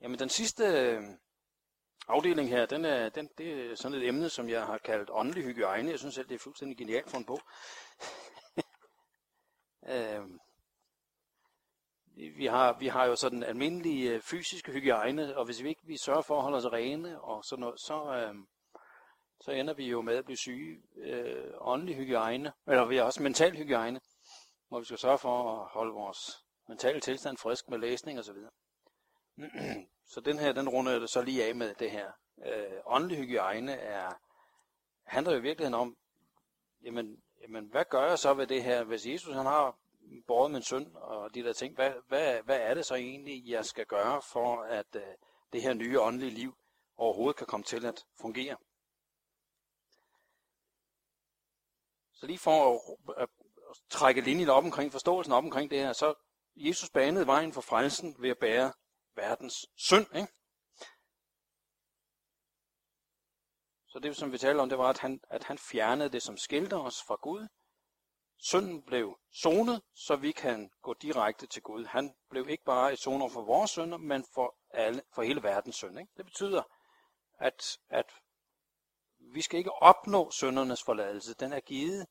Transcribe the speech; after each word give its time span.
Jamen 0.00 0.18
den 0.18 0.28
sidste 0.28 0.64
øh, 0.64 1.02
afdeling 2.08 2.48
her, 2.48 2.66
den 2.66 2.84
er, 2.84 3.08
den, 3.08 3.28
det 3.38 3.70
er 3.70 3.74
sådan 3.74 3.98
et 3.98 4.08
emne, 4.08 4.28
som 4.28 4.48
jeg 4.48 4.66
har 4.66 4.78
kaldt 4.78 5.10
åndelig 5.12 5.44
hygiejne. 5.44 5.90
Jeg 5.90 5.98
synes 5.98 6.14
selv, 6.14 6.28
det 6.28 6.34
er 6.34 6.38
fuldstændig 6.38 6.78
genialt 6.78 7.10
for 7.10 7.18
en 7.18 7.24
bog. 7.24 7.40
vi 12.36 12.46
har, 12.46 12.78
vi 12.78 12.88
har 12.88 13.04
jo 13.04 13.16
sådan 13.16 13.42
almindelig 13.42 14.08
øh, 14.08 14.22
fysiske 14.22 14.72
hygiejne, 14.72 15.36
og 15.36 15.44
hvis 15.44 15.62
vi 15.62 15.68
ikke 15.68 15.86
vi 15.86 15.96
sørger 15.96 16.22
for 16.22 16.36
at 16.36 16.42
holde 16.42 16.56
os 16.56 16.72
rene 16.72 17.20
og 17.20 17.44
sådan 17.44 17.60
noget, 17.60 17.80
så, 17.80 18.14
øhm, 18.14 18.46
så 19.40 19.50
ender 19.50 19.74
vi 19.74 19.88
jo 19.88 20.02
med 20.02 20.16
at 20.16 20.24
blive 20.24 20.36
syge. 20.36 20.82
Øh, 20.96 21.52
åndelig 21.60 21.96
hygiejne, 21.96 22.52
eller 22.66 22.84
vi 22.84 22.96
har 22.96 23.04
også 23.04 23.22
mental 23.22 23.56
hygiejne, 23.56 24.00
hvor 24.68 24.78
vi 24.78 24.84
skal 24.84 24.98
sørge 24.98 25.18
for 25.18 25.52
at 25.52 25.68
holde 25.68 25.92
vores 25.92 26.18
mentale 26.68 27.00
tilstand 27.00 27.36
frisk 27.36 27.68
med 27.68 27.78
læsning 27.78 28.18
osv. 28.18 28.36
Så 30.12 30.20
den 30.20 30.38
her, 30.38 30.52
den 30.52 30.68
runder 30.68 30.92
jeg 30.92 31.08
så 31.08 31.22
lige 31.22 31.44
af 31.44 31.54
med 31.54 31.74
det 31.74 31.90
her. 31.90 32.12
Øh, 32.46 32.80
åndelig 32.86 33.18
hygiejne 33.18 33.72
er, 33.72 34.10
handler 35.04 35.32
jo 35.32 35.38
i 35.38 35.42
virkeligheden 35.42 35.74
om, 35.74 35.96
jamen, 36.82 37.22
jamen, 37.42 37.66
hvad 37.66 37.84
gør 37.84 38.08
jeg 38.08 38.18
så 38.18 38.34
ved 38.34 38.46
det 38.46 38.62
her? 38.62 38.84
Hvis 38.84 39.06
Jesus 39.06 39.34
han 39.34 39.46
har 39.46 39.78
båret 40.26 40.50
min 40.50 40.62
søn 40.62 40.90
og 40.94 41.34
de 41.34 41.42
der 41.42 41.52
ting, 41.52 41.74
hvad, 41.74 41.92
hvad, 42.08 42.42
hvad 42.42 42.60
er 42.60 42.74
det 42.74 42.86
så 42.86 42.94
egentlig, 42.94 43.46
jeg 43.46 43.64
skal 43.64 43.86
gøre 43.86 44.22
for, 44.22 44.62
at 44.62 44.96
øh, 44.96 45.02
det 45.52 45.62
her 45.62 45.74
nye 45.74 46.00
åndelige 46.00 46.30
liv 46.30 46.54
overhovedet 46.96 47.36
kan 47.36 47.46
komme 47.46 47.64
til 47.64 47.86
at 47.86 48.04
fungere? 48.20 48.56
Så 52.12 52.26
lige 52.26 52.38
for 52.38 52.74
at, 52.74 52.80
at, 53.22 53.28
at 53.70 53.76
trække 53.90 54.20
linjen 54.20 54.48
op 54.48 54.64
omkring 54.64 54.92
forståelsen 54.92 55.32
op 55.32 55.44
omkring 55.44 55.70
det 55.70 55.78
her, 55.78 55.92
så 55.92 56.14
Jesus 56.56 56.90
banede 56.90 57.26
vejen 57.26 57.52
for 57.52 57.60
frelsen 57.60 58.16
ved 58.18 58.30
at 58.30 58.38
bære 58.38 58.72
verdens 59.18 59.66
synd. 59.76 60.06
Ikke? 60.16 60.32
Så 63.88 63.98
det, 63.98 64.16
som 64.16 64.32
vi 64.32 64.38
taler 64.38 64.62
om, 64.62 64.68
det 64.68 64.78
var, 64.78 64.90
at 64.90 64.98
han, 64.98 65.20
at 65.30 65.44
han 65.44 65.58
fjernede 65.58 66.08
det, 66.08 66.22
som 66.22 66.36
skilte 66.36 66.74
os 66.74 67.02
fra 67.02 67.16
Gud. 67.22 67.48
Synden 68.38 68.82
blev 68.82 69.18
sonet, 69.32 69.82
så 69.94 70.16
vi 70.16 70.32
kan 70.32 70.70
gå 70.82 70.94
direkte 70.94 71.46
til 71.46 71.62
Gud. 71.62 71.84
Han 71.84 72.14
blev 72.30 72.48
ikke 72.48 72.64
bare 72.64 72.92
et 72.92 72.98
soner 72.98 73.28
for 73.28 73.42
vores 73.42 73.70
synder, 73.70 73.98
men 73.98 74.24
for, 74.34 74.56
alle, 74.70 75.02
for 75.14 75.22
hele 75.22 75.42
verdens 75.42 75.76
synd. 75.76 75.98
Ikke? 75.98 76.12
Det 76.16 76.24
betyder, 76.24 76.62
at, 77.38 77.78
at 77.88 78.12
vi 79.18 79.42
skal 79.42 79.58
ikke 79.58 79.72
opnå 79.72 80.30
syndernes 80.30 80.82
forladelse. 80.82 81.34
Den 81.34 81.52
er 81.52 81.60
givet 81.60 82.06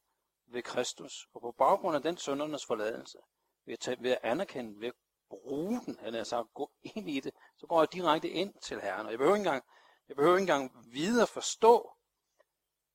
ved 0.48 0.64
Kristus. 0.64 1.28
Og 1.34 1.42
på 1.42 1.52
baggrund 1.58 1.96
af 1.96 2.02
den 2.02 2.18
syndernes 2.18 2.66
forladelse, 2.66 3.18
ved 3.66 3.74
at, 3.74 3.80
tage, 3.80 3.98
ved 4.04 4.12
at 4.12 4.20
anerkende, 4.24 4.80
ved 4.80 4.88
at 4.88 4.94
bruge 5.30 5.82
den, 5.86 6.00
eller 6.02 6.20
altså 6.20 6.44
gå 6.54 6.72
ind 6.82 7.10
i 7.10 7.20
det, 7.20 7.34
så 7.58 7.68
går 7.68 7.82
jeg 7.82 7.94
direkte 7.94 8.30
ind 8.30 8.54
til 8.62 8.82
Herren. 8.82 9.06
Og 9.06 9.12
jeg 9.12 9.20
behøver 9.20 9.36
ikke 9.36 9.48
engang, 9.48 9.64
jeg 10.08 10.16
behøver 10.16 10.38
ikke 10.38 10.54
engang 10.54 10.94
videre 10.94 11.28
forstå, 11.28 11.92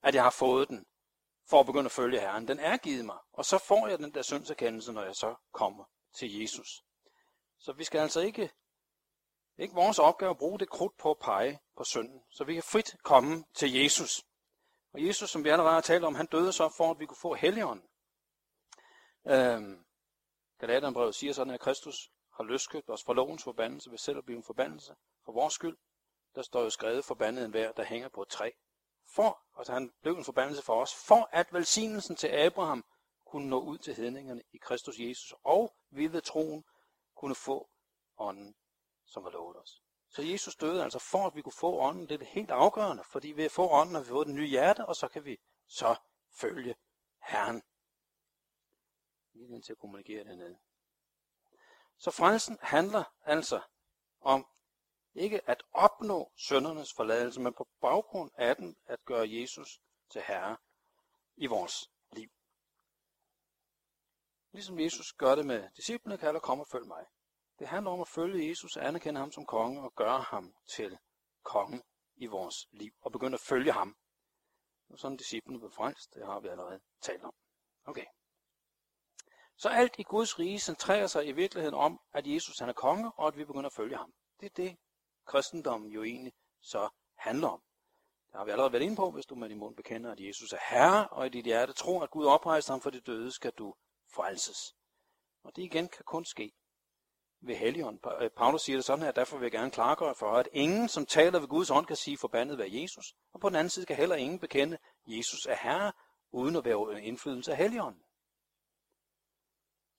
at 0.02 0.14
jeg 0.14 0.22
har 0.22 0.30
fået 0.30 0.68
den, 0.68 0.86
for 1.50 1.60
at 1.60 1.66
begynde 1.66 1.84
at 1.84 1.92
følge 1.92 2.20
Herren. 2.20 2.48
Den 2.48 2.58
er 2.58 2.76
givet 2.76 3.04
mig, 3.04 3.18
og 3.32 3.44
så 3.44 3.58
får 3.58 3.88
jeg 3.88 3.98
den 3.98 4.14
der 4.14 4.22
syndserkendelse, 4.22 4.92
når 4.92 5.02
jeg 5.02 5.14
så 5.14 5.34
kommer 5.52 5.84
til 6.14 6.40
Jesus. 6.40 6.84
Så 7.58 7.72
vi 7.72 7.84
skal 7.84 7.98
altså 7.98 8.20
ikke, 8.20 8.50
ikke 9.58 9.74
vores 9.74 9.98
opgave 9.98 10.30
at 10.30 10.38
bruge 10.38 10.58
det 10.58 10.70
krudt 10.70 10.96
på 10.98 11.10
at 11.10 11.18
pege 11.18 11.60
på 11.76 11.84
synden, 11.84 12.22
så 12.30 12.44
vi 12.44 12.54
kan 12.54 12.62
frit 12.62 12.96
komme 13.02 13.44
til 13.54 13.72
Jesus. 13.72 14.24
Og 14.94 15.06
Jesus, 15.06 15.30
som 15.30 15.44
vi 15.44 15.48
allerede 15.48 15.74
har 15.74 15.80
talt 15.80 16.04
om, 16.04 16.14
han 16.14 16.26
døde 16.26 16.52
så 16.52 16.74
for, 16.76 16.90
at 16.90 16.98
vi 16.98 17.06
kunne 17.06 17.22
få 17.22 17.34
helligånden. 17.34 17.88
Øhm, 19.26 19.84
Galaterbrevet 20.58 21.14
siger 21.14 21.32
sådan, 21.32 21.54
at 21.54 21.60
Kristus 21.60 22.10
har 22.42 22.48
løskøbt 22.48 22.90
os 22.90 23.04
fra 23.04 23.12
lovens 23.12 23.42
forbandelse 23.42 23.90
ved 23.90 23.98
selv 23.98 24.18
at 24.18 24.24
blive 24.24 24.36
en 24.36 24.44
forbandelse 24.44 24.94
for 25.24 25.32
vores 25.32 25.54
skyld. 25.54 25.76
Der 26.34 26.42
står 26.42 26.62
jo 26.62 26.70
skrevet 26.70 27.04
forbandet 27.04 27.44
en 27.44 27.50
hver, 27.50 27.72
der 27.72 27.84
hænger 27.84 28.08
på 28.08 28.22
et 28.22 28.28
træ. 28.28 28.50
For, 29.14 29.42
altså 29.58 29.72
han 29.72 29.92
blev 30.02 30.16
en 30.16 30.24
forbandelse 30.24 30.62
for 30.62 30.82
os, 30.82 30.94
for 30.94 31.28
at 31.32 31.52
velsignelsen 31.52 32.16
til 32.16 32.28
Abraham 32.28 32.84
kunne 33.26 33.48
nå 33.48 33.60
ud 33.60 33.78
til 33.78 33.94
hedningerne 33.94 34.42
i 34.52 34.58
Kristus 34.58 34.98
Jesus, 34.98 35.34
og 35.44 35.74
vi 35.90 36.12
ved 36.12 36.20
troen 36.20 36.64
kunne 37.16 37.34
få 37.34 37.70
ånden, 38.18 38.54
som 39.06 39.24
var 39.24 39.30
lovet 39.30 39.56
os. 39.56 39.82
Så 40.08 40.22
Jesus 40.22 40.56
døde 40.56 40.82
altså 40.82 40.98
for, 40.98 41.26
at 41.26 41.34
vi 41.34 41.42
kunne 41.42 41.52
få 41.52 41.78
ånden. 41.80 42.08
Det 42.08 42.14
er 42.14 42.18
det 42.18 42.26
helt 42.26 42.50
afgørende, 42.50 43.04
fordi 43.04 43.32
ved 43.32 43.44
at 43.44 43.50
få 43.50 43.68
ånden 43.68 43.94
har 43.94 44.02
vi 44.02 44.08
fået 44.08 44.26
den 44.26 44.34
nye 44.34 44.48
hjerte, 44.48 44.86
og 44.86 44.96
så 44.96 45.08
kan 45.08 45.24
vi 45.24 45.36
så 45.66 45.96
følge 46.40 46.74
Herren. 47.22 47.62
Lige 49.32 49.62
til 49.62 49.72
at 49.72 49.78
kommunikere 49.78 50.24
dernede. 50.24 50.58
Så 52.02 52.10
frelsen 52.10 52.58
handler 52.62 53.04
altså 53.24 53.60
om 54.20 54.46
ikke 55.14 55.48
at 55.50 55.62
opnå 55.72 56.32
søndernes 56.36 56.92
forladelse, 56.96 57.40
men 57.40 57.54
på 57.54 57.68
baggrund 57.80 58.30
af 58.36 58.56
den 58.56 58.76
at 58.86 59.04
gøre 59.04 59.30
Jesus 59.30 59.80
til 60.10 60.22
herre 60.22 60.56
i 61.36 61.46
vores 61.46 61.90
liv. 62.12 62.30
Ligesom 64.52 64.80
Jesus 64.80 65.12
gør 65.12 65.34
det 65.34 65.46
med 65.46 65.68
disciplene, 65.76 66.18
kalder 66.18 66.40
kom 66.40 66.60
og 66.60 66.66
følg 66.72 66.86
mig. 66.86 67.06
Det 67.58 67.68
handler 67.68 67.90
om 67.90 68.00
at 68.00 68.08
følge 68.08 68.48
Jesus, 68.48 68.76
anerkende 68.76 69.20
ham 69.20 69.32
som 69.32 69.46
konge 69.46 69.82
og 69.82 69.94
gøre 69.94 70.20
ham 70.20 70.54
til 70.66 70.98
konge 71.42 71.82
i 72.16 72.26
vores 72.26 72.68
liv 72.70 72.92
og 73.00 73.12
begynde 73.12 73.34
at 73.34 73.40
følge 73.40 73.72
ham. 73.72 73.96
Og 74.88 74.98
sådan 74.98 75.16
disciplene 75.16 75.58
blev 75.58 75.72
frelst, 75.72 76.14
det 76.14 76.26
har 76.26 76.40
vi 76.40 76.48
allerede 76.48 76.80
talt 77.00 77.24
om. 77.24 77.34
Okay. 77.84 78.06
Så 79.62 79.68
alt 79.68 79.94
i 79.98 80.02
Guds 80.02 80.38
rige 80.38 80.58
centrerer 80.58 81.06
sig 81.06 81.26
i 81.26 81.32
virkeligheden 81.32 81.74
om, 81.74 82.00
at 82.12 82.26
Jesus 82.26 82.58
han 82.58 82.68
er 82.68 82.72
konge, 82.72 83.12
og 83.16 83.26
at 83.26 83.36
vi 83.36 83.44
begynder 83.44 83.66
at 83.66 83.72
følge 83.72 83.96
ham. 83.96 84.12
Det 84.40 84.46
er 84.46 84.54
det, 84.56 84.76
kristendommen 85.26 85.90
jo 85.90 86.02
egentlig 86.02 86.32
så 86.60 86.88
handler 87.16 87.48
om. 87.48 87.62
Det 88.30 88.38
har 88.38 88.44
vi 88.44 88.50
allerede 88.50 88.72
været 88.72 88.82
inde 88.82 88.96
på, 88.96 89.10
hvis 89.10 89.26
du 89.26 89.34
med 89.34 89.48
din 89.48 89.58
mund 89.58 89.76
bekender, 89.76 90.12
at 90.12 90.20
Jesus 90.20 90.52
er 90.52 90.58
Herre, 90.70 91.08
og 91.08 91.26
i 91.26 91.28
dit 91.28 91.44
hjerte 91.44 91.72
tror, 91.72 92.02
at 92.02 92.10
Gud 92.10 92.26
oprejser 92.26 92.72
ham 92.72 92.80
for 92.80 92.90
det 92.90 93.06
døde, 93.06 93.32
skal 93.32 93.52
du 93.52 93.74
frelses. 94.14 94.74
Og 95.42 95.56
det 95.56 95.62
igen 95.62 95.88
kan 95.88 96.04
kun 96.04 96.24
ske 96.24 96.52
ved 97.40 97.56
helligånden. 97.56 98.00
Øh, 98.20 98.30
Paulus 98.30 98.62
siger 98.62 98.76
det 98.76 98.84
sådan 98.84 99.04
her, 99.04 99.12
derfor 99.12 99.36
vil 99.38 99.44
jeg 99.44 99.52
gerne 99.52 99.70
klargøre 99.70 100.14
for, 100.14 100.32
at 100.32 100.48
ingen, 100.52 100.88
som 100.88 101.06
taler 101.06 101.38
ved 101.38 101.48
Guds 101.48 101.70
ånd, 101.70 101.86
kan 101.86 101.96
sige 101.96 102.18
forbandet 102.18 102.58
være 102.58 102.72
Jesus, 102.72 103.14
og 103.32 103.40
på 103.40 103.48
den 103.48 103.56
anden 103.56 103.70
side 103.70 103.86
kan 103.86 103.96
heller 103.96 104.16
ingen 104.16 104.38
bekende, 104.38 104.78
Jesus 105.06 105.46
er 105.46 105.56
Herre, 105.56 105.92
uden 106.32 106.56
at 106.56 106.64
være 106.64 106.76
under 106.76 106.96
indflydelse 106.96 107.52
af 107.52 107.56
Helligånden. 107.56 108.02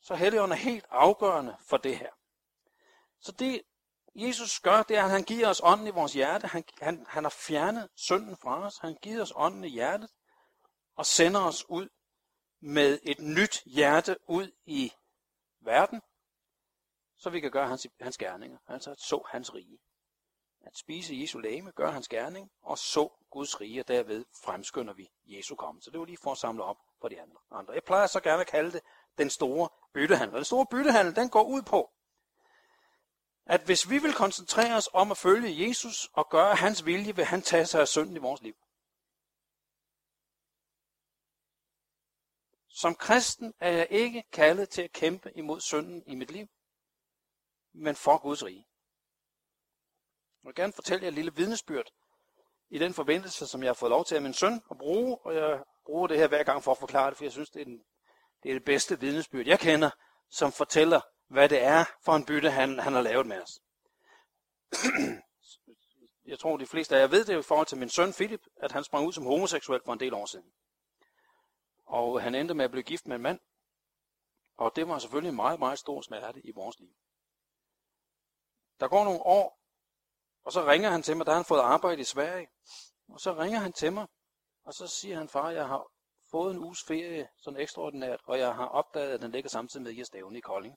Så 0.04 0.16
Helligånden 0.16 0.58
er 0.58 0.62
helt 0.62 0.86
afgørende 0.90 1.58
for 1.62 1.78
det 1.78 1.98
her. 1.98 2.12
Så 3.20 3.32
det, 3.32 3.62
Jesus 4.16 4.60
gør, 4.60 4.84
det 4.84 4.98
er, 4.98 5.04
at 5.04 5.10
han 5.10 5.24
giver 5.24 5.50
os 5.50 5.62
ånden 5.64 5.88
i 5.88 5.90
vores 5.90 6.14
hjerte. 6.14 6.48
Han, 6.48 6.64
han, 6.82 7.06
han 7.10 7.24
har 7.24 7.30
fjernet 7.30 7.90
synden 7.96 8.38
fra 8.38 8.66
os. 8.66 8.78
Han 8.78 8.98
giver 9.02 9.22
os 9.22 9.34
ånden 9.36 9.64
i 9.64 9.68
hjertet 9.68 10.10
og 10.96 11.06
sender 11.06 11.42
os 11.42 11.70
ud 11.70 11.90
med 12.60 13.00
et 13.04 13.20
nyt 13.20 13.64
hjerte 13.66 14.18
ud 14.28 14.52
i 14.66 14.94
verden, 15.60 16.02
så 17.18 17.30
vi 17.30 17.40
kan 17.40 17.52
gøre 17.52 17.68
hans, 17.68 17.88
hans 18.02 18.18
gerninger, 18.18 18.58
altså 18.68 18.92
at 18.92 19.00
så 19.00 19.24
hans 19.32 19.54
rige. 19.54 19.80
At 20.62 20.78
spise 20.78 21.16
Jesu 21.16 21.40
læme, 21.40 21.72
gør 21.72 21.92
hans 21.92 22.08
gerning, 22.08 22.52
og 22.62 22.78
så 22.78 23.10
Guds 23.32 23.62
rige, 23.62 23.80
og 23.80 23.88
derved 23.88 24.26
fremskynder 24.44 24.94
vi 24.94 25.12
Jesu 25.26 25.56
komme. 25.56 25.82
Så 25.82 25.92
det 25.92 26.00
var 26.00 26.06
lige 26.06 26.18
for 26.24 26.32
at 26.32 26.38
samle 26.38 26.64
op 26.64 26.78
for 27.02 27.08
de 27.08 27.22
andre. 27.22 27.74
Jeg 27.74 27.84
plejer 27.84 28.08
så 28.08 28.20
gerne 28.20 28.42
at 28.42 28.48
kalde 28.48 28.72
det 28.72 28.82
den 29.18 29.30
store 29.30 29.70
byttehandel. 29.94 30.36
Den 30.36 30.46
store 30.46 30.66
byttehandel, 30.72 31.16
den 31.16 31.30
går 31.30 31.44
ud 31.44 31.62
på, 31.62 31.92
at 33.46 33.62
hvis 33.66 33.90
vi 33.90 33.98
vil 33.98 34.14
koncentrere 34.14 34.76
os 34.76 34.90
om 34.94 35.12
at 35.12 35.18
følge 35.18 35.68
Jesus 35.68 36.10
og 36.14 36.30
gøre 36.30 36.56
hans 36.56 36.86
vilje, 36.86 37.16
vil 37.16 37.26
han 37.26 37.42
tage 37.42 37.66
sig 37.66 37.82
af 37.82 37.88
synden 37.88 38.16
i 38.16 38.20
vores 38.20 38.42
liv. 38.42 38.56
Som 42.68 42.96
kristen 42.96 43.54
er 43.60 43.72
jeg 43.72 43.88
ikke 43.90 44.24
kaldet 44.32 44.70
til 44.70 44.82
at 44.82 44.92
kæmpe 44.92 45.32
imod 45.36 45.62
synden 45.62 46.04
i 46.08 46.16
mit 46.16 46.32
liv, 46.32 46.48
men 47.74 47.96
for 47.96 48.18
Guds 48.18 48.46
rige. 48.46 48.68
Jeg 50.44 50.48
vil 50.48 50.56
gerne 50.56 50.74
fortælle 50.74 51.04
jer 51.04 51.08
et 51.08 51.14
lille 51.14 51.36
vidnesbyrd 51.36 51.92
i 52.70 52.80
den 52.80 52.94
forbindelse, 52.94 53.48
som 53.48 53.64
jeg 53.64 53.70
har 53.70 53.74
fået 53.74 53.90
lov 53.90 54.06
til 54.06 54.16
af 54.16 54.22
min 54.22 54.34
søn 54.34 54.62
at 54.72 54.78
bruge, 54.78 55.18
og 55.18 55.36
jeg 55.36 55.64
bruger 55.86 56.08
det 56.08 56.18
her 56.18 56.28
hver 56.28 56.44
gang 56.44 56.64
for 56.64 56.72
at 56.72 56.78
forklare 56.78 57.10
det, 57.10 57.18
for 57.18 57.26
jeg 57.26 57.32
synes, 57.32 57.50
det 57.50 57.62
er, 57.62 57.66
en 57.66 57.84
det, 58.44 58.50
er 58.50 58.54
det 58.54 58.66
bedste 58.66 59.00
vidnesbyrd, 59.00 59.48
jeg 59.48 59.60
kender, 59.60 59.90
som 60.30 60.52
fortæller, 60.52 61.02
hvad 61.28 61.50
det 61.50 61.64
er 61.64 61.86
for 62.06 62.16
en 62.16 62.26
bytte, 62.26 62.52
han, 62.52 62.80
han 62.80 62.94
har 62.94 63.02
lavet 63.02 63.26
med 63.26 63.42
os. 63.42 63.60
jeg 66.32 66.40
tror, 66.40 66.58
de 66.58 66.66
fleste 66.66 66.96
af 66.96 67.00
jer 67.00 67.08
ved 67.08 67.26
det 67.26 67.40
i 67.40 67.42
forhold 67.42 67.68
til 67.68 67.78
min 67.78 67.90
søn 67.90 68.14
Philip, 68.14 68.42
at 68.56 68.72
han 68.72 68.84
sprang 68.84 69.08
ud 69.08 69.14
som 69.14 69.26
homoseksuel 69.26 69.82
for 69.86 69.94
en 69.94 70.00
del 70.00 70.14
år 70.14 70.26
siden. 70.26 70.54
Og 71.86 72.22
han 72.22 72.36
endte 72.36 72.54
med 72.54 72.66
at 72.66 72.72
blive 72.72 72.84
gift 72.84 73.08
med 73.08 73.16
en 73.16 73.22
mand. 73.22 73.40
Og 74.58 74.72
det 74.76 74.88
var 74.88 75.00
selvfølgelig 75.00 75.30
en 75.30 75.36
meget, 75.36 75.60
meget 75.60 75.80
stor 75.80 76.02
smerte 76.02 76.42
i 76.46 76.52
vores 76.52 76.80
liv. 76.80 76.90
Der 78.80 78.88
går 78.88 79.04
nogle 79.04 79.20
år, 79.20 79.60
og 80.44 80.52
så 80.52 80.66
ringer 80.66 80.90
han 80.90 81.04
til 81.04 81.18
mig, 81.18 81.26
da 81.26 81.32
han 81.32 81.38
har 81.40 81.44
fået 81.44 81.60
arbejde 81.60 82.02
i 82.02 82.04
Sverige. 82.04 82.48
Og 83.10 83.20
så 83.20 83.34
ringer 83.34 83.60
han 83.60 83.74
til 83.74 83.94
mig, 83.94 84.08
og 84.66 84.74
så 84.74 84.88
siger 84.88 85.18
han, 85.18 85.30
far, 85.30 85.50
jeg 85.50 85.68
har 85.68 85.88
fået 86.34 86.56
en 86.56 86.64
uges 86.64 86.84
ferie, 86.88 87.28
sådan 87.38 87.60
ekstraordinært, 87.60 88.22
og 88.26 88.40
jeg 88.40 88.56
har 88.56 88.66
opdaget, 88.66 89.14
at 89.14 89.22
den 89.22 89.32
ligger 89.32 89.50
samtidig 89.50 89.84
med 89.84 89.94
i 89.94 90.04
stævne 90.04 90.38
i 90.38 90.42
Kolding. 90.42 90.76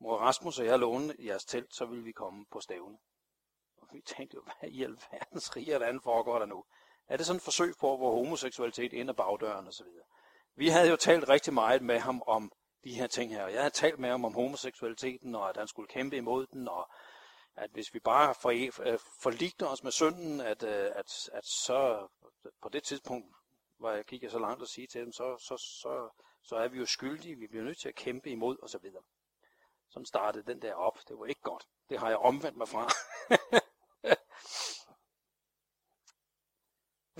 Mor 0.00 0.16
Rasmus 0.16 0.58
og 0.58 0.66
jeg 0.66 0.78
låne 0.78 1.14
jeres 1.18 1.44
telt, 1.44 1.74
så 1.74 1.86
vil 1.86 2.04
vi 2.04 2.12
komme 2.12 2.46
på 2.52 2.60
stævne. 2.60 2.98
Og 3.76 3.88
vi 3.92 4.00
tænkte 4.06 4.34
jo, 4.34 4.42
hvad 4.42 4.70
i 4.70 4.82
alverdens 4.82 5.56
rige 5.56 5.76
og 5.76 6.02
foregår 6.02 6.38
der 6.38 6.46
nu? 6.46 6.64
Er 7.08 7.16
det 7.16 7.26
sådan 7.26 7.36
et 7.36 7.42
forsøg 7.42 7.74
på, 7.80 7.96
hvor 7.96 8.10
homoseksualitet 8.10 8.92
ind 8.92 9.10
ad 9.10 9.14
bagdøren 9.14 9.66
og 9.66 9.72
så 9.72 9.84
videre? 9.84 10.06
Vi 10.56 10.68
havde 10.68 10.90
jo 10.90 10.96
talt 10.96 11.28
rigtig 11.28 11.54
meget 11.54 11.82
med 11.82 11.98
ham 11.98 12.22
om 12.26 12.52
de 12.84 12.94
her 12.94 13.06
ting 13.06 13.32
her. 13.32 13.48
Jeg 13.48 13.60
havde 13.60 13.74
talt 13.74 13.98
med 13.98 14.10
ham 14.10 14.24
om 14.24 14.34
homoseksualiteten, 14.34 15.34
og 15.34 15.48
at 15.48 15.56
han 15.56 15.68
skulle 15.68 15.88
kæmpe 15.88 16.16
imod 16.16 16.46
den, 16.46 16.68
og 16.68 16.90
at 17.56 17.70
hvis 17.70 17.94
vi 17.94 18.00
bare 18.00 18.34
for, 18.34 18.50
øh, 18.50 19.68
os 19.70 19.82
med 19.82 19.92
synden, 19.92 20.40
at, 20.40 20.62
øh, 20.62 20.90
at, 20.94 21.30
at 21.32 21.46
så 21.46 22.08
på 22.62 22.68
det 22.68 22.82
tidspunkt, 22.82 23.37
hvor 23.78 23.90
jeg 23.90 24.06
kigger 24.06 24.28
så 24.28 24.38
langt 24.38 24.62
og 24.62 24.68
sige 24.68 24.86
til 24.86 25.00
dem, 25.00 25.12
så, 25.12 25.36
så, 25.38 25.56
så, 25.56 26.08
så 26.42 26.56
er 26.56 26.68
vi 26.68 26.78
jo 26.78 26.86
skyldige, 26.86 27.34
vi 27.34 27.46
bliver 27.46 27.64
nødt 27.64 27.78
til 27.78 27.88
at 27.88 27.94
kæmpe 27.94 28.30
imod 28.30 28.56
osv. 28.62 28.90
Sådan 29.88 30.06
startede 30.06 30.52
den 30.52 30.62
der 30.62 30.74
op. 30.74 30.98
Det 31.08 31.18
var 31.18 31.26
ikke 31.26 31.40
godt. 31.40 31.68
Det 31.88 31.98
har 31.98 32.08
jeg 32.08 32.18
omvendt 32.18 32.56
mig 32.56 32.68
fra. 32.68 32.84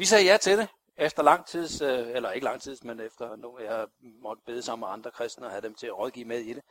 vi 0.01 0.05
sagde 0.05 0.25
ja 0.25 0.37
til 0.37 0.59
det, 0.59 0.69
efter 0.97 1.23
lang 1.23 1.47
tids, 1.47 1.81
øh, 1.81 2.09
eller 2.09 2.31
ikke 2.31 2.45
lang 2.45 2.61
tids, 2.61 2.85
men 2.85 3.01
efter 3.01 3.37
nu 3.37 3.59
jeg 3.59 3.89
måtte 4.01 4.43
bede 4.47 4.63
sammen 4.63 4.87
med 4.87 4.93
andre 4.93 5.11
kristne 5.11 5.47
og 5.47 5.51
have 5.51 5.63
dem 5.63 5.75
til 5.75 5.87
at 5.87 5.99
rådgive 5.99 6.25
med 6.25 6.41
i 6.41 6.53
det. 6.53 6.63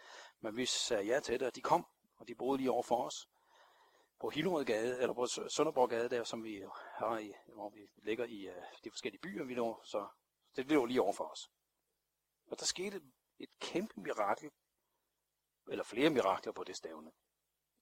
Men 0.41 0.57
vi 0.57 0.65
sagde 0.65 1.05
ja 1.05 1.19
til 1.19 1.39
det, 1.39 1.47
og 1.47 1.55
de 1.55 1.61
kom, 1.61 1.85
og 2.17 2.27
de 2.27 2.35
boede 2.35 2.57
lige 2.57 2.71
over 2.71 2.83
for 2.83 3.05
os 3.05 3.27
på 4.19 4.29
Hillerødgade, 4.29 5.01
eller 5.01 5.13
på 5.13 5.27
Sønderborggade, 5.27 6.09
der 6.09 6.23
som 6.23 6.43
vi 6.43 6.63
har 6.95 7.17
i, 7.17 7.33
hvor 7.53 7.69
vi 7.69 7.89
ligger 7.95 8.25
i 8.25 8.49
uh, 8.49 8.63
de 8.83 8.91
forskellige 8.91 9.21
byer, 9.21 9.43
vi 9.43 9.53
lå, 9.53 9.81
så 9.83 10.07
det 10.55 10.71
lå 10.71 10.85
lige 10.85 11.01
over 11.01 11.13
for 11.13 11.23
os. 11.23 11.51
Og 12.47 12.59
der 12.59 12.65
skete 12.65 13.01
et 13.39 13.59
kæmpe 13.59 14.01
mirakel, 14.01 14.51
eller 15.69 15.83
flere 15.83 16.09
mirakler 16.09 16.53
på 16.53 16.63
det 16.63 16.75
stævne. 16.75 17.11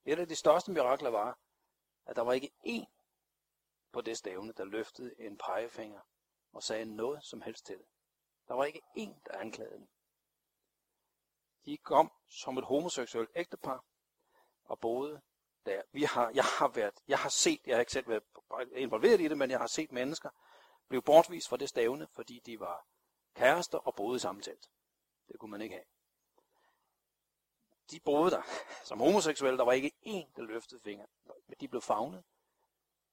Et 0.04 0.18
af 0.18 0.28
de 0.28 0.36
største 0.36 0.70
mirakler 0.72 1.10
var, 1.10 1.38
at 2.06 2.16
der 2.16 2.22
var 2.22 2.32
ikke 2.32 2.52
én 2.66 2.96
på 3.92 4.00
det 4.00 4.18
stævne, 4.18 4.52
der 4.52 4.64
løftede 4.64 5.14
en 5.20 5.38
pegefinger 5.38 6.00
og 6.52 6.62
sagde 6.62 6.84
noget 6.84 7.24
som 7.24 7.42
helst 7.42 7.66
til 7.66 7.78
det. 7.78 7.86
Der 8.48 8.54
var 8.54 8.64
ikke 8.64 8.82
én, 8.98 9.20
der 9.26 9.38
anklagede 9.38 9.74
dem. 9.74 9.88
De 11.64 11.76
kom 11.76 12.12
som 12.28 12.58
et 12.58 12.64
homoseksuelt 12.64 13.30
ægtepar 13.36 13.84
og 14.64 14.80
boede 14.80 15.22
der. 15.66 15.82
Vi 15.92 16.02
har, 16.02 16.30
jeg 16.34 16.44
har 16.44 16.68
været, 16.68 16.94
jeg 17.08 17.18
har 17.18 17.28
set, 17.28 17.60
jeg 17.66 17.76
har 17.76 17.80
ikke 17.80 17.92
selv 17.92 18.08
været 18.08 18.22
involveret 18.72 19.20
i 19.20 19.28
det, 19.28 19.38
men 19.38 19.50
jeg 19.50 19.58
har 19.58 19.66
set 19.66 19.92
mennesker 19.92 20.30
blive 20.88 21.02
bortvist 21.02 21.48
fra 21.48 21.56
det 21.56 21.68
stævne, 21.68 22.06
fordi 22.12 22.42
de 22.46 22.60
var 22.60 22.86
kærester 23.34 23.78
og 23.78 23.94
boede 23.94 24.16
i 24.16 24.18
samme 24.18 24.42
telt. 24.42 24.70
Det 25.28 25.38
kunne 25.38 25.50
man 25.50 25.60
ikke 25.60 25.74
have. 25.74 25.84
De 27.90 28.00
boede 28.00 28.30
der 28.30 28.42
som 28.88 29.00
homoseksuelle. 29.00 29.58
Der 29.58 29.64
var 29.64 29.72
ikke 29.72 29.92
én, 30.06 30.32
der 30.36 30.42
løftede 30.42 30.80
fingre. 30.80 31.06
Men 31.46 31.56
de 31.60 31.68
blev 31.68 31.82
fagnet 31.82 32.24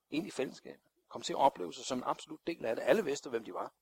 ind 0.09 0.27
i 0.27 0.31
fællesskabet. 0.31 0.91
Kom 1.07 1.21
til 1.21 1.33
at 1.33 1.37
opleve 1.37 1.73
sig 1.73 1.85
som 1.85 1.97
en 1.97 2.03
absolut 2.03 2.47
del 2.47 2.65
af 2.65 2.75
det. 2.75 2.83
Alle 2.83 3.03
vidste, 3.03 3.29
hvem 3.29 3.43
de 3.43 3.53
var. 3.53 3.73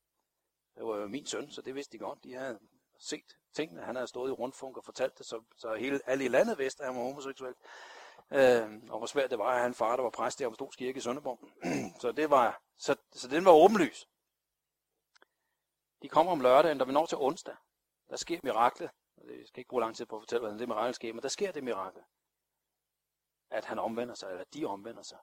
Det 0.76 0.86
var 0.86 0.98
jo 0.98 1.08
min 1.08 1.26
søn, 1.26 1.52
så 1.52 1.62
det 1.62 1.76
vidste 1.76 1.92
de 1.92 1.98
godt. 1.98 2.24
De 2.24 2.34
havde 2.34 2.60
set 2.98 3.38
tingene. 3.54 3.82
Han 3.82 3.96
havde 3.96 4.08
stået 4.08 4.30
i 4.30 4.32
rundfunk 4.32 4.78
og 4.78 4.86
fortalt 4.86 5.18
det, 5.18 5.26
så, 5.26 5.44
så 5.56 5.74
hele, 5.74 6.00
alle 6.06 6.26
i 6.26 6.28
landet 6.28 6.58
vidste, 6.58 6.84
at 6.84 6.88
han 6.88 6.98
var 6.98 7.04
homoseksuel. 7.04 7.56
Øh, 8.32 8.82
og 8.90 8.98
hvor 8.98 9.06
svært 9.06 9.32
det 9.32 9.40
var 9.40 9.52
at 9.52 9.58
have 9.58 9.68
en 9.68 9.74
far, 9.74 9.96
der 9.96 10.04
var 10.04 10.10
præst 10.10 10.42
i 10.42 10.44
Amstros 10.44 10.76
Kirke 10.76 10.98
i 10.98 11.02
Sønderborg. 11.02 11.40
så, 12.02 12.12
det 12.12 12.30
var, 12.30 12.62
så, 12.78 12.96
så 13.12 13.28
den 13.28 13.46
var 13.46 13.52
åbenlys. 13.52 14.08
De 16.02 16.10
kommer 16.10 16.32
om 16.32 16.42
lørdagen, 16.42 16.78
da 16.78 16.84
vi 16.84 16.92
når 16.92 17.06
til 17.06 17.18
onsdag. 17.18 17.56
Der 18.10 18.16
sker 18.16 18.40
miraklet. 18.44 18.90
Jeg 19.18 19.48
skal 19.48 19.60
ikke 19.60 19.70
bruge 19.70 19.82
lang 19.82 19.96
tid 19.96 20.06
på 20.06 20.16
at 20.16 20.22
fortælle, 20.22 20.40
hvordan 20.40 20.60
det 20.60 20.68
mirakel 20.68 20.94
sker, 20.94 21.14
men 21.14 21.24
der 21.24 21.30
sker 21.30 21.52
det 21.52 21.64
mirakel. 21.64 22.02
At 23.50 23.66
han 23.66 23.80
omvender 23.80 24.16
sig, 24.16 24.30
eller 24.32 24.44
de 24.54 24.66
omvender 24.66 25.04
sig. 25.04 25.18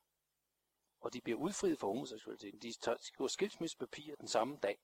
Og 1.00 1.12
de 1.12 1.20
bliver 1.20 1.38
udfriet 1.38 1.78
for 1.78 1.86
homoseksualiteten. 1.86 2.62
De 2.62 2.72
skriver 3.00 3.28
skilsmissepapir 3.28 4.14
den 4.16 4.28
samme 4.28 4.56
dag. 4.56 4.78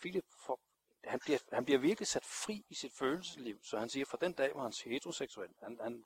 Philip 0.00 0.24
får, 0.46 0.60
han, 1.04 1.20
bliver, 1.20 1.38
han 1.52 1.64
bliver 1.64 1.78
virkelig 1.78 2.06
sat 2.06 2.24
fri 2.24 2.64
i 2.68 2.74
sit 2.74 2.92
følelsesliv, 2.92 3.64
så 3.64 3.78
han 3.78 3.88
siger, 3.88 4.06
fra 4.06 4.18
den 4.20 4.32
dag 4.32 4.54
var 4.54 4.62
han 4.62 4.72
heteroseksuel. 4.84 5.54
Han, 5.62 5.78
han, 5.80 6.04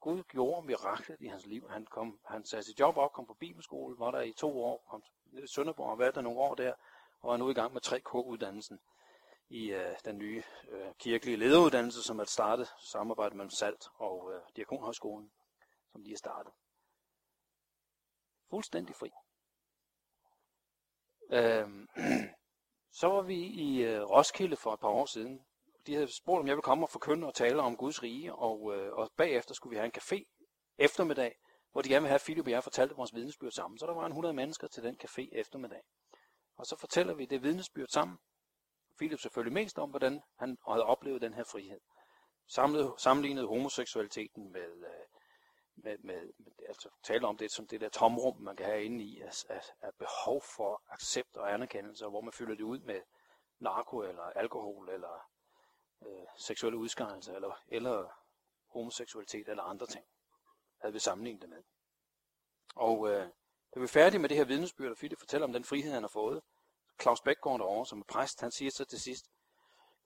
Gud 0.00 0.22
gjorde 0.22 0.66
miraklet 0.66 1.20
i 1.20 1.26
hans 1.26 1.46
liv. 1.46 1.68
Han, 1.70 1.86
kom, 1.86 2.20
han 2.24 2.44
satte 2.44 2.66
sit 2.66 2.80
job 2.80 2.96
op, 2.96 3.12
kom 3.12 3.26
på 3.26 3.34
bibelskole, 3.34 3.98
var 3.98 4.10
der 4.10 4.20
i 4.20 4.32
to 4.32 4.62
år, 4.64 4.84
kom 4.90 5.02
til 5.02 5.48
Sønderborg 5.48 5.90
og 5.90 5.98
var 5.98 6.10
der 6.10 6.20
nogle 6.20 6.40
år 6.40 6.54
der, 6.54 6.74
og 7.20 7.32
er 7.32 7.36
nu 7.36 7.50
i 7.50 7.54
gang 7.54 7.72
med 7.72 7.86
3K-uddannelsen 7.86 8.80
i 9.48 9.72
øh, 9.72 9.96
den 10.04 10.18
nye 10.18 10.42
øh, 10.68 10.94
kirkelige 10.98 11.36
lederuddannelse, 11.36 12.02
som 12.02 12.18
er 12.18 12.24
startet 12.24 12.74
samarbejde 12.78 13.36
mellem 13.36 13.50
Salt 13.50 13.88
og 13.94 14.32
øh, 14.34 14.40
Diakonhøjskolen, 14.56 15.32
som 15.92 16.02
lige 16.02 16.12
er 16.12 16.18
startet. 16.18 16.52
Fuldstændig 18.50 18.94
fri. 18.94 19.10
Øh, 21.30 21.86
så 23.00 23.06
var 23.06 23.22
vi 23.22 23.36
i 23.46 23.82
øh, 23.82 24.02
Roskilde 24.02 24.56
for 24.56 24.72
et 24.74 24.80
par 24.80 24.88
år 24.88 25.06
siden, 25.06 25.46
de 25.86 25.94
havde 25.94 26.16
spurgt, 26.16 26.40
om 26.40 26.46
jeg 26.46 26.56
ville 26.56 26.62
komme 26.62 26.84
og 26.84 26.90
forkynde 26.90 27.26
og 27.26 27.34
tale 27.34 27.62
om 27.62 27.76
Guds 27.76 28.02
rige, 28.02 28.34
og, 28.34 28.76
øh, 28.76 28.92
og 28.92 29.10
bagefter 29.16 29.54
skulle 29.54 29.70
vi 29.70 29.76
have 29.76 29.86
en 29.94 30.00
café 30.00 30.24
eftermiddag, 30.78 31.38
hvor 31.72 31.82
de 31.82 31.88
gerne 31.88 32.02
ville 32.02 32.08
have, 32.08 32.14
at 32.14 32.22
Philip 32.22 32.44
og 32.44 32.50
jeg 32.50 32.62
fortalte 32.62 32.96
vores 32.96 33.14
vidnesbyrd 33.14 33.50
sammen. 33.50 33.78
Så 33.78 33.86
der 33.86 33.94
var 33.94 34.06
en 34.06 34.12
100 34.12 34.34
mennesker 34.34 34.68
til 34.68 34.82
den 34.82 34.98
café 35.04 35.28
eftermiddag. 35.32 35.82
Og 36.56 36.66
så 36.66 36.76
fortæller 36.76 37.14
vi 37.14 37.24
det 37.24 37.42
vidnesbyrd 37.42 37.88
sammen. 37.88 38.18
Philip 38.98 39.20
selvfølgelig 39.20 39.52
mest 39.52 39.78
om, 39.78 39.90
hvordan 39.90 40.20
han 40.38 40.58
havde 40.68 40.84
oplevet 40.84 41.22
den 41.22 41.34
her 41.34 41.44
frihed. 41.44 41.80
Samlet, 42.48 42.94
sammenlignet 42.98 43.48
homoseksualiteten 43.48 44.52
med, 44.52 44.60
øh, 44.60 45.06
med, 45.74 45.98
med, 45.98 46.32
med, 46.38 46.52
altså 46.68 46.88
tale 47.02 47.26
om 47.26 47.36
det 47.36 47.52
som 47.52 47.66
det 47.66 47.80
der 47.80 47.88
tomrum, 47.88 48.36
man 48.40 48.56
kan 48.56 48.66
have 48.66 48.84
inde 48.84 49.04
i, 49.04 49.20
af, 49.20 49.44
af, 49.48 49.62
af 49.80 49.90
behov 49.98 50.42
for 50.56 50.82
accept 50.90 51.36
og 51.36 51.52
anerkendelse, 51.52 52.06
hvor 52.06 52.20
man 52.20 52.32
fylder 52.32 52.54
det 52.54 52.62
ud 52.62 52.78
med 52.78 53.00
narko 53.60 53.98
eller 53.98 54.22
alkohol 54.22 54.88
eller 54.88 55.29
øh, 56.06 56.26
seksuelle 56.36 56.78
udskejelser, 56.78 57.34
eller, 57.34 57.62
eller 57.68 58.08
homoseksualitet, 58.68 59.48
eller 59.48 59.62
andre 59.62 59.86
ting, 59.86 60.04
havde 60.80 60.92
vi 60.92 60.98
sammenlignet 60.98 61.42
det 61.42 61.50
med. 61.50 61.62
Og 62.74 63.10
øh, 63.10 63.28
da 63.74 63.80
vi 63.80 63.84
er 63.84 63.88
færdige 63.88 64.20
med 64.20 64.28
det 64.28 64.36
her 64.36 64.44
vidnesbyrd, 64.44 64.90
og 64.90 64.96
Philip 64.96 65.18
fortæller 65.18 65.46
om 65.46 65.52
den 65.52 65.64
frihed, 65.64 65.92
han 65.92 66.02
har 66.02 66.08
fået, 66.08 66.42
Claus 67.00 67.20
Bækgaard 67.20 67.58
derovre, 67.58 67.86
som 67.86 68.00
er 68.00 68.04
præst, 68.08 68.40
han 68.40 68.50
siger 68.50 68.70
så 68.70 68.84
til 68.84 69.00
sidst, 69.00 69.24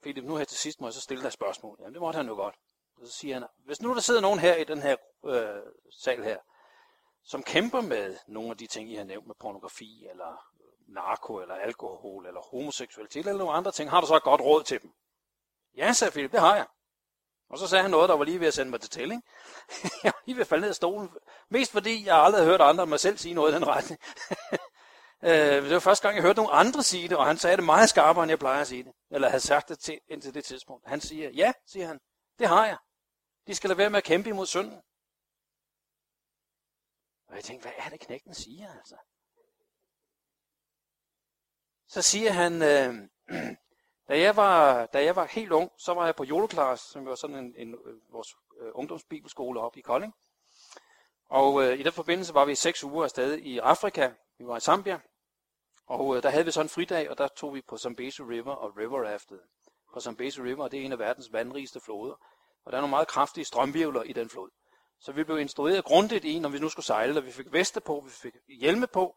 Philip, 0.02 0.24
nu 0.24 0.36
her 0.36 0.44
til 0.44 0.58
sidst 0.58 0.80
må 0.80 0.86
jeg 0.86 0.94
så 0.94 1.00
stille 1.00 1.22
dig 1.22 1.26
et 1.26 1.32
spørgsmål. 1.32 1.76
Jamen 1.80 1.92
det 1.92 2.00
måtte 2.00 2.16
han 2.16 2.26
jo 2.26 2.34
godt. 2.34 2.54
Og 2.96 3.06
så 3.06 3.12
siger 3.12 3.34
han, 3.34 3.48
hvis 3.58 3.82
nu 3.82 3.94
der 3.94 4.00
sidder 4.00 4.20
nogen 4.20 4.38
her 4.38 4.54
i 4.54 4.64
den 4.64 4.82
her 4.82 4.96
øh, 5.24 5.62
sal 5.90 6.24
her, 6.24 6.38
som 7.22 7.42
kæmper 7.42 7.80
med 7.80 8.16
nogle 8.26 8.50
af 8.50 8.56
de 8.56 8.66
ting, 8.66 8.90
I 8.90 8.94
har 8.94 9.04
nævnt 9.04 9.26
med 9.26 9.34
pornografi, 9.34 10.06
eller 10.10 10.54
narko, 10.86 11.36
eller 11.36 11.54
alkohol, 11.54 12.26
eller 12.26 12.40
homoseksualitet, 12.40 13.26
eller 13.26 13.38
nogle 13.38 13.52
andre 13.52 13.72
ting, 13.72 13.90
har 13.90 14.00
du 14.00 14.06
så 14.06 14.16
et 14.16 14.22
godt 14.22 14.40
råd 14.40 14.62
til 14.62 14.82
dem? 14.82 14.92
Ja, 15.76 15.92
sagde 15.92 16.10
Philip, 16.12 16.32
det 16.32 16.40
har 16.40 16.56
jeg. 16.56 16.66
Og 17.50 17.58
så 17.58 17.66
sagde 17.66 17.82
han 17.82 17.90
noget, 17.90 18.08
der 18.08 18.16
var 18.16 18.24
lige 18.24 18.40
ved 18.40 18.46
at 18.46 18.54
sende 18.54 18.70
mig 18.70 18.80
til 18.80 18.90
tælling. 18.90 19.22
jeg 20.04 20.12
var 20.14 20.22
lige 20.26 20.36
ved 20.36 20.40
at 20.40 20.48
falde 20.48 20.60
ned 20.60 20.68
af 20.68 20.74
stolen. 20.74 21.10
Mest 21.50 21.72
fordi 21.72 22.06
jeg 22.06 22.16
aldrig 22.16 22.40
havde 22.40 22.50
hørt 22.50 22.60
andre 22.60 22.82
end 22.82 22.90
mig 22.90 23.00
selv 23.00 23.18
sige 23.18 23.34
noget 23.34 23.52
i 23.52 23.54
den 23.54 23.66
retning. 23.66 24.00
Øh, 25.22 25.62
det 25.64 25.70
var 25.70 25.78
første 25.78 26.02
gang, 26.02 26.16
jeg 26.16 26.22
hørte 26.22 26.36
nogle 26.36 26.52
andre 26.52 26.82
sige 26.82 27.08
det, 27.08 27.16
og 27.16 27.26
han 27.26 27.36
sagde 27.36 27.56
det 27.56 27.64
meget 27.64 27.88
skarpere, 27.88 28.22
end 28.22 28.30
jeg 28.30 28.38
plejer 28.38 28.60
at 28.60 28.66
sige 28.66 28.84
det. 28.84 28.92
Eller 29.10 29.28
havde 29.28 29.40
sagt 29.40 29.68
det 29.68 29.78
til, 29.78 30.00
indtil 30.08 30.34
det 30.34 30.44
tidspunkt. 30.44 30.88
Han 30.88 31.00
siger, 31.00 31.30
ja, 31.30 31.52
siger 31.66 31.86
han, 31.86 32.00
det 32.38 32.48
har 32.48 32.66
jeg. 32.66 32.78
De 33.46 33.54
skal 33.54 33.68
lade 33.68 33.78
være 33.78 33.90
med 33.90 33.98
at 33.98 34.04
kæmpe 34.04 34.28
imod 34.28 34.46
synden. 34.46 34.82
Og 37.28 37.36
jeg 37.36 37.44
tænkte, 37.44 37.62
hvad 37.62 37.72
er 37.78 37.88
det 37.88 38.00
knægten 38.00 38.34
siger, 38.34 38.72
altså? 38.76 38.96
Så 41.88 42.02
siger 42.02 42.30
han, 42.30 42.62
øh, 42.62 42.94
Da 44.08 44.18
jeg, 44.18 44.36
var, 44.36 44.86
da 44.86 45.04
jeg 45.04 45.16
var 45.16 45.24
helt 45.24 45.52
ung, 45.52 45.70
så 45.78 45.94
var 45.94 46.04
jeg 46.04 46.16
på 46.16 46.24
Joloklass, 46.24 46.82
som 46.82 47.06
var 47.06 47.14
sådan 47.14 47.36
en, 47.36 47.54
en 47.56 47.74
øh, 47.74 48.12
vores 48.12 48.34
øh, 48.60 48.70
ungdomsbibelskole 48.74 49.60
oppe 49.60 49.78
i 49.78 49.82
Kolding. 49.82 50.14
Og 51.28 51.64
øh, 51.64 51.78
i 51.78 51.82
den 51.82 51.92
forbindelse 51.92 52.34
var 52.34 52.44
vi 52.44 52.54
seks 52.54 52.84
uger 52.84 53.04
afsted 53.04 53.38
i 53.38 53.58
Afrika. 53.58 54.10
Vi 54.38 54.46
var 54.46 54.56
i 54.56 54.60
Zambia. 54.60 55.00
Og 55.86 56.16
øh, 56.16 56.22
der 56.22 56.30
havde 56.30 56.44
vi 56.44 56.50
sådan 56.50 56.64
en 56.64 56.70
fridag, 56.70 57.10
og 57.10 57.18
der 57.18 57.28
tog 57.28 57.54
vi 57.54 57.62
på 57.68 57.78
Zambezi 57.78 58.22
River 58.22 58.52
og 58.52 58.76
River 58.76 59.12
Rafted. 59.12 59.38
På 59.94 60.00
Zambezi 60.00 60.40
River, 60.40 60.68
det 60.68 60.80
er 60.80 60.84
en 60.84 60.92
af 60.92 60.98
verdens 60.98 61.32
vandrigeste 61.32 61.80
floder. 61.80 62.14
Og 62.64 62.72
der 62.72 62.78
er 62.78 62.80
nogle 62.80 62.90
meget 62.90 63.08
kraftige 63.08 63.44
strømvirvler 63.44 64.02
i 64.02 64.12
den 64.12 64.30
flod. 64.30 64.50
Så 65.00 65.12
vi 65.12 65.24
blev 65.24 65.38
instrueret 65.38 65.84
grundigt 65.84 66.24
i, 66.24 66.38
når 66.38 66.48
vi 66.48 66.58
nu 66.58 66.68
skulle 66.68 66.86
sejle, 66.86 67.20
og 67.20 67.26
vi 67.26 67.32
fik 67.32 67.52
veste 67.52 67.80
på, 67.80 68.02
vi 68.04 68.10
fik 68.10 68.34
hjelme 68.60 68.86
på. 68.86 69.16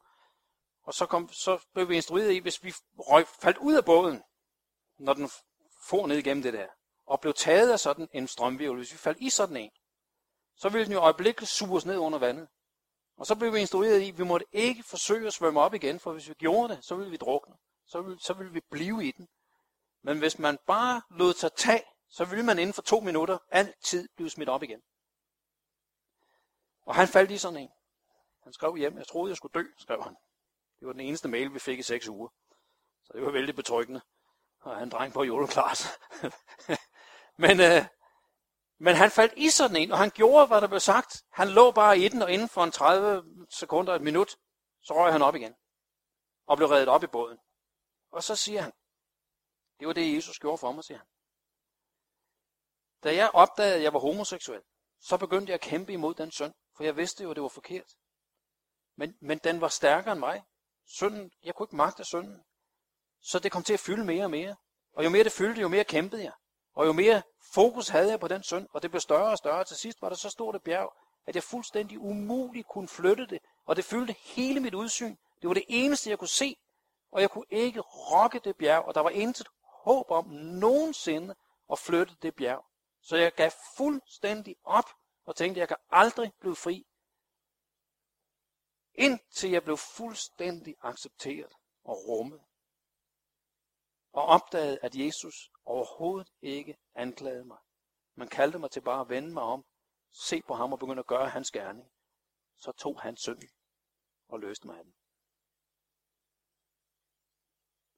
Og 0.83 0.93
så, 0.93 1.05
kom, 1.05 1.29
så 1.29 1.65
blev 1.73 1.89
vi 1.89 1.95
instrueret 1.95 2.33
i, 2.33 2.37
hvis 2.37 2.63
vi 2.63 2.73
røg, 2.99 3.27
faldt 3.27 3.57
ud 3.57 3.73
af 3.73 3.85
båden, 3.85 4.23
når 4.97 5.13
den 5.13 5.29
for 5.81 6.07
ned 6.07 6.17
igennem 6.17 6.43
det 6.43 6.53
der, 6.53 6.67
og 7.05 7.21
blev 7.21 7.33
taget 7.33 7.71
af 7.71 7.79
sådan 7.79 8.07
en 8.13 8.27
strømvirvel, 8.27 8.77
hvis 8.77 8.91
vi 8.91 8.97
faldt 8.97 9.19
i 9.21 9.29
sådan 9.29 9.57
en, 9.57 9.71
så 10.55 10.69
ville 10.69 10.85
den 10.85 10.93
jo 10.93 10.99
øjeblikkeligt 10.99 11.51
suge 11.51 11.77
os 11.77 11.85
ned 11.85 11.97
under 11.97 12.19
vandet. 12.19 12.47
Og 13.17 13.25
så 13.25 13.35
blev 13.35 13.53
vi 13.53 13.59
instrueret 13.59 13.99
i, 13.99 14.09
at 14.09 14.17
vi 14.17 14.23
måtte 14.23 14.45
ikke 14.51 14.83
forsøge 14.83 15.27
at 15.27 15.33
svømme 15.33 15.61
op 15.61 15.73
igen, 15.73 15.99
for 15.99 16.13
hvis 16.13 16.29
vi 16.29 16.33
gjorde 16.33 16.73
det, 16.73 16.85
så 16.85 16.95
ville 16.95 17.11
vi 17.11 17.17
drukne. 17.17 17.55
Så 17.85 18.01
ville, 18.01 18.19
så 18.19 18.33
ville 18.33 18.53
vi 18.53 18.61
blive 18.71 19.07
i 19.07 19.11
den. 19.11 19.27
Men 20.01 20.19
hvis 20.19 20.39
man 20.39 20.57
bare 20.67 21.01
lod 21.09 21.33
sig 21.33 21.53
tage 21.53 21.83
så 22.09 22.25
ville 22.25 22.45
man 22.45 22.59
inden 22.59 22.73
for 22.73 22.81
to 22.81 22.99
minutter 22.99 23.37
altid 23.51 24.09
blive 24.15 24.29
smidt 24.29 24.49
op 24.49 24.63
igen. 24.63 24.81
Og 26.81 26.95
han 26.95 27.07
faldt 27.07 27.31
i 27.31 27.37
sådan 27.37 27.59
en. 27.59 27.69
Han 28.43 28.53
skrev 28.53 28.75
hjem, 28.75 28.97
jeg 28.97 29.07
troede, 29.07 29.29
jeg 29.29 29.37
skulle 29.37 29.53
dø, 29.53 29.63
skrev 29.77 30.03
han. 30.03 30.15
Det 30.79 30.87
var 30.87 30.93
den 30.93 31.01
eneste 31.01 31.27
mail, 31.27 31.53
vi 31.53 31.59
fik 31.59 31.79
i 31.79 31.83
seks 31.83 32.07
uger. 32.07 32.29
Så 33.03 33.13
det 33.13 33.21
var 33.21 33.31
vældig 33.31 33.55
betryggende. 33.55 34.01
Og 34.61 34.77
han 34.77 34.89
dreng 34.89 35.13
på 35.13 35.23
juleklart. 35.23 35.99
men, 37.43 37.59
øh, 37.59 37.85
men 38.79 38.95
han 38.95 39.11
faldt 39.11 39.33
i 39.37 39.49
sådan 39.49 39.75
en, 39.75 39.91
og 39.91 39.97
han 39.97 40.09
gjorde, 40.09 40.47
hvad 40.47 40.61
der 40.61 40.67
blev 40.67 40.79
sagt. 40.79 41.23
Han 41.31 41.47
lå 41.47 41.71
bare 41.71 41.99
i 41.99 42.07
den, 42.07 42.21
og 42.21 42.31
inden 42.31 42.49
for 42.49 42.63
en 42.63 42.71
30 42.71 43.23
sekunder, 43.49 43.95
et 43.95 44.01
minut, 44.01 44.37
så 44.81 44.93
røg 44.93 45.11
han 45.11 45.21
op 45.21 45.35
igen. 45.35 45.55
Og 46.47 46.57
blev 46.57 46.69
reddet 46.69 46.87
op 46.87 47.03
i 47.03 47.07
båden. 47.07 47.37
Og 48.11 48.23
så 48.23 48.35
siger 48.35 48.61
han, 48.61 48.71
det 49.79 49.87
var 49.87 49.93
det, 49.93 50.15
Jesus 50.15 50.39
gjorde 50.39 50.57
for 50.57 50.71
mig, 50.71 50.83
siger 50.83 50.97
han. 50.97 51.07
Da 53.03 53.15
jeg 53.15 53.31
opdagede, 53.33 53.75
at 53.75 53.83
jeg 53.83 53.93
var 53.93 53.99
homoseksuel, 53.99 54.61
så 54.99 55.17
begyndte 55.17 55.49
jeg 55.49 55.53
at 55.53 55.61
kæmpe 55.61 55.93
imod 55.93 56.13
den 56.13 56.31
synd, 56.31 56.53
for 56.77 56.83
jeg 56.83 56.97
vidste 56.97 57.23
jo, 57.23 57.29
at 57.29 57.35
det 57.35 57.43
var 57.43 57.49
forkert. 57.49 57.95
Men, 58.95 59.17
men 59.21 59.37
den 59.37 59.61
var 59.61 59.67
stærkere 59.67 60.11
end 60.11 60.19
mig. 60.19 60.43
Synden, 60.85 61.31
jeg 61.43 61.55
kunne 61.55 61.65
ikke 61.65 61.75
magte 61.75 62.05
synden. 62.05 62.43
Så 63.27 63.39
det 63.39 63.51
kom 63.51 63.63
til 63.63 63.73
at 63.73 63.79
fylde 63.79 64.05
mere 64.05 64.23
og 64.23 64.31
mere. 64.31 64.55
Og 64.93 65.03
jo 65.03 65.09
mere 65.09 65.23
det 65.23 65.31
fyldte, 65.31 65.61
jo 65.61 65.67
mere 65.67 65.83
kæmpede 65.83 66.23
jeg. 66.23 66.31
Og 66.73 66.85
jo 66.85 66.93
mere 66.93 67.21
fokus 67.53 67.87
havde 67.87 68.09
jeg 68.09 68.19
på 68.19 68.27
den 68.27 68.43
synd, 68.43 68.67
og 68.73 68.81
det 68.81 68.91
blev 68.91 69.01
større 69.01 69.31
og 69.31 69.37
større. 69.37 69.63
Til 69.63 69.77
sidst 69.77 70.01
var 70.01 70.09
der 70.09 70.15
så 70.15 70.29
stort 70.29 70.55
et 70.55 70.63
bjerg, 70.63 70.93
at 71.25 71.35
jeg 71.35 71.43
fuldstændig 71.43 71.99
umuligt 71.99 72.67
kunne 72.67 72.87
flytte 72.87 73.27
det. 73.27 73.39
Og 73.65 73.75
det 73.75 73.85
fyldte 73.85 74.13
hele 74.13 74.59
mit 74.59 74.73
udsyn. 74.73 75.15
Det 75.41 75.47
var 75.47 75.53
det 75.53 75.63
eneste, 75.67 76.09
jeg 76.09 76.19
kunne 76.19 76.27
se. 76.27 76.57
Og 77.11 77.21
jeg 77.21 77.29
kunne 77.29 77.45
ikke 77.49 77.81
rokke 77.81 78.39
det 78.39 78.55
bjerg, 78.55 78.85
og 78.85 78.95
der 78.95 79.01
var 79.01 79.09
intet 79.09 79.47
håb 79.83 80.11
om 80.11 80.25
nogensinde 80.29 81.35
at 81.71 81.79
flytte 81.79 82.15
det 82.21 82.35
bjerg. 82.35 82.65
Så 83.01 83.17
jeg 83.17 83.33
gav 83.33 83.51
fuldstændig 83.77 84.55
op 84.63 84.89
og 85.25 85.35
tænkte, 85.35 85.57
at 85.57 85.61
jeg 85.61 85.67
kan 85.67 85.77
aldrig 85.89 86.31
blive 86.39 86.55
fri, 86.55 86.85
indtil 88.93 89.49
jeg 89.49 89.63
blev 89.63 89.77
fuldstændig 89.77 90.75
accepteret 90.81 91.53
og 91.83 92.07
rummet. 92.07 92.46
Og 94.17 94.25
opdagede, 94.25 94.79
at 94.81 94.95
Jesus 94.95 95.51
overhovedet 95.65 96.31
ikke 96.41 96.77
anklagede 96.95 97.45
mig. 97.45 97.57
Man 98.15 98.27
kaldte 98.27 98.59
mig 98.59 98.71
til 98.71 98.81
bare 98.81 99.01
at 99.01 99.09
vende 99.09 99.33
mig 99.33 99.43
om, 99.43 99.65
se 100.11 100.41
på 100.41 100.53
ham 100.53 100.73
og 100.73 100.79
begynde 100.79 100.99
at 100.99 101.07
gøre 101.07 101.29
hans 101.29 101.51
gerning. 101.51 101.91
Så 102.55 102.71
tog 102.71 103.01
han 103.01 103.17
synden 103.17 103.49
og 104.27 104.39
løste 104.39 104.67
mig 104.67 104.77
af 104.77 104.83
den. 104.83 104.95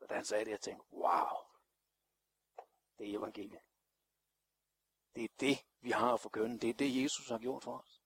Og 0.01 0.09
da 0.09 0.15
han 0.15 0.25
sagde 0.25 0.45
det, 0.45 0.51
jeg 0.51 0.61
tænkte, 0.61 0.93
wow, 0.93 1.38
det 2.97 3.09
er 3.09 3.17
evangeliet. 3.17 3.61
Det 5.15 5.23
er 5.23 5.33
det, 5.39 5.57
vi 5.81 5.91
har 5.91 6.13
at 6.13 6.19
forkynde. 6.19 6.59
Det 6.59 6.69
er 6.69 6.73
det, 6.73 7.03
Jesus 7.03 7.29
har 7.29 7.39
gjort 7.39 7.63
for 7.63 7.77
os. 7.77 8.01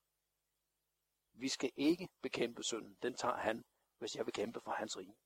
Vi 1.32 1.50
skal 1.50 1.72
ikke 1.75 2.10
bekæmpe 2.22 2.63
synden. 2.63 2.98
Den 3.01 3.13
tager 3.13 3.38
han, 3.38 3.65
hvis 3.98 4.15
jeg 4.15 4.25
vil 4.25 4.34
kæmpe 4.34 4.62
for 4.62 4.72
hans 4.72 4.98
rige. 4.98 5.17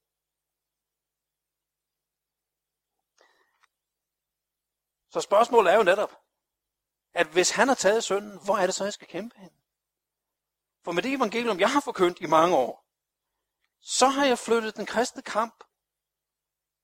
Så 5.09 5.21
spørgsmålet 5.21 5.73
er 5.73 5.77
jo 5.77 5.83
netop, 5.83 6.21
at 7.13 7.27
hvis 7.27 7.51
han 7.51 7.67
har 7.67 7.75
taget 7.75 8.03
synden, 8.03 8.39
hvor 8.43 8.57
er 8.57 8.65
det 8.65 8.75
så, 8.75 8.83
jeg 8.83 8.93
skal 8.93 9.07
kæmpe 9.07 9.39
hen? 9.39 9.51
For 10.83 10.91
med 10.91 11.03
det 11.03 11.13
evangelium, 11.13 11.59
jeg 11.59 11.71
har 11.71 11.79
forkyndt 11.79 12.21
i 12.21 12.25
mange 12.25 12.55
år, 12.55 12.85
så 13.79 14.07
har 14.07 14.25
jeg 14.25 14.39
flyttet 14.39 14.75
den 14.75 14.85
kristne 14.85 15.21
kamp 15.21 15.63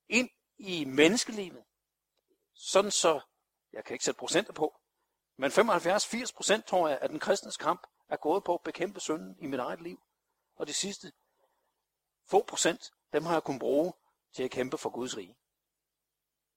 ind 0.09 0.29
i 0.57 0.85
menneskelivet. 0.85 1.63
Sådan 2.53 2.91
så, 2.91 3.19
jeg 3.73 3.85
kan 3.85 3.93
ikke 3.93 4.05
sætte 4.05 4.19
procenter 4.19 4.53
på, 4.53 4.79
men 5.37 5.51
75-80 5.51 6.35
procent 6.35 6.65
tror 6.65 6.87
jeg, 6.87 6.97
at 7.01 7.09
den 7.09 7.19
kristnes 7.19 7.57
kamp 7.57 7.87
er 8.09 8.17
gået 8.17 8.43
på 8.43 8.55
at 8.55 8.61
bekæmpe 8.63 8.99
synden 8.99 9.35
i 9.39 9.47
mit 9.47 9.59
eget 9.59 9.81
liv. 9.81 9.99
Og 10.55 10.67
de 10.67 10.73
sidste 10.73 11.11
få 12.25 12.43
procent, 12.43 12.91
dem 13.13 13.25
har 13.25 13.33
jeg 13.33 13.43
kunnet 13.43 13.59
bruge 13.59 13.93
til 14.33 14.43
at 14.43 14.51
kæmpe 14.51 14.77
for 14.77 14.89
Guds 14.89 15.17
rige. 15.17 15.37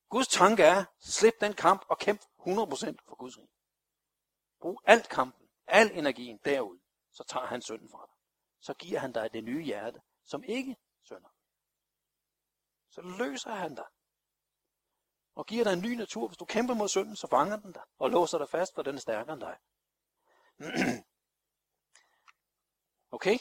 Guds 0.08 0.28
tanke 0.28 0.62
er, 0.62 0.84
slip 0.98 1.34
den 1.40 1.52
kamp 1.52 1.84
og 1.88 1.98
kæmp 1.98 2.20
100% 2.20 2.24
for 3.08 3.16
Guds 3.16 3.38
rige. 3.38 3.50
Brug 4.60 4.82
alt 4.84 5.08
kampen, 5.08 5.48
al 5.66 5.90
energien 5.98 6.38
derud, 6.44 6.78
så 7.12 7.24
tager 7.24 7.46
han 7.46 7.62
synden 7.62 7.88
fra 7.90 8.06
dig. 8.06 8.14
Så 8.60 8.74
giver 8.74 8.98
han 8.98 9.12
dig 9.12 9.32
det 9.32 9.44
nye 9.44 9.64
hjerte, 9.64 10.00
som 10.24 10.44
ikke 10.44 10.76
synder. 11.02 11.28
Så 12.90 13.02
løser 13.02 13.50
han 13.50 13.74
dig 13.74 13.86
og 15.34 15.46
giver 15.46 15.64
dig 15.64 15.72
en 15.72 15.82
ny 15.82 15.94
natur. 15.94 16.28
Hvis 16.28 16.38
du 16.38 16.44
kæmper 16.44 16.74
mod 16.74 16.88
synden, 16.88 17.16
så 17.16 17.26
fanger 17.26 17.56
den 17.56 17.72
dig 17.72 17.82
og 17.98 18.10
låser 18.10 18.38
dig 18.38 18.48
fast, 18.48 18.74
for 18.74 18.82
den 18.82 18.94
er 18.94 19.00
stærkere 19.00 19.32
end 19.32 19.40
dig. 19.40 19.58
okay? 23.16 23.38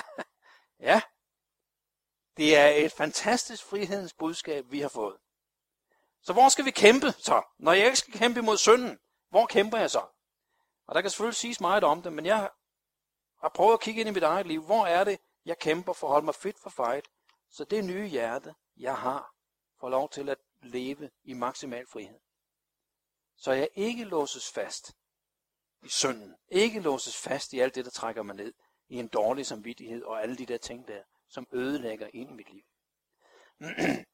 ja. 0.90 1.02
Det 2.40 2.56
er 2.56 2.66
et 2.66 2.92
fantastisk 2.92 3.64
frihedens 3.64 4.12
budskab, 4.12 4.64
vi 4.70 4.80
har 4.80 4.88
fået. 4.88 5.16
Så 6.22 6.32
hvor 6.32 6.48
skal 6.48 6.64
vi 6.64 6.70
kæmpe 6.70 7.12
så? 7.12 7.42
Når 7.58 7.72
jeg 7.72 7.86
ikke 7.86 7.98
skal 7.98 8.14
kæmpe 8.14 8.42
mod 8.42 8.56
synden, 8.56 8.98
hvor 9.30 9.46
kæmper 9.46 9.78
jeg 9.78 9.90
så? 9.90 10.06
Og 10.86 10.94
der 10.94 11.00
kan 11.00 11.10
selvfølgelig 11.10 11.36
siges 11.36 11.60
meget 11.60 11.84
om 11.84 12.02
det, 12.02 12.12
men 12.12 12.26
jeg 12.26 12.50
har 13.40 13.48
prøvet 13.48 13.72
at 13.72 13.80
kigge 13.80 14.00
ind 14.00 14.08
i 14.08 14.12
mit 14.12 14.22
eget 14.22 14.46
liv. 14.46 14.62
Hvor 14.62 14.86
er 14.86 15.04
det, 15.04 15.18
jeg 15.44 15.58
kæmper 15.58 15.92
for 15.92 16.06
at 16.06 16.10
holde 16.10 16.24
mig 16.24 16.34
fit 16.34 16.58
for 16.58 16.70
fight? 16.70 17.08
Så 17.50 17.64
det 17.64 17.84
nye 17.84 18.06
hjerte, 18.06 18.54
jeg 18.76 18.96
har, 18.96 19.34
får 19.80 19.88
lov 19.88 20.10
til 20.10 20.28
at 20.28 20.38
leve 20.62 21.10
i 21.24 21.32
maksimal 21.32 21.86
frihed. 21.86 22.20
Så 23.36 23.52
jeg 23.52 23.68
ikke 23.74 24.04
låses 24.04 24.50
fast 24.50 24.96
i 25.82 25.88
synden. 25.88 26.36
Ikke 26.48 26.80
låses 26.80 27.16
fast 27.16 27.52
i 27.52 27.60
alt 27.60 27.74
det, 27.74 27.84
der 27.84 27.90
trækker 27.90 28.22
mig 28.22 28.36
ned. 28.36 28.52
I 28.88 28.96
en 28.96 29.08
dårlig 29.08 29.46
samvittighed 29.46 30.02
og 30.02 30.22
alle 30.22 30.36
de 30.36 30.46
der 30.46 30.58
ting 30.58 30.88
der, 30.88 31.02
som 31.30 31.46
ødelægger 31.52 32.08
ind 32.12 32.30
i 32.30 32.34
mit 32.34 32.52
liv. 32.52 32.62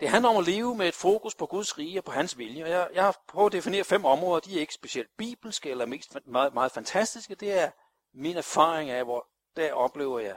Det 0.00 0.08
handler 0.08 0.30
om 0.30 0.36
at 0.36 0.44
leve 0.44 0.74
med 0.74 0.88
et 0.88 0.94
fokus 0.94 1.34
på 1.34 1.46
Guds 1.46 1.78
rige 1.78 2.00
og 2.00 2.04
på 2.04 2.12
hans 2.12 2.38
vilje. 2.38 2.64
Og 2.64 2.70
Jeg, 2.70 2.90
jeg 2.94 3.04
har 3.04 3.22
prøvet 3.28 3.48
at 3.48 3.52
definere 3.52 3.84
fem 3.84 4.04
områder. 4.04 4.40
De 4.40 4.56
er 4.56 4.60
ikke 4.60 4.74
specielt 4.74 5.16
bibelske 5.16 5.70
eller 5.70 5.86
mest 5.86 6.16
meget, 6.26 6.54
meget 6.54 6.72
fantastiske. 6.72 7.34
Det 7.34 7.52
er 7.52 7.70
min 8.12 8.36
erfaring 8.36 8.90
af, 8.90 9.04
hvor 9.04 9.28
der 9.56 9.72
oplever 9.72 10.18
jeg 10.18 10.36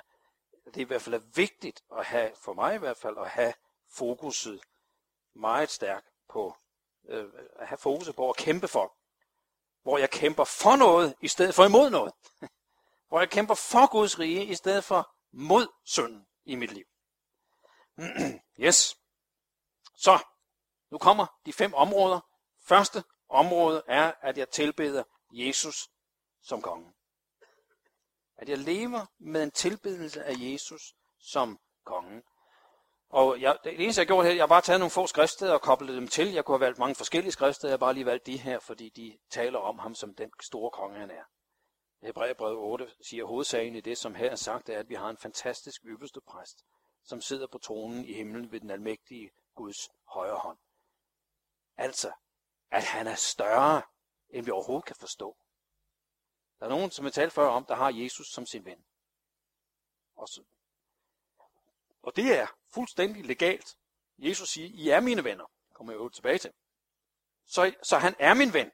det 0.65 0.77
i 0.77 0.83
hvert 0.83 1.01
fald 1.01 1.15
er 1.15 1.21
vigtigt 1.35 1.83
at 1.97 2.05
have, 2.05 2.31
for 2.35 2.53
mig 2.53 2.75
i 2.75 2.77
hvert 2.77 2.97
fald, 2.97 3.17
at 3.17 3.29
have 3.29 3.53
fokuset 3.91 4.61
meget 5.35 5.69
stærkt 5.69 6.07
på, 6.29 6.55
øh, 7.09 7.25
at 7.59 7.67
have 7.67 7.77
fokuset 7.77 8.15
på 8.15 8.29
at 8.29 8.35
kæmpe 8.35 8.67
for. 8.67 8.95
Hvor 9.83 9.97
jeg 9.97 10.09
kæmper 10.09 10.43
for 10.43 10.75
noget, 10.75 11.15
i 11.21 11.27
stedet 11.27 11.55
for 11.55 11.65
imod 11.65 11.89
noget. 11.89 12.13
hvor 13.13 13.19
jeg 13.19 13.29
kæmper 13.29 13.53
for 13.53 13.91
Guds 13.91 14.19
rige, 14.19 14.45
i 14.45 14.55
stedet 14.55 14.83
for 14.83 15.15
mod 15.33 15.67
synden 15.85 16.25
i 16.45 16.55
mit 16.55 16.71
liv. 16.71 16.85
yes. 18.65 18.97
Så, 19.95 20.19
nu 20.91 20.97
kommer 20.97 21.25
de 21.45 21.53
fem 21.53 21.73
områder. 21.73 22.19
Første 22.65 23.03
område 23.29 23.83
er, 23.87 24.11
at 24.21 24.37
jeg 24.37 24.49
tilbeder 24.49 25.03
Jesus 25.31 25.89
som 26.41 26.61
konge. 26.61 26.93
At 28.37 28.49
jeg 28.49 28.57
lever 28.57 29.05
med 29.19 29.43
en 29.43 29.51
tilbedelse 29.51 30.23
af 30.23 30.33
Jesus 30.37 30.95
som 31.19 31.59
kongen. 31.85 32.23
Og 33.09 33.41
jeg, 33.41 33.57
det 33.63 33.83
eneste, 33.83 33.99
jeg 33.99 34.07
gjorde 34.07 34.27
her, 34.27 34.33
jeg 34.33 34.41
har 34.41 34.47
bare 34.47 34.61
taget 34.61 34.79
nogle 34.79 34.91
få 34.91 35.07
skriftsteder 35.07 35.53
og 35.53 35.61
koblet 35.61 35.95
dem 35.95 36.07
til. 36.07 36.33
Jeg 36.33 36.45
kunne 36.45 36.55
have 36.57 36.65
valgt 36.65 36.79
mange 36.79 36.95
forskellige 36.95 37.31
skriftsteder, 37.31 37.71
jeg 37.71 37.73
har 37.73 37.85
bare 37.85 37.93
lige 37.93 38.05
valgt 38.05 38.25
de 38.25 38.37
her, 38.37 38.59
fordi 38.59 38.89
de 38.89 39.17
taler 39.31 39.59
om 39.59 39.79
ham 39.79 39.95
som 39.95 40.15
den 40.15 40.31
store 40.41 40.71
konge, 40.71 40.99
han 40.99 41.11
er. 41.11 41.23
Hebræerbrevet 42.03 42.57
8 42.57 42.91
siger 43.01 43.25
hovedsagen 43.25 43.75
i 43.75 43.81
det, 43.81 43.97
som 43.97 44.15
her 44.15 44.31
er 44.31 44.35
sagt, 44.35 44.69
er, 44.69 44.79
at 44.79 44.89
vi 44.89 44.95
har 44.95 45.09
en 45.09 45.17
fantastisk 45.17 45.85
ypperste 45.85 46.21
præst, 46.21 46.65
som 47.03 47.21
sidder 47.21 47.47
på 47.47 47.57
tronen 47.57 48.05
i 48.05 48.13
himlen 48.13 48.51
ved 48.51 48.59
den 48.59 48.69
almægtige 48.69 49.31
Guds 49.55 49.89
højre 50.05 50.37
hånd. 50.37 50.57
Altså, 51.77 52.11
at 52.71 52.83
han 52.83 53.07
er 53.07 53.15
større, 53.15 53.81
end 54.29 54.45
vi 54.45 54.51
overhovedet 54.51 54.85
kan 54.85 54.95
forstå. 54.95 55.37
Der 56.59 56.65
er 56.65 56.69
nogen, 56.69 56.91
som 56.91 57.05
jeg 57.05 57.13
talte 57.13 57.33
før 57.33 57.47
om, 57.47 57.65
der 57.65 57.75
har 57.75 57.89
Jesus 57.89 58.27
som 58.27 58.45
sin 58.45 58.65
ven. 58.65 58.85
Og, 60.15 60.27
så, 60.27 60.43
og 62.01 62.15
det 62.15 62.39
er 62.39 62.47
fuldstændig 62.73 63.25
legalt. 63.25 63.77
Jesus 64.17 64.49
siger, 64.49 64.69
I 64.73 64.89
er 64.89 64.99
mine 64.99 65.23
venner. 65.23 65.45
Kommer 65.73 65.93
jeg 65.93 65.99
jo 65.99 66.09
tilbage 66.09 66.37
til. 66.37 66.53
Så, 67.45 67.73
så 67.83 67.97
han 67.97 68.15
er 68.19 68.33
min 68.33 68.53
ven. 68.53 68.71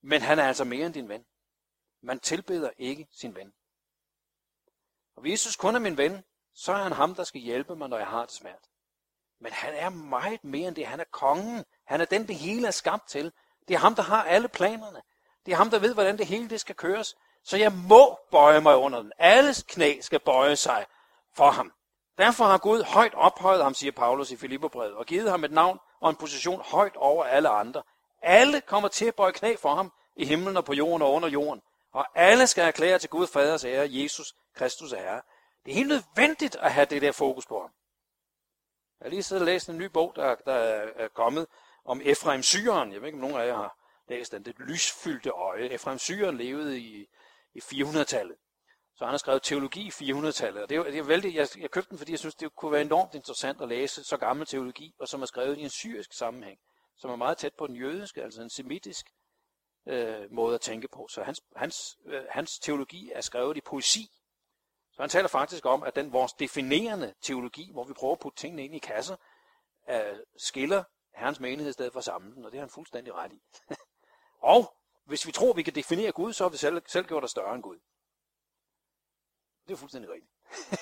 Men 0.00 0.22
han 0.22 0.38
er 0.38 0.44
altså 0.44 0.64
mere 0.64 0.86
end 0.86 0.94
din 0.94 1.08
ven. 1.08 1.26
Man 2.04 2.20
tilbeder 2.20 2.70
ikke 2.78 3.08
sin 3.12 3.34
ven. 3.34 3.52
Og 5.16 5.22
hvis 5.22 5.32
Jesus 5.32 5.56
kun 5.56 5.74
er 5.74 5.78
min 5.78 5.96
ven, 5.96 6.24
så 6.54 6.72
er 6.72 6.82
han 6.82 6.92
ham, 6.92 7.14
der 7.14 7.24
skal 7.24 7.40
hjælpe 7.40 7.76
mig, 7.76 7.88
når 7.88 7.98
jeg 7.98 8.06
har 8.06 8.20
det 8.20 8.34
svært. 8.34 8.68
Men 9.40 9.52
han 9.52 9.74
er 9.74 9.88
meget 9.88 10.44
mere 10.44 10.68
end 10.68 10.76
det. 10.76 10.86
Han 10.86 11.00
er 11.00 11.04
kongen. 11.10 11.64
Han 11.84 12.00
er 12.00 12.04
den, 12.04 12.28
det 12.28 12.36
hele 12.36 12.66
er 12.66 12.70
skabt 12.70 13.08
til. 13.08 13.32
Det 13.68 13.74
er 13.74 13.78
ham, 13.78 13.94
der 13.94 14.02
har 14.02 14.24
alle 14.24 14.48
planerne. 14.48 15.02
Det 15.46 15.52
er 15.52 15.56
ham, 15.56 15.70
der 15.70 15.78
ved, 15.78 15.94
hvordan 15.94 16.18
det 16.18 16.26
hele 16.26 16.50
det 16.50 16.60
skal 16.60 16.74
køres. 16.74 17.16
Så 17.42 17.56
jeg 17.56 17.72
må 17.72 18.18
bøje 18.30 18.60
mig 18.60 18.76
under 18.76 19.02
den. 19.02 19.12
Alles 19.18 19.62
knæ 19.62 20.00
skal 20.00 20.20
bøje 20.20 20.56
sig 20.56 20.86
for 21.32 21.50
ham. 21.50 21.72
Derfor 22.18 22.44
har 22.44 22.58
Gud 22.58 22.82
højt 22.82 23.14
ophøjet 23.14 23.62
ham, 23.62 23.74
siger 23.74 23.92
Paulus 23.92 24.30
i 24.30 24.36
Filipperbrevet, 24.36 24.94
og 24.94 25.06
givet 25.06 25.30
ham 25.30 25.44
et 25.44 25.52
navn 25.52 25.78
og 26.00 26.10
en 26.10 26.16
position 26.16 26.60
højt 26.64 26.96
over 26.96 27.24
alle 27.24 27.48
andre. 27.48 27.82
Alle 28.22 28.60
kommer 28.60 28.88
til 28.88 29.04
at 29.04 29.14
bøje 29.14 29.32
knæ 29.32 29.56
for 29.56 29.74
ham 29.74 29.92
i 30.16 30.24
himlen 30.24 30.56
og 30.56 30.64
på 30.64 30.72
jorden 30.72 31.02
og 31.02 31.12
under 31.12 31.28
jorden. 31.28 31.62
Og 31.94 32.06
alle 32.14 32.46
skal 32.46 32.64
erklære 32.64 32.98
til 32.98 33.10
Gud 33.10 33.26
faders 33.26 33.64
ære, 33.64 33.88
Jesus 33.90 34.34
Kristus 34.54 34.92
er 34.92 34.98
Herre. 34.98 35.22
Det 35.64 35.70
er 35.70 35.74
helt 35.74 35.88
nødvendigt 35.88 36.56
at 36.56 36.72
have 36.72 36.86
det 36.86 37.02
der 37.02 37.12
fokus 37.12 37.46
på 37.46 37.60
ham. 37.60 37.70
Jeg 39.00 39.06
har 39.06 39.10
lige 39.10 39.22
siddet 39.22 39.42
og 39.42 39.46
læst 39.46 39.68
en 39.68 39.78
ny 39.78 39.84
bog, 39.84 40.12
der, 40.16 40.34
der 40.34 40.54
er 40.54 41.08
kommet 41.08 41.46
om 41.84 42.00
Efraim 42.04 42.42
Syren. 42.42 42.92
Jeg 42.92 43.00
ved 43.00 43.08
ikke, 43.08 43.16
om 43.16 43.20
nogen 43.20 43.36
af 43.36 43.46
jer 43.46 43.56
har 43.56 43.78
læst 44.08 44.32
den. 44.32 44.44
Det 44.44 44.58
lysfyldte 44.58 45.30
øje. 45.30 45.68
Efraim 45.68 45.98
Syren 45.98 46.36
levede 46.36 46.80
i, 46.80 47.08
i 47.54 47.58
400-tallet. 47.58 48.36
Så 48.96 49.04
han 49.04 49.12
har 49.12 49.18
skrevet 49.18 49.42
teologi 49.42 49.86
i 49.86 50.12
400-tallet. 50.12 50.62
Og 50.62 50.68
det 50.68 50.76
er, 50.76 50.82
det 50.82 50.98
er 50.98 51.02
vældig, 51.02 51.34
jeg, 51.34 51.48
jeg 51.58 51.70
købte 51.70 51.90
den, 51.90 51.98
fordi 51.98 52.12
jeg 52.12 52.18
synes, 52.18 52.34
det 52.34 52.54
kunne 52.56 52.72
være 52.72 52.82
enormt 52.82 53.14
interessant 53.14 53.60
at 53.60 53.68
læse 53.68 54.04
så 54.04 54.16
gammel 54.16 54.46
teologi, 54.46 54.94
og 54.98 55.08
som 55.08 55.22
er 55.22 55.26
skrevet 55.26 55.58
i 55.58 55.62
en 55.62 55.70
syrisk 55.70 56.12
sammenhæng, 56.12 56.58
som 56.96 57.10
er 57.10 57.16
meget 57.16 57.38
tæt 57.38 57.54
på 57.54 57.66
den 57.66 57.76
jødiske, 57.76 58.22
altså 58.22 58.42
en 58.42 58.50
semitisk 58.50 59.06
øh, 59.86 60.32
måde 60.32 60.54
at 60.54 60.60
tænke 60.60 60.88
på. 60.88 61.08
Så 61.08 61.22
hans, 61.22 61.42
hans, 61.56 61.98
øh, 62.06 62.24
hans 62.30 62.58
teologi 62.58 63.10
er 63.14 63.20
skrevet 63.20 63.56
i 63.56 63.60
poesi. 63.60 64.10
Så 64.92 65.02
han 65.02 65.10
taler 65.10 65.28
faktisk 65.28 65.66
om, 65.66 65.82
at 65.82 65.96
den 65.96 66.12
vores 66.12 66.32
definerende 66.32 67.14
teologi, 67.20 67.70
hvor 67.72 67.84
vi 67.84 67.92
prøver 67.92 68.12
at 68.12 68.18
putte 68.18 68.38
tingene 68.38 68.64
ind 68.64 68.74
i 68.74 68.78
kasser, 68.78 69.16
øh, 69.90 70.16
skiller 70.36 70.84
Herrens 71.14 71.40
menighed 71.40 71.70
i 71.70 71.72
stedet 71.72 71.92
for 71.92 72.00
sammen, 72.00 72.44
og 72.44 72.52
det 72.52 72.58
har 72.58 72.66
han 72.66 72.70
fuldstændig 72.70 73.14
ret 73.14 73.32
i. 73.32 73.42
og 74.54 74.74
hvis 75.04 75.26
vi 75.26 75.32
tror, 75.32 75.52
vi 75.52 75.62
kan 75.62 75.74
definere 75.74 76.12
Gud, 76.12 76.32
så 76.32 76.44
har 76.44 76.48
vi 76.48 76.56
selv, 76.56 76.82
selv 76.86 77.06
gjort 77.06 77.24
os 77.24 77.30
større 77.30 77.54
end 77.54 77.62
Gud. 77.62 77.78
Det 79.66 79.72
er 79.72 79.76
fuldstændig 79.76 80.10
rigtigt. 80.10 80.32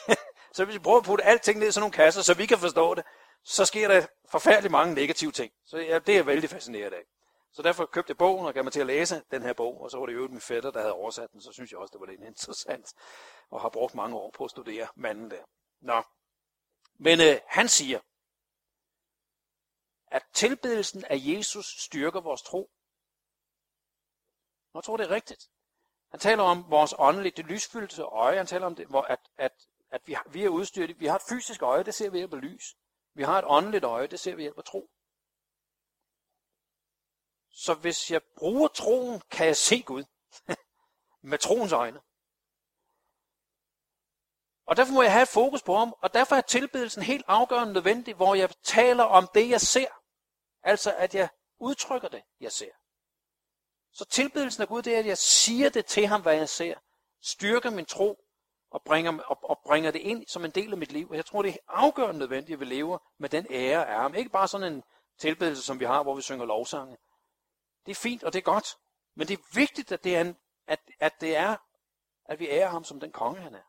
så 0.56 0.64
hvis 0.64 0.74
vi 0.74 0.78
prøver 0.78 0.98
at 0.98 1.04
putte 1.04 1.24
alting 1.24 1.58
ned 1.58 1.68
i 1.68 1.72
sådan 1.72 1.82
nogle 1.82 1.92
kasser, 1.92 2.22
så 2.22 2.34
vi 2.34 2.46
kan 2.46 2.58
forstå 2.58 2.94
det, 2.94 3.04
så 3.44 3.64
sker 3.64 3.88
der 3.88 4.06
forfærdeligt 4.30 4.72
mange 4.72 4.94
negative 4.94 5.32
ting. 5.32 5.52
Så 5.64 5.78
ja, 5.78 5.98
det 5.98 6.18
er 6.18 6.22
vældig 6.22 6.50
fascineret 6.50 6.92
af. 6.92 7.04
Så 7.52 7.62
derfor 7.62 7.86
købte 7.86 8.10
jeg 8.10 8.16
bogen 8.16 8.46
og 8.46 8.54
gav 8.54 8.64
mig 8.64 8.72
til 8.72 8.80
at 8.80 8.86
læse 8.86 9.22
den 9.30 9.42
her 9.42 9.52
bog, 9.52 9.80
og 9.80 9.90
så 9.90 9.98
var 9.98 10.06
det 10.06 10.14
jo 10.14 10.28
min 10.28 10.40
fætter, 10.40 10.70
der 10.70 10.80
havde 10.80 10.92
oversat 10.92 11.32
den, 11.32 11.40
så 11.40 11.52
synes 11.52 11.70
jeg 11.70 11.78
også, 11.78 11.92
det 11.92 12.00
var 12.00 12.06
lidt 12.06 12.22
interessant, 12.32 12.94
og 13.50 13.60
har 13.60 13.68
brugt 13.68 13.94
mange 13.94 14.16
år 14.16 14.30
på 14.30 14.44
at 14.44 14.50
studere 14.50 14.88
manden 14.96 15.30
der. 15.30 15.44
Nå. 15.80 16.02
Men 16.94 17.20
øh, 17.20 17.40
han 17.46 17.68
siger, 17.68 18.00
at 20.06 20.22
tilbedelsen 20.32 21.04
af 21.04 21.16
Jesus 21.20 21.66
styrker 21.66 22.20
vores 22.20 22.42
tro. 22.42 22.70
Jeg 24.74 24.84
tror, 24.84 24.96
det 24.96 25.06
er 25.06 25.10
rigtigt. 25.10 25.50
Han 26.10 26.20
taler 26.20 26.42
om 26.42 26.70
vores 26.70 26.94
åndelige, 26.98 27.32
det 27.36 27.44
lysfyldte 27.44 28.02
øje. 28.02 28.36
Han 28.36 28.46
taler 28.46 28.66
om, 28.66 28.74
det, 28.74 28.86
hvor 28.86 29.02
at, 29.02 29.20
at, 29.36 29.52
at 29.90 30.02
vi, 30.06 30.12
har, 30.12 30.26
vi 30.28 30.44
er 30.44 30.48
udstyret. 30.48 31.00
Vi 31.00 31.06
har 31.06 31.16
et 31.16 31.22
fysisk 31.28 31.62
øje, 31.62 31.84
det 31.84 31.94
ser 31.94 32.10
vi 32.10 32.18
hjælp 32.18 32.32
af 32.32 32.40
lys. 32.40 32.76
Vi 33.14 33.22
har 33.22 33.38
et 33.38 33.44
åndeligt 33.46 33.84
øje, 33.84 34.06
det 34.06 34.20
ser 34.20 34.34
vi 34.34 34.42
hjælp 34.42 34.58
af 34.58 34.64
tro. 34.64 34.90
Så 37.64 37.74
hvis 37.74 38.10
jeg 38.10 38.22
bruger 38.36 38.68
troen, 38.68 39.22
kan 39.30 39.46
jeg 39.46 39.56
se 39.56 39.82
Gud. 39.82 40.04
med 41.30 41.38
troens 41.38 41.72
øjne. 41.72 42.00
Og 44.66 44.76
derfor 44.76 44.92
må 44.92 45.02
jeg 45.02 45.12
have 45.12 45.26
fokus 45.26 45.62
på 45.62 45.76
ham, 45.76 45.94
og 45.98 46.14
derfor 46.14 46.36
er 46.36 46.40
tilbedelsen 46.40 47.02
helt 47.02 47.24
afgørende 47.28 47.72
nødvendig, 47.72 48.14
hvor 48.14 48.34
jeg 48.34 48.50
taler 48.62 49.04
om 49.04 49.28
det, 49.34 49.50
jeg 49.50 49.60
ser. 49.60 49.86
Altså, 50.62 50.94
at 50.96 51.14
jeg 51.14 51.28
udtrykker 51.58 52.08
det, 52.08 52.22
jeg 52.40 52.52
ser. 52.52 52.72
Så 53.92 54.04
tilbedelsen 54.04 54.62
af 54.62 54.68
Gud, 54.68 54.82
det 54.82 54.94
er, 54.94 54.98
at 54.98 55.06
jeg 55.06 55.18
siger 55.18 55.68
det 55.70 55.86
til 55.86 56.06
ham, 56.06 56.22
hvad 56.22 56.36
jeg 56.36 56.48
ser. 56.48 56.74
Styrker 57.20 57.70
min 57.70 57.86
tro 57.86 58.24
og 58.70 58.82
bringer, 58.82 59.22
og, 59.22 59.38
og 59.50 59.60
bringer 59.64 59.90
det 59.90 59.98
ind 59.98 60.26
som 60.26 60.44
en 60.44 60.50
del 60.50 60.72
af 60.72 60.78
mit 60.78 60.92
liv. 60.92 61.10
Og 61.10 61.16
jeg 61.16 61.26
tror, 61.26 61.42
det 61.42 61.52
er 61.54 61.58
afgørende 61.68 62.18
nødvendigt, 62.18 62.56
at 62.56 62.60
vi 62.60 62.64
lever 62.64 62.98
med 63.18 63.28
den 63.28 63.46
ære 63.50 63.88
af 63.88 64.00
ham. 64.00 64.14
Ikke 64.14 64.30
bare 64.30 64.48
sådan 64.48 64.72
en 64.72 64.82
tilbedelse, 65.18 65.62
som 65.62 65.80
vi 65.80 65.84
har, 65.84 66.02
hvor 66.02 66.14
vi 66.14 66.22
synger 66.22 66.44
lovsange. 66.44 66.96
Det 67.86 67.90
er 67.90 67.96
fint, 67.96 68.24
og 68.24 68.32
det 68.32 68.38
er 68.38 68.42
godt. 68.42 68.78
Men 69.14 69.28
det 69.28 69.38
er 69.38 69.54
vigtigt, 69.54 69.92
at 69.92 70.04
det 70.04 70.16
er, 70.16 70.20
en, 70.20 70.36
at, 70.66 70.80
at, 71.00 71.20
det 71.20 71.36
er, 71.36 71.56
at 72.24 72.38
vi 72.38 72.48
ærer 72.48 72.68
ham 72.68 72.84
som 72.84 73.00
den 73.00 73.12
konge, 73.12 73.40
han 73.40 73.54
er. 73.54 73.62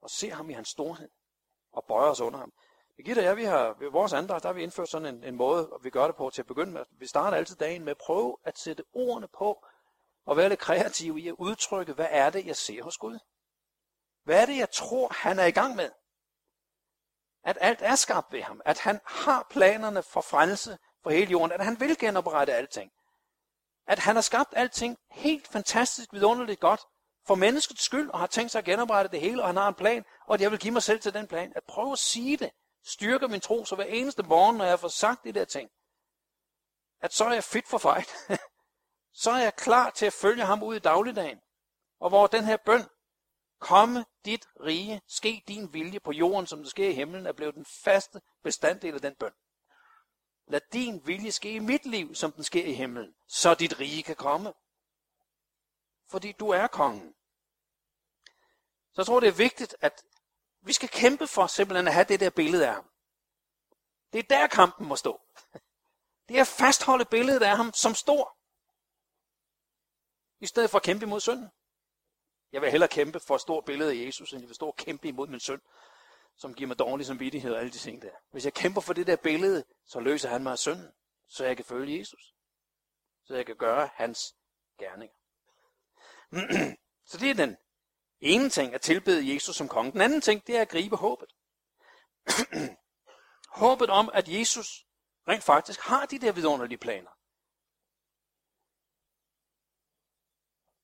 Og 0.00 0.10
ser 0.10 0.34
ham 0.34 0.50
i 0.50 0.52
hans 0.52 0.68
storhed. 0.68 1.08
Og 1.72 1.84
bøjer 1.88 2.10
os 2.10 2.20
under 2.20 2.38
ham. 2.38 2.52
Birgitte 2.96 3.20
og 3.20 3.24
jeg, 3.24 3.36
vi 3.36 3.44
har, 3.44 3.76
ved 3.78 3.90
vores 3.90 4.12
andre, 4.12 4.38
der 4.38 4.48
har 4.48 4.52
vi 4.52 4.62
indført 4.62 4.88
sådan 4.88 5.14
en, 5.14 5.24
en 5.24 5.36
måde, 5.36 5.72
og 5.72 5.84
vi 5.84 5.90
gør 5.90 6.06
det 6.06 6.16
på 6.16 6.30
til 6.30 6.42
at 6.42 6.46
begynde 6.46 6.72
med. 6.72 6.84
Vi 6.90 7.06
starter 7.06 7.36
altid 7.36 7.56
dagen 7.56 7.84
med 7.84 7.90
at 7.90 7.98
prøve 7.98 8.36
at 8.44 8.58
sætte 8.58 8.84
ordene 8.92 9.28
på, 9.28 9.66
og 10.26 10.36
være 10.36 10.48
lidt 10.48 10.60
kreativ 10.60 11.18
i 11.18 11.28
at 11.28 11.34
udtrykke, 11.38 11.92
hvad 11.92 12.08
er 12.10 12.30
det, 12.30 12.46
jeg 12.46 12.56
ser 12.56 12.82
hos 12.82 12.98
Gud? 12.98 13.18
Hvad 14.24 14.42
er 14.42 14.46
det, 14.46 14.56
jeg 14.56 14.70
tror, 14.70 15.08
han 15.12 15.38
er 15.38 15.44
i 15.44 15.50
gang 15.50 15.76
med? 15.76 15.90
At 17.44 17.58
alt 17.60 17.82
er 17.82 17.94
skabt 17.94 18.32
ved 18.32 18.42
ham. 18.42 18.60
At 18.64 18.78
han 18.78 19.00
har 19.04 19.46
planerne 19.50 20.02
for 20.02 20.20
frelse 20.20 20.78
for 21.02 21.10
hele 21.10 21.30
jorden. 21.30 21.52
At 21.52 21.64
han 21.64 21.80
vil 21.80 21.98
genoprette 21.98 22.54
alting. 22.54 22.92
At 23.88 23.98
han 23.98 24.14
har 24.14 24.22
skabt 24.22 24.52
alting 24.56 24.96
helt 25.10 25.48
fantastisk, 25.48 26.12
vidunderligt 26.12 26.60
godt 26.60 26.80
for 27.26 27.34
menneskets 27.34 27.84
skyld, 27.84 28.10
og 28.10 28.18
har 28.18 28.26
tænkt 28.26 28.52
sig 28.52 28.58
at 28.58 28.64
genoprette 28.64 29.10
det 29.10 29.20
hele, 29.20 29.42
og 29.42 29.48
han 29.48 29.56
har 29.56 29.68
en 29.68 29.74
plan, 29.74 30.04
og 30.26 30.34
at 30.34 30.40
jeg 30.40 30.50
vil 30.50 30.58
give 30.58 30.72
mig 30.72 30.82
selv 30.82 31.00
til 31.00 31.14
den 31.14 31.26
plan. 31.26 31.52
At 31.56 31.62
prøve 31.68 31.92
at 31.92 31.98
sige 31.98 32.36
det, 32.36 32.50
styrker 32.84 33.28
min 33.28 33.40
tro, 33.40 33.64
så 33.64 33.74
hver 33.74 33.84
eneste 33.84 34.22
morgen, 34.22 34.56
når 34.56 34.64
jeg 34.64 34.80
får 34.80 34.88
sagt 34.88 35.24
de 35.24 35.32
der 35.32 35.44
ting, 35.44 35.70
at 37.00 37.12
så 37.12 37.24
er 37.24 37.32
jeg 37.32 37.44
fit 37.44 37.68
for 37.68 37.78
fight. 37.78 38.10
så 39.22 39.30
er 39.30 39.38
jeg 39.38 39.54
klar 39.54 39.90
til 39.90 40.06
at 40.06 40.12
følge 40.12 40.44
ham 40.44 40.62
ud 40.62 40.76
i 40.76 40.78
dagligdagen. 40.78 41.38
Og 42.00 42.08
hvor 42.08 42.26
den 42.26 42.44
her 42.44 42.56
bøn, 42.56 42.88
komme 43.60 44.04
dit 44.24 44.46
rige, 44.64 45.00
ske 45.08 45.44
din 45.48 45.72
vilje 45.72 46.00
på 46.00 46.12
jorden, 46.12 46.46
som 46.46 46.58
det 46.58 46.70
sker 46.70 46.88
i 46.88 46.92
himlen, 46.92 47.26
er 47.26 47.32
blevet 47.32 47.54
den 47.54 47.66
faste 47.84 48.20
bestanddel 48.42 48.94
af 48.94 49.00
den 49.00 49.14
bøn. 49.14 49.32
Lad 50.48 50.60
din 50.72 51.06
vilje 51.06 51.32
ske 51.32 51.52
i 51.52 51.58
mit 51.58 51.86
liv, 51.86 52.14
som 52.14 52.32
den 52.32 52.44
sker 52.44 52.64
i 52.64 52.72
himlen, 52.72 53.14
så 53.26 53.54
dit 53.54 53.80
rige 53.80 54.02
kan 54.02 54.16
komme. 54.16 54.52
Fordi 56.06 56.32
du 56.32 56.48
er 56.48 56.66
kongen. 56.66 57.14
Så 58.92 59.00
jeg 59.00 59.06
tror, 59.06 59.20
det 59.20 59.28
er 59.28 59.32
vigtigt, 59.32 59.76
at 59.80 60.04
vi 60.60 60.72
skal 60.72 60.88
kæmpe 60.88 61.26
for 61.26 61.46
simpelthen 61.46 61.86
at 61.86 61.94
have 61.94 62.04
det 62.04 62.20
der 62.20 62.30
billede 62.30 62.66
af 62.66 62.74
ham. 62.74 62.90
Det 64.12 64.18
er 64.18 64.22
der 64.22 64.46
kampen 64.46 64.86
må 64.88 64.96
stå. 64.96 65.20
Det 66.28 66.36
er 66.36 66.40
at 66.40 66.46
fastholde 66.46 67.04
billedet 67.04 67.42
af 67.42 67.56
ham 67.56 67.72
som 67.72 67.94
stor. 67.94 68.36
I 70.40 70.46
stedet 70.46 70.70
for 70.70 70.78
at 70.78 70.84
kæmpe 70.84 71.06
imod 71.06 71.20
synden. 71.20 71.48
Jeg 72.52 72.62
vil 72.62 72.70
hellere 72.70 72.88
kæmpe 72.88 73.20
for 73.20 73.34
et 73.34 73.40
stort 73.40 73.64
billede 73.64 73.90
af 73.90 74.06
Jesus, 74.06 74.32
end 74.32 74.40
jeg 74.40 74.48
vil 74.48 74.54
stå 74.54 74.66
og 74.66 74.76
kæmpe 74.76 75.08
imod 75.08 75.28
min 75.28 75.40
synd, 75.40 75.60
som 76.38 76.54
giver 76.54 76.68
mig 76.68 76.78
dårlig 76.78 77.06
samvittighed 77.06 77.52
og 77.52 77.58
alle 77.60 77.72
de 77.72 77.78
ting 77.78 78.02
der. 78.02 78.10
Hvis 78.30 78.44
jeg 78.44 78.54
kæmper 78.54 78.80
for 78.80 78.92
det 78.92 79.06
der 79.06 79.16
billede, 79.16 79.64
så 79.86 80.00
løser 80.00 80.28
han 80.28 80.42
mig 80.42 80.52
af 80.52 80.58
synden, 80.58 80.92
så 81.28 81.44
jeg 81.44 81.56
kan 81.56 81.64
følge 81.64 81.98
Jesus. 81.98 82.34
Så 83.24 83.34
jeg 83.34 83.46
kan 83.46 83.56
gøre 83.56 83.90
hans 83.94 84.34
gerninger. 84.78 85.16
så 87.10 87.18
det 87.18 87.30
er 87.30 87.34
den 87.34 87.56
ene 88.20 88.48
ting 88.48 88.74
at 88.74 88.80
tilbede 88.80 89.34
Jesus 89.34 89.56
som 89.56 89.68
konge. 89.68 89.92
Den 89.92 90.00
anden 90.00 90.20
ting, 90.20 90.46
det 90.46 90.56
er 90.56 90.60
at 90.60 90.68
gribe 90.68 90.96
håbet. 90.96 91.28
håbet 93.62 93.90
om, 93.90 94.10
at 94.14 94.28
Jesus 94.28 94.86
rent 95.28 95.44
faktisk 95.44 95.80
har 95.80 96.06
de 96.06 96.18
der 96.18 96.32
vidunderlige 96.32 96.78
planer. 96.78 97.10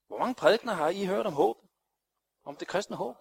Hvor 0.07 0.19
mange 0.19 0.35
prædikner 0.35 0.73
har 0.73 0.88
I 0.88 1.05
hørt 1.05 1.27
om 1.27 1.33
håb? 1.33 1.57
Om 2.45 2.57
det 2.57 2.69
kristne 2.69 2.97
håb? 2.97 3.17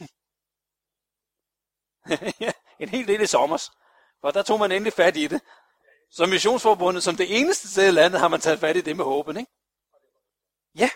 en 2.82 2.88
hel 2.88 3.08
del 3.08 3.20
i 3.20 3.26
sommer. 3.26 3.70
For 4.20 4.30
der 4.30 4.42
tog 4.42 4.58
man 4.58 4.72
endelig 4.72 4.92
fat 4.92 5.16
i 5.16 5.26
det. 5.26 5.42
Så 6.10 6.26
missionsforbundet, 6.26 7.02
som 7.02 7.16
det 7.16 7.40
eneste 7.40 7.68
sted 7.68 7.88
i 7.88 7.90
landet, 7.90 8.20
har 8.20 8.28
man 8.28 8.40
taget 8.40 8.60
fat 8.60 8.76
i 8.76 8.80
det 8.80 8.96
med 8.96 9.04
håben, 9.04 9.36
ikke? 9.36 9.52
Ja. 10.74 10.90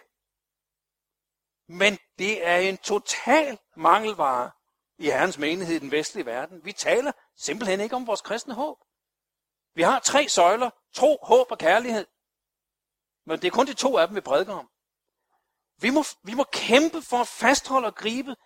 Men 1.68 1.98
det 2.18 2.46
er 2.46 2.56
en 2.56 2.78
total 2.78 3.58
mangelvare 3.76 4.50
i 4.98 5.04
Herrens 5.04 5.38
menighed 5.38 5.76
i 5.76 5.78
den 5.78 5.90
vestlige 5.90 6.26
verden. 6.26 6.64
Vi 6.64 6.72
taler 6.72 7.12
simpelthen 7.36 7.80
ikke 7.80 7.96
om 7.96 8.06
vores 8.06 8.20
kristne 8.20 8.54
håb. 8.54 8.78
Vi 9.74 9.82
har 9.82 9.98
tre 9.98 10.28
søjler. 10.28 10.70
Tro, 10.94 11.18
håb 11.22 11.50
og 11.50 11.58
kærlighed. 11.58 12.06
Men 13.26 13.42
det 13.42 13.46
er 13.46 13.50
kun 13.50 13.66
de 13.66 13.74
to 13.74 13.98
af 13.98 14.06
dem, 14.06 14.16
vi 14.16 14.20
prædiker 14.20 14.54
om. 14.54 14.70
Vi 15.80 15.90
må, 15.90 16.04
vi 16.22 16.34
må 16.34 16.44
kæmpe 16.52 17.02
for 17.02 17.20
at 17.20 17.28
fastholde 17.28 17.86
og 17.86 17.94
gribe 17.94 18.36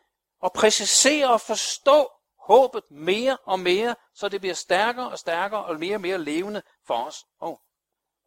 og 0.40 0.52
præcisere 0.52 1.32
og 1.32 1.40
forstå 1.40 2.12
håbet 2.38 2.90
mere 2.90 3.38
og 3.44 3.60
mere, 3.60 3.96
så 4.14 4.28
det 4.28 4.40
bliver 4.40 4.54
stærkere 4.54 5.10
og 5.10 5.18
stærkere 5.18 5.64
og 5.64 5.78
mere 5.78 5.94
og 5.94 6.00
mere 6.00 6.18
levende 6.18 6.62
for 6.86 7.04
os. 7.04 7.26
Og 7.38 7.60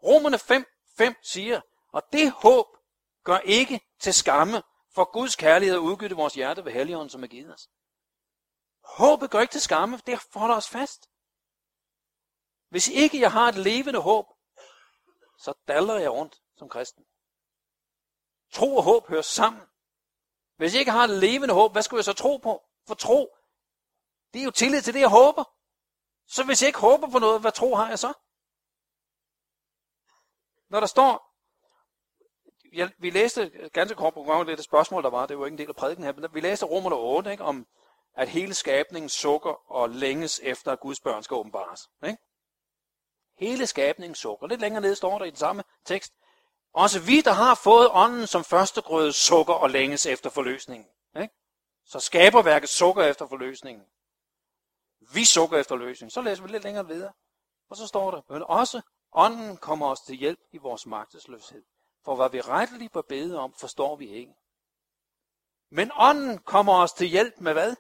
Romerne 0.04 0.40
5, 0.40 0.66
5 0.98 1.16
siger, 1.24 1.62
og 1.92 2.04
det 2.14 2.32
håb 2.32 2.68
gør 3.24 3.38
ikke 3.38 3.82
til 4.00 4.14
skamme, 4.14 4.64
for 4.96 5.12
Guds 5.12 5.36
kærlighed 5.36 5.76
er 5.76 5.80
udgyttet 5.80 6.18
vores 6.18 6.34
hjerte 6.34 6.66
ved 6.66 6.72
Helligånden, 6.72 7.10
som 7.10 7.24
er 7.24 7.28
givet 7.28 7.54
os. 7.54 7.70
Håbet 8.84 9.32
gør 9.32 9.42
ikke 9.42 9.52
til 9.52 9.62
skamme, 9.62 10.02
det 10.06 10.20
holder 10.34 10.56
os 10.56 10.70
fast. 10.70 11.10
Hvis 12.70 12.88
ikke 12.88 13.22
jeg 13.22 13.32
har 13.32 13.50
et 13.50 13.56
levende 13.56 14.00
håb, 14.00 14.26
så 15.38 15.54
daller 15.68 16.00
jeg 16.00 16.12
rundt 16.12 16.42
som 16.58 16.70
kristen. 16.70 17.06
Tro 18.52 18.76
og 18.76 18.84
håb 18.84 19.08
hører 19.08 19.22
sammen. 19.22 19.62
Hvis 20.56 20.74
jeg 20.74 20.80
ikke 20.80 20.92
har 20.92 21.04
et 21.04 21.10
levende 21.10 21.54
håb, 21.54 21.72
hvad 21.72 21.82
skulle 21.82 21.98
jeg 21.98 22.06
så 22.06 22.14
tro 22.14 22.38
på? 22.38 22.64
For 22.88 22.96
tro, 22.96 23.36
det 24.34 24.40
er 24.40 24.44
jo 24.44 24.52
tillid 24.52 24.82
til 24.82 24.94
det, 24.94 25.00
jeg 25.00 25.10
håber. 25.10 25.44
Så 26.28 26.44
hvis 26.44 26.62
jeg 26.62 26.68
ikke 26.68 26.80
håber 26.80 27.10
på 27.10 27.20
noget, 27.20 27.42
hvad 27.42 27.52
tro 27.52 27.76
har 27.76 27.90
jeg 27.90 28.00
så? 28.00 28.14
Når 30.70 30.80
der 30.80 30.88
står, 30.88 31.34
jeg, 32.74 32.92
vi 32.98 33.10
læste 33.10 33.70
ganske 33.74 33.96
kort 33.96 34.14
program, 34.14 34.46
det 34.46 34.52
er 34.52 34.56
det 34.56 34.66
spørgsmål, 34.66 35.04
der 35.04 35.10
var, 35.10 35.26
det 35.26 35.40
var 35.40 35.46
ikke 35.46 35.54
en 35.54 35.58
del 35.58 35.70
af 35.70 35.76
prædiken 35.76 36.04
her, 36.04 36.14
men 36.14 36.34
vi 36.34 36.40
læste 36.40 36.66
Romerne 36.66 36.96
8, 36.96 37.32
ikke, 37.32 37.44
om 37.44 37.68
at 38.14 38.30
hele 38.30 38.54
skabningen 38.54 39.10
sukker 39.10 39.72
og 39.72 39.90
længes 39.90 40.40
efter, 40.44 40.72
at 40.72 40.80
Guds 40.80 41.00
børn 41.00 41.24
skal 41.24 41.36
åbenbares. 41.36 41.90
Ikke? 42.06 42.18
Hele 43.38 43.68
skabningen 43.68 44.16
sukker. 44.16 44.48
Lidt 44.48 44.62
længere 44.62 44.82
nede 44.82 44.96
står 44.96 45.18
der 45.18 45.26
i 45.26 45.30
den 45.30 45.38
samme 45.38 45.64
tekst. 45.86 46.14
Også 46.74 47.00
vi, 47.00 47.22
der 47.22 47.32
har 47.32 47.56
fået 47.56 47.90
ånden 47.92 48.28
som 48.28 48.44
førstegrøde, 48.44 49.14
sukker 49.14 49.54
og 49.54 49.70
længes 49.70 50.06
efter 50.06 50.30
forløsningen. 50.30 50.88
Ikke? 51.22 51.34
Så 51.86 52.00
skaberværket 52.00 52.70
sukker 52.70 53.04
efter 53.04 53.28
forløsningen. 53.28 53.86
Vi 55.14 55.26
sukker 55.26 55.58
efter 55.58 55.76
løsningen. 55.76 56.12
Så 56.12 56.22
læser 56.22 56.44
vi 56.44 56.50
lidt 56.50 56.64
længere 56.64 56.88
videre. 56.88 57.14
Og 57.70 57.78
så 57.78 57.88
står 57.88 58.12
der, 58.12 58.22
men 58.30 58.44
også 58.44 58.82
ånden 59.12 59.58
kommer 59.58 59.88
os 59.88 60.02
til 60.02 60.16
hjælp 60.16 60.40
i 60.52 60.58
vores 60.58 60.86
magtesløshed. 60.86 61.64
For 62.06 62.16
hvad 62.16 62.30
vi 62.30 62.42
retteligt 62.42 62.94
bør 62.94 63.02
bede 63.02 63.40
om, 63.40 63.54
forstår 63.54 63.96
vi 63.96 64.10
ikke. 64.10 64.34
Men 65.72 65.92
ånden 65.96 66.38
kommer 66.38 66.74
os 66.74 66.94
til 66.94 67.08
hjælp 67.08 67.34
med 67.38 67.54
hvad? 67.54 67.76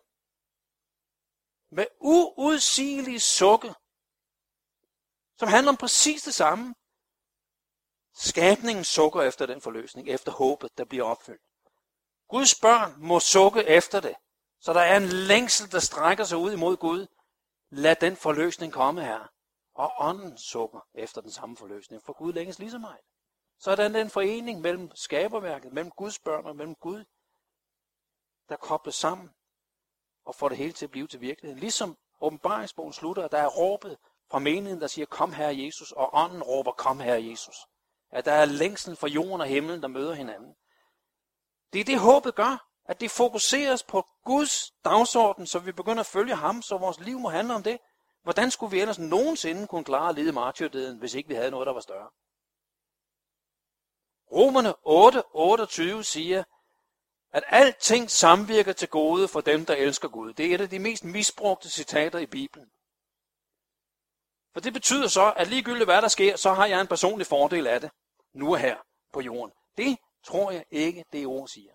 Med 1.72 1.86
uudsigelig 2.00 3.22
sukke, 3.22 3.74
som 5.38 5.48
handler 5.48 5.72
om 5.72 5.78
præcis 5.78 6.24
det 6.24 6.34
samme. 6.34 6.76
Skabningen 8.14 8.84
sukker 8.84 9.22
efter 9.22 9.46
den 9.46 9.62
forløsning, 9.62 10.10
efter 10.10 10.32
håbet, 10.32 10.78
der 10.78 10.86
bliver 10.86 11.04
opfyldt. 11.04 11.42
Guds 12.28 12.56
børn 12.56 12.96
må 12.98 13.20
sukke 13.20 13.64
efter 13.64 14.00
det, 14.00 14.16
så 14.60 14.74
der 14.74 14.82
er 14.82 14.98
en 14.98 15.08
længsel, 15.08 15.72
der 15.72 15.80
strækker 15.80 16.24
sig 16.24 16.38
ud 16.38 16.52
imod 16.52 16.78
Gud. 16.78 17.08
Lad 17.70 17.96
den 17.96 18.16
forløsning 18.16 18.74
komme 18.74 19.04
her. 19.04 19.28
Og 19.76 19.92
ånden 19.98 20.38
sukker 20.38 20.80
efter 20.94 21.22
den 21.22 21.32
samme 21.32 21.58
forløsning, 21.58 22.04
for 22.04 22.14
Gud 22.14 22.34
længes 22.34 22.60
lige 22.60 22.72
så 22.72 22.78
meget. 22.78 23.00
Så 23.60 23.72
er 23.72 23.76
der 23.76 23.88
den 23.88 24.10
forening 24.10 24.62
mellem 24.62 24.92
skaberværket, 24.96 25.74
mellem 25.74 25.92
Guds 25.92 26.20
børn 26.20 26.46
og 26.46 26.56
mellem 26.56 26.76
Gud, 26.76 27.06
der 28.50 28.56
kobles 28.56 28.96
sammen 28.96 29.30
og 30.26 30.36
får 30.36 30.50
det 30.50 30.58
hele 30.58 30.74
til 30.74 30.86
at 30.86 30.92
blive 30.92 31.08
til 31.08 31.22
virkelighed. 31.22 31.60
Ligesom 31.60 31.98
åbenbaringsbogen 32.22 32.94
slutter, 32.94 33.28
der 33.28 33.38
er 33.38 33.48
råbet 33.48 33.98
fra 34.32 34.40
menigheden, 34.40 34.82
der 34.82 34.88
siger, 34.88 35.06
kom 35.06 35.34
her 35.34 35.50
Jesus, 35.50 35.92
og 35.92 36.10
ånden 36.14 36.44
råber, 36.44 36.72
kom 36.72 37.00
her 37.00 37.16
Jesus. 37.16 37.56
At 38.14 38.26
der 38.26 38.32
er 38.32 38.46
længsel 38.46 38.96
fra 38.96 39.08
jorden 39.08 39.42
og 39.42 39.48
himlen, 39.48 39.82
der 39.82 39.88
møder 39.88 40.14
hinanden. 40.14 40.56
Det 41.74 41.82
er 41.82 41.86
det, 41.86 42.00
håbet 42.00 42.36
gør. 42.36 42.70
At 42.86 43.02
det 43.02 43.12
fokuseres 43.12 43.84
på 43.84 44.08
Guds 44.26 44.72
dagsorden, 44.86 45.48
så 45.48 45.60
vi 45.60 45.72
begynder 45.72 46.00
at 46.00 46.06
følge 46.06 46.36
ham, 46.36 46.62
så 46.62 46.78
vores 46.78 47.00
liv 47.00 47.20
må 47.20 47.30
handle 47.30 47.54
om 47.56 47.64
det. 47.64 47.80
Hvordan 48.24 48.52
skulle 48.52 48.72
vi 48.72 48.80
ellers 48.82 49.00
nogensinde 49.00 49.68
kunne 49.68 49.84
klare 49.84 50.10
at 50.10 50.16
lide 50.16 50.32
martyrdeden, 50.32 50.98
hvis 50.98 51.14
ikke 51.14 51.30
vi 51.30 51.36
havde 51.36 51.52
noget, 51.52 51.68
der 51.68 51.74
var 51.74 51.82
større? 51.82 52.10
Romerne 54.32 54.74
8, 54.84 55.24
28 55.34 56.04
siger, 56.04 56.44
at 57.32 57.44
alting 57.48 58.12
samvirker 58.12 58.74
til 58.74 58.90
gode 58.90 59.28
for 59.28 59.42
dem, 59.42 59.66
der 59.66 59.76
elsker 59.76 60.08
Gud. 60.08 60.34
Det 60.34 60.46
er 60.46 60.56
et 60.56 60.62
af 60.62 60.70
de 60.70 60.80
mest 60.80 61.04
misbrugte 61.04 61.70
citater 61.70 62.20
i 62.20 62.26
Bibelen. 62.26 62.72
For 64.54 64.60
det 64.60 64.74
betyder 64.74 65.08
så, 65.08 65.34
at 65.38 65.48
ligegyldigt 65.48 65.88
hvad 65.88 66.02
der 66.02 66.08
sker, 66.08 66.36
så 66.36 66.54
har 66.54 66.66
jeg 66.66 66.82
en 66.82 66.88
personlig 66.88 67.28
fordel 67.28 67.68
af 67.68 67.82
det. 67.82 67.92
Nu 68.34 68.52
og 68.52 68.60
her 68.60 68.78
på 69.14 69.22
jorden. 69.22 69.56
Det 69.78 69.98
tror 70.24 70.52
jeg 70.52 70.66
ikke, 70.72 71.06
det 71.12 71.26
ord 71.26 71.48
siger. 71.48 71.74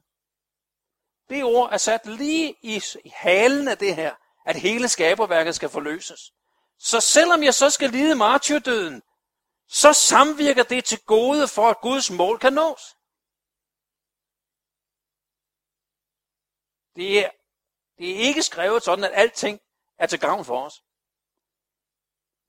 Det 1.28 1.44
ord 1.44 1.72
er 1.72 1.76
sat 1.76 2.06
lige 2.06 2.56
i 2.62 2.82
halen 3.14 3.68
af 3.68 3.78
det 3.78 3.96
her, 3.96 4.14
at 4.46 4.56
hele 4.56 4.88
skaberværket 4.88 5.54
skal 5.54 5.68
forløses. 5.68 6.32
Så 6.78 7.00
selvom 7.00 7.42
jeg 7.42 7.54
så 7.54 7.70
skal 7.70 7.90
lide 7.90 8.14
martyrdøden, 8.14 9.02
så 9.68 9.92
samvirker 9.92 10.62
det 10.62 10.84
til 10.84 11.00
gode 11.04 11.48
for, 11.48 11.68
at 11.68 11.80
Guds 11.80 12.10
mål 12.10 12.38
kan 12.38 12.52
nås. 12.52 12.96
Det 16.96 17.24
er, 17.24 17.30
det 17.98 18.10
er 18.10 18.18
ikke 18.28 18.42
skrevet 18.42 18.82
sådan, 18.82 19.04
at 19.04 19.10
alting 19.14 19.60
er 19.98 20.06
til 20.06 20.20
gavn 20.20 20.44
for 20.44 20.64
os. 20.64 20.82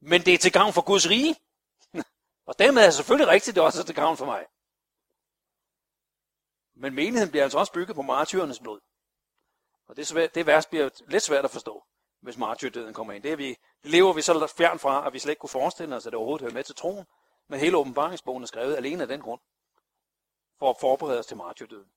Men 0.01 0.21
det 0.25 0.33
er 0.33 0.37
til 0.37 0.51
gavn 0.51 0.73
for 0.73 0.81
Guds 0.81 1.09
rige. 1.09 1.35
Og 2.49 2.59
dermed 2.59 2.81
er 2.81 2.85
det 2.85 2.93
selvfølgelig 2.93 3.27
rigtigt, 3.27 3.55
det 3.55 3.63
er 3.63 3.69
til 3.69 3.95
gavn 3.95 4.17
for 4.17 4.25
mig. 4.25 4.45
Men 6.75 6.93
menigheden 6.93 7.29
bliver 7.29 7.43
altså 7.43 7.57
også 7.57 7.73
bygget 7.73 7.95
på 7.95 8.01
martyrernes 8.01 8.59
blod. 8.59 8.79
Og 9.87 9.95
det, 9.95 10.07
svært, 10.07 10.35
det 10.35 10.45
vers 10.45 10.65
bliver 10.65 10.89
lidt 11.07 11.23
svært 11.23 11.45
at 11.45 11.51
forstå, 11.51 11.83
hvis 12.21 12.37
martyrdøden 12.37 12.93
kommer 12.93 13.13
ind. 13.13 13.23
Det, 13.23 13.31
er 13.31 13.35
vi, 13.35 13.49
det 13.83 13.91
lever 13.91 14.13
vi 14.13 14.21
så 14.21 14.53
fjern 14.57 14.79
fra, 14.79 15.07
at 15.07 15.13
vi 15.13 15.19
slet 15.19 15.31
ikke 15.31 15.39
kunne 15.39 15.49
forestille 15.49 15.95
os, 15.95 16.05
at 16.05 16.11
det 16.11 16.17
overhovedet 16.17 16.41
hører 16.41 16.53
med 16.53 16.63
til 16.63 16.75
troen. 16.75 17.05
Men 17.47 17.59
hele 17.59 17.77
åbenbaringsbogen 17.77 18.43
er 18.43 18.47
skrevet 18.47 18.75
alene 18.75 19.01
af 19.01 19.07
den 19.07 19.21
grund. 19.21 19.41
For 20.59 20.69
at 20.69 20.77
forberede 20.79 21.19
os 21.19 21.25
til 21.25 21.37
martyrdøden. 21.37 21.91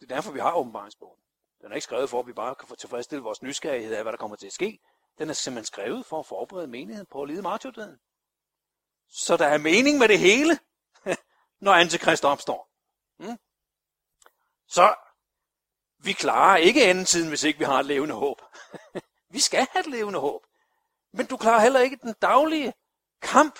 Det 0.00 0.10
er 0.10 0.14
derfor, 0.14 0.32
vi 0.32 0.40
har 0.40 0.54
åbenbaringsbogen. 0.54 1.20
Den 1.60 1.70
er 1.70 1.74
ikke 1.74 1.84
skrevet 1.84 2.10
for, 2.10 2.20
at 2.20 2.26
vi 2.26 2.32
bare 2.32 2.54
kan 2.54 2.68
få 2.68 2.76
tilfredsstille 2.76 3.22
vores 3.22 3.42
nysgerrighed 3.42 3.94
af, 3.94 4.02
hvad 4.02 4.12
der 4.12 4.18
kommer 4.18 4.36
til 4.36 4.46
at 4.46 4.52
ske. 4.52 4.78
Den 5.18 5.30
er 5.30 5.34
simpelthen 5.34 5.64
skrevet 5.64 6.06
for 6.06 6.18
at 6.18 6.26
forberede 6.26 6.66
menigheden 6.66 7.06
på 7.06 7.22
at 7.22 7.28
lide 7.28 7.42
martyrdøden. 7.42 8.00
Så 9.10 9.36
der 9.36 9.46
er 9.46 9.58
mening 9.58 9.98
med 9.98 10.08
det 10.08 10.18
hele, 10.18 10.58
når 11.64 11.72
antikrist 11.72 12.24
opstår. 12.24 12.70
Mm? 13.18 13.38
Så 14.66 14.94
vi 15.98 16.12
klarer 16.12 16.56
ikke 16.56 16.84
anden 16.84 17.04
tiden, 17.04 17.28
hvis 17.28 17.44
ikke 17.44 17.58
vi 17.58 17.64
har 17.64 17.80
et 17.80 17.86
levende 17.86 18.14
håb. 18.14 18.42
vi 19.34 19.40
skal 19.40 19.66
have 19.72 19.80
et 19.80 19.90
levende 19.90 20.18
håb. 20.18 20.46
Men 21.12 21.26
du 21.26 21.36
klarer 21.36 21.60
heller 21.60 21.80
ikke 21.80 21.96
den 21.96 22.14
daglige 22.22 22.72
kamp, 23.22 23.58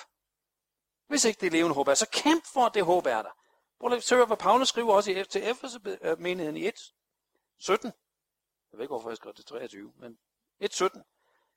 hvis 1.07 1.25
ikke 1.25 1.41
det 1.41 1.51
levende 1.51 1.75
håb 1.75 1.87
er. 1.87 1.93
Så 1.93 2.09
kæmp 2.09 2.45
for, 2.53 2.65
at 2.65 2.73
det 2.73 2.85
håb 2.85 3.05
er 3.05 3.21
der. 3.21 3.31
Prøv 3.79 3.93
at 3.93 4.09
høre, 4.09 4.25
hvad 4.25 4.37
Paulus 4.37 4.69
skriver 4.69 4.93
også 4.93 5.11
i, 5.11 5.23
til 5.23 5.49
Efeser 5.49 5.97
øh, 6.01 6.19
menigheden 6.19 6.57
i 6.57 6.67
1, 6.67 6.93
17. 7.59 7.91
Jeg 8.71 8.77
ved 8.77 8.83
ikke, 8.83 8.91
hvorfor 8.91 9.09
jeg 9.09 9.17
skrev 9.17 9.33
det 9.33 9.45
23, 9.45 9.93
men 9.95 10.17
1, 10.59 10.73
17. 10.73 11.03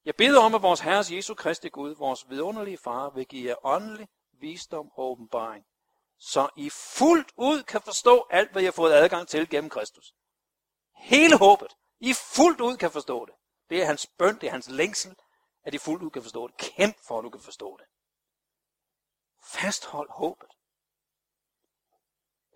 Jeg 0.04 0.16
beder 0.16 0.40
om, 0.40 0.54
at 0.54 0.62
vores 0.62 0.80
Herres 0.80 1.12
Jesu 1.12 1.34
Kristi 1.34 1.68
Gud, 1.68 1.94
vores 1.94 2.30
vidunderlige 2.30 2.78
far, 2.78 3.10
vil 3.10 3.26
give 3.26 3.48
jer 3.48 3.66
åndelig 3.66 4.08
visdom 4.32 4.90
og 4.94 5.10
åbenbaring, 5.10 5.64
så 6.18 6.48
I 6.56 6.70
fuldt 6.70 7.32
ud 7.36 7.62
kan 7.62 7.80
forstå 7.80 8.26
alt, 8.30 8.52
hvad 8.52 8.62
I 8.62 8.64
har 8.64 8.72
fået 8.72 8.92
adgang 8.92 9.28
til 9.28 9.50
gennem 9.50 9.70
Kristus. 9.70 10.14
Hele 10.94 11.38
håbet. 11.38 11.76
I 12.00 12.12
fuldt 12.12 12.60
ud 12.60 12.76
kan 12.76 12.90
forstå 12.90 13.26
det. 13.26 13.34
Det 13.70 13.82
er 13.82 13.86
hans 13.86 14.06
bøn, 14.06 14.34
det 14.34 14.46
er 14.46 14.50
hans 14.50 14.68
længsel, 14.68 15.16
at 15.64 15.74
I 15.74 15.78
fuldt 15.78 16.02
ud 16.02 16.10
kan 16.10 16.22
forstå 16.22 16.48
det. 16.48 16.56
Kæmp 16.56 16.96
for, 17.06 17.18
at 17.18 17.24
du 17.24 17.30
kan 17.30 17.40
forstå 17.40 17.76
det. 17.76 17.86
Fasthold 19.44 20.10
håbet. 20.10 20.48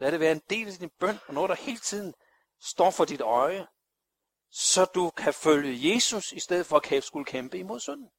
Lad 0.01 0.13
det 0.13 0.21
være 0.21 0.33
en 0.33 0.43
del 0.51 0.69
af 0.69 0.73
din 0.73 0.91
bøn, 0.91 1.19
og 1.29 1.35
noget, 1.35 1.49
der 1.49 1.55
hele 1.57 1.79
tiden 1.79 2.15
står 2.61 2.91
for 2.91 3.05
dit 3.05 3.21
øje, 3.21 3.67
så 4.51 4.85
du 4.85 5.11
kan 5.11 5.35
følge 5.35 5.95
Jesus, 5.95 6.33
i 6.33 6.41
stedet 6.41 6.67
for 6.67 6.97
at 6.97 7.05
skulle 7.05 7.25
kæmpe 7.25 7.59
imod 7.59 7.81
synden. 7.81 8.11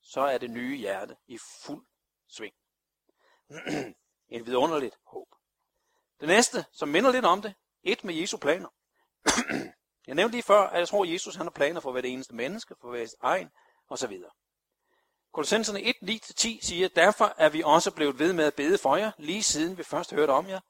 Så 0.00 0.20
er 0.20 0.38
det 0.38 0.50
nye 0.50 0.76
hjerte 0.76 1.16
i 1.26 1.38
fuld 1.38 1.86
sving. 2.28 2.54
en 4.28 4.46
vidunderligt 4.46 4.98
håb. 5.04 5.28
Det 6.20 6.28
næste, 6.28 6.64
som 6.72 6.88
minder 6.88 7.12
lidt 7.12 7.24
om 7.24 7.42
det, 7.42 7.54
et 7.82 8.04
med 8.04 8.14
Jesu 8.14 8.36
planer. 8.36 8.68
jeg 10.06 10.14
nævnte 10.14 10.34
lige 10.34 10.42
før, 10.42 10.60
at 10.60 10.78
jeg 10.78 10.88
tror, 10.88 11.04
at 11.04 11.12
Jesus 11.12 11.34
han 11.34 11.46
har 11.46 11.50
planer 11.50 11.80
for 11.80 11.92
hver 11.92 12.00
det 12.00 12.12
eneste 12.12 12.34
menneske, 12.34 12.74
for 12.80 12.90
hver 12.90 13.06
egen, 13.20 13.50
osv. 13.88 14.22
Kolossenserne 15.32 15.82
1, 15.82 15.96
9-10 16.02 16.66
siger, 16.66 16.88
derfor 16.88 17.34
er 17.38 17.48
vi 17.48 17.62
også 17.62 17.90
blevet 17.90 18.18
ved 18.18 18.32
med 18.32 18.44
at 18.44 18.54
bede 18.54 18.78
for 18.78 18.96
jer, 18.96 19.12
lige 19.18 19.42
siden 19.42 19.78
vi 19.78 19.82
først 19.82 20.12
hørte 20.12 20.30
om 20.30 20.48
jer, 20.48 20.60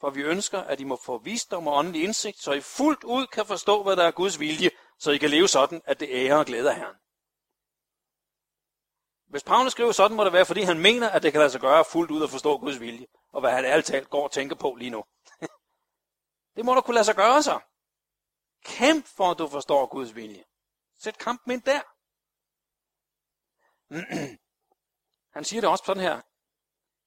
for 0.00 0.10
vi 0.10 0.22
ønsker, 0.22 0.60
at 0.60 0.80
I 0.80 0.84
må 0.84 0.96
få 0.96 1.18
visdom 1.18 1.66
og 1.66 1.74
åndelig 1.74 2.02
indsigt, 2.02 2.38
så 2.38 2.52
I 2.52 2.60
fuldt 2.60 3.04
ud 3.04 3.26
kan 3.26 3.46
forstå, 3.46 3.82
hvad 3.82 3.96
der 3.96 4.04
er 4.04 4.10
Guds 4.10 4.40
vilje, 4.40 4.70
så 4.98 5.10
I 5.10 5.18
kan 5.18 5.30
leve 5.30 5.48
sådan, 5.48 5.82
at 5.84 6.00
det 6.00 6.08
ærer 6.10 6.36
og 6.36 6.46
glæder 6.46 6.72
Herren. 6.72 6.96
Hvis 9.26 9.44
Paulus 9.44 9.72
skriver 9.72 9.92
sådan, 9.92 10.16
må 10.16 10.24
det 10.24 10.32
være, 10.32 10.46
fordi 10.46 10.60
han 10.60 10.78
mener, 10.78 11.10
at 11.10 11.22
det 11.22 11.32
kan 11.32 11.38
lade 11.38 11.50
sig 11.50 11.60
gøre 11.60 11.84
fuldt 11.84 12.10
ud 12.10 12.22
at 12.22 12.30
forstå 12.30 12.58
Guds 12.58 12.80
vilje, 12.80 13.06
og 13.32 13.40
hvad 13.40 13.50
han 13.50 13.64
ærligt 13.64 13.86
talt 13.86 14.10
går 14.10 14.24
og 14.24 14.32
tænker 14.32 14.56
på 14.56 14.74
lige 14.74 14.90
nu. 14.90 15.04
det 16.56 16.64
må 16.64 16.74
du 16.74 16.80
kunne 16.80 16.94
lade 16.94 17.04
sig 17.04 17.16
gøre 17.16 17.42
så. 17.42 17.60
Kæmp 18.64 19.06
for, 19.06 19.30
at 19.30 19.38
du 19.38 19.48
forstår 19.48 19.86
Guds 19.86 20.14
vilje. 20.14 20.44
Sæt 20.98 21.18
kampen 21.18 21.52
ind 21.52 21.62
der. 21.62 21.80
han 25.36 25.44
siger 25.44 25.60
det 25.60 25.70
også 25.70 25.84
sådan 25.86 26.02
her. 26.02 26.20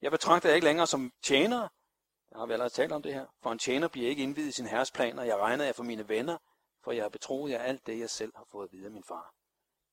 Jeg 0.02 0.10
betragter 0.10 0.48
jer 0.48 0.54
ikke 0.54 0.64
længere 0.64 0.86
som 0.86 1.12
tjenere, 1.22 1.68
jeg 2.32 2.38
har 2.38 2.46
vel 2.46 2.52
allerede 2.52 2.72
talt 2.72 2.92
om 2.92 3.02
det 3.02 3.14
her. 3.14 3.26
For 3.42 3.52
en 3.52 3.58
tjener 3.58 3.88
bliver 3.88 4.08
ikke 4.08 4.22
indvidet 4.22 4.48
i 4.48 4.52
sin 4.52 4.66
herres 4.66 4.90
planer. 4.90 5.22
Jeg 5.22 5.38
regner 5.38 5.64
jer 5.64 5.72
for 5.72 5.82
mine 5.82 6.08
venner, 6.08 6.38
for 6.84 6.92
jeg 6.92 7.04
har 7.04 7.08
betroet 7.08 7.50
jer 7.50 7.58
alt 7.58 7.86
det, 7.86 7.98
jeg 7.98 8.10
selv 8.10 8.32
har 8.36 8.44
fået 8.44 8.68
at 8.68 8.72
vide 8.72 8.84
af 8.84 8.90
min 8.90 9.04
far. 9.04 9.34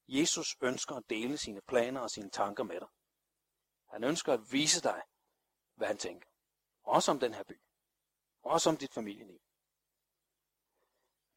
Jesus 0.07 0.57
ønsker 0.61 0.95
at 0.95 1.03
dele 1.09 1.37
sine 1.37 1.61
planer 1.61 2.01
og 2.01 2.09
sine 2.09 2.29
tanker 2.29 2.63
med 2.63 2.79
dig. 2.79 2.87
Han 3.89 4.03
ønsker 4.03 4.33
at 4.33 4.51
vise 4.51 4.81
dig, 4.81 5.01
hvad 5.75 5.87
han 5.87 5.97
tænker. 5.97 6.27
Også 6.83 7.11
om 7.11 7.19
den 7.19 7.33
her 7.33 7.43
by. 7.43 7.61
Også 8.43 8.69
om 8.69 8.77
dit 8.77 8.93
familieliv. 8.93 9.39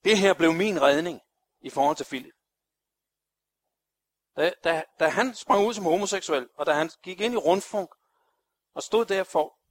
Det 0.04 0.18
her 0.18 0.34
blev 0.34 0.52
min 0.52 0.82
redning 0.82 1.20
i 1.60 1.70
forhold 1.70 1.96
til 1.96 2.06
Philip. 2.06 2.34
Da, 4.36 4.52
da, 4.64 4.84
da 4.98 5.08
han 5.08 5.34
sprang 5.34 5.66
ud 5.66 5.74
som 5.74 5.84
homoseksuel, 5.84 6.48
og 6.54 6.66
da 6.66 6.72
han 6.72 6.90
gik 7.02 7.20
ind 7.20 7.34
i 7.34 7.36
rundfunk 7.36 7.90
og 8.74 8.82
stod 8.82 9.04
der 9.04 9.24
for 9.24 9.61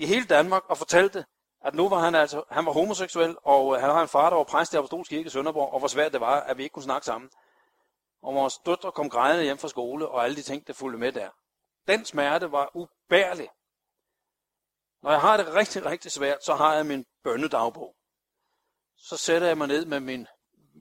i 0.00 0.06
hele 0.06 0.26
Danmark 0.26 0.64
og 0.68 0.78
fortalte, 0.78 1.24
at 1.64 1.74
nu 1.74 1.88
var 1.88 1.98
han 1.98 2.14
altså, 2.14 2.44
han 2.50 2.66
var 2.66 2.72
homoseksuel, 2.72 3.36
og 3.42 3.74
øh, 3.74 3.80
han 3.80 3.90
har 3.90 4.02
en 4.02 4.08
far, 4.08 4.30
der 4.30 4.36
var 4.36 4.44
præst 4.44 4.74
i 4.74 4.76
Apostolsk 4.76 5.10
Kirke 5.10 5.26
i 5.26 5.30
Sønderborg, 5.30 5.72
og 5.72 5.78
hvor 5.78 5.88
svært 5.88 6.12
det 6.12 6.20
var, 6.20 6.40
at 6.40 6.58
vi 6.58 6.62
ikke 6.62 6.72
kunne 6.72 6.82
snakke 6.82 7.04
sammen. 7.04 7.30
Og 8.22 8.34
vores 8.34 8.58
døtre 8.58 8.92
kom 8.92 9.10
grædende 9.10 9.44
hjem 9.44 9.58
fra 9.58 9.68
skole, 9.68 10.08
og 10.08 10.24
alle 10.24 10.36
de 10.36 10.42
ting, 10.42 10.66
der 10.66 10.72
fulgte 10.72 10.98
med 10.98 11.12
der. 11.12 11.30
Den 11.86 12.04
smerte 12.04 12.52
var 12.52 12.70
ubærlig. 12.74 13.48
Når 15.02 15.10
jeg 15.10 15.20
har 15.20 15.36
det 15.36 15.54
rigtig, 15.54 15.84
rigtig 15.84 16.12
svært, 16.12 16.44
så 16.44 16.54
har 16.54 16.74
jeg 16.74 16.86
min 16.86 17.04
bønnedagbog. 17.24 17.94
Så 18.96 19.16
sætter 19.16 19.46
jeg 19.46 19.58
mig 19.58 19.68
ned 19.68 19.84
med 19.84 20.00
min 20.00 20.26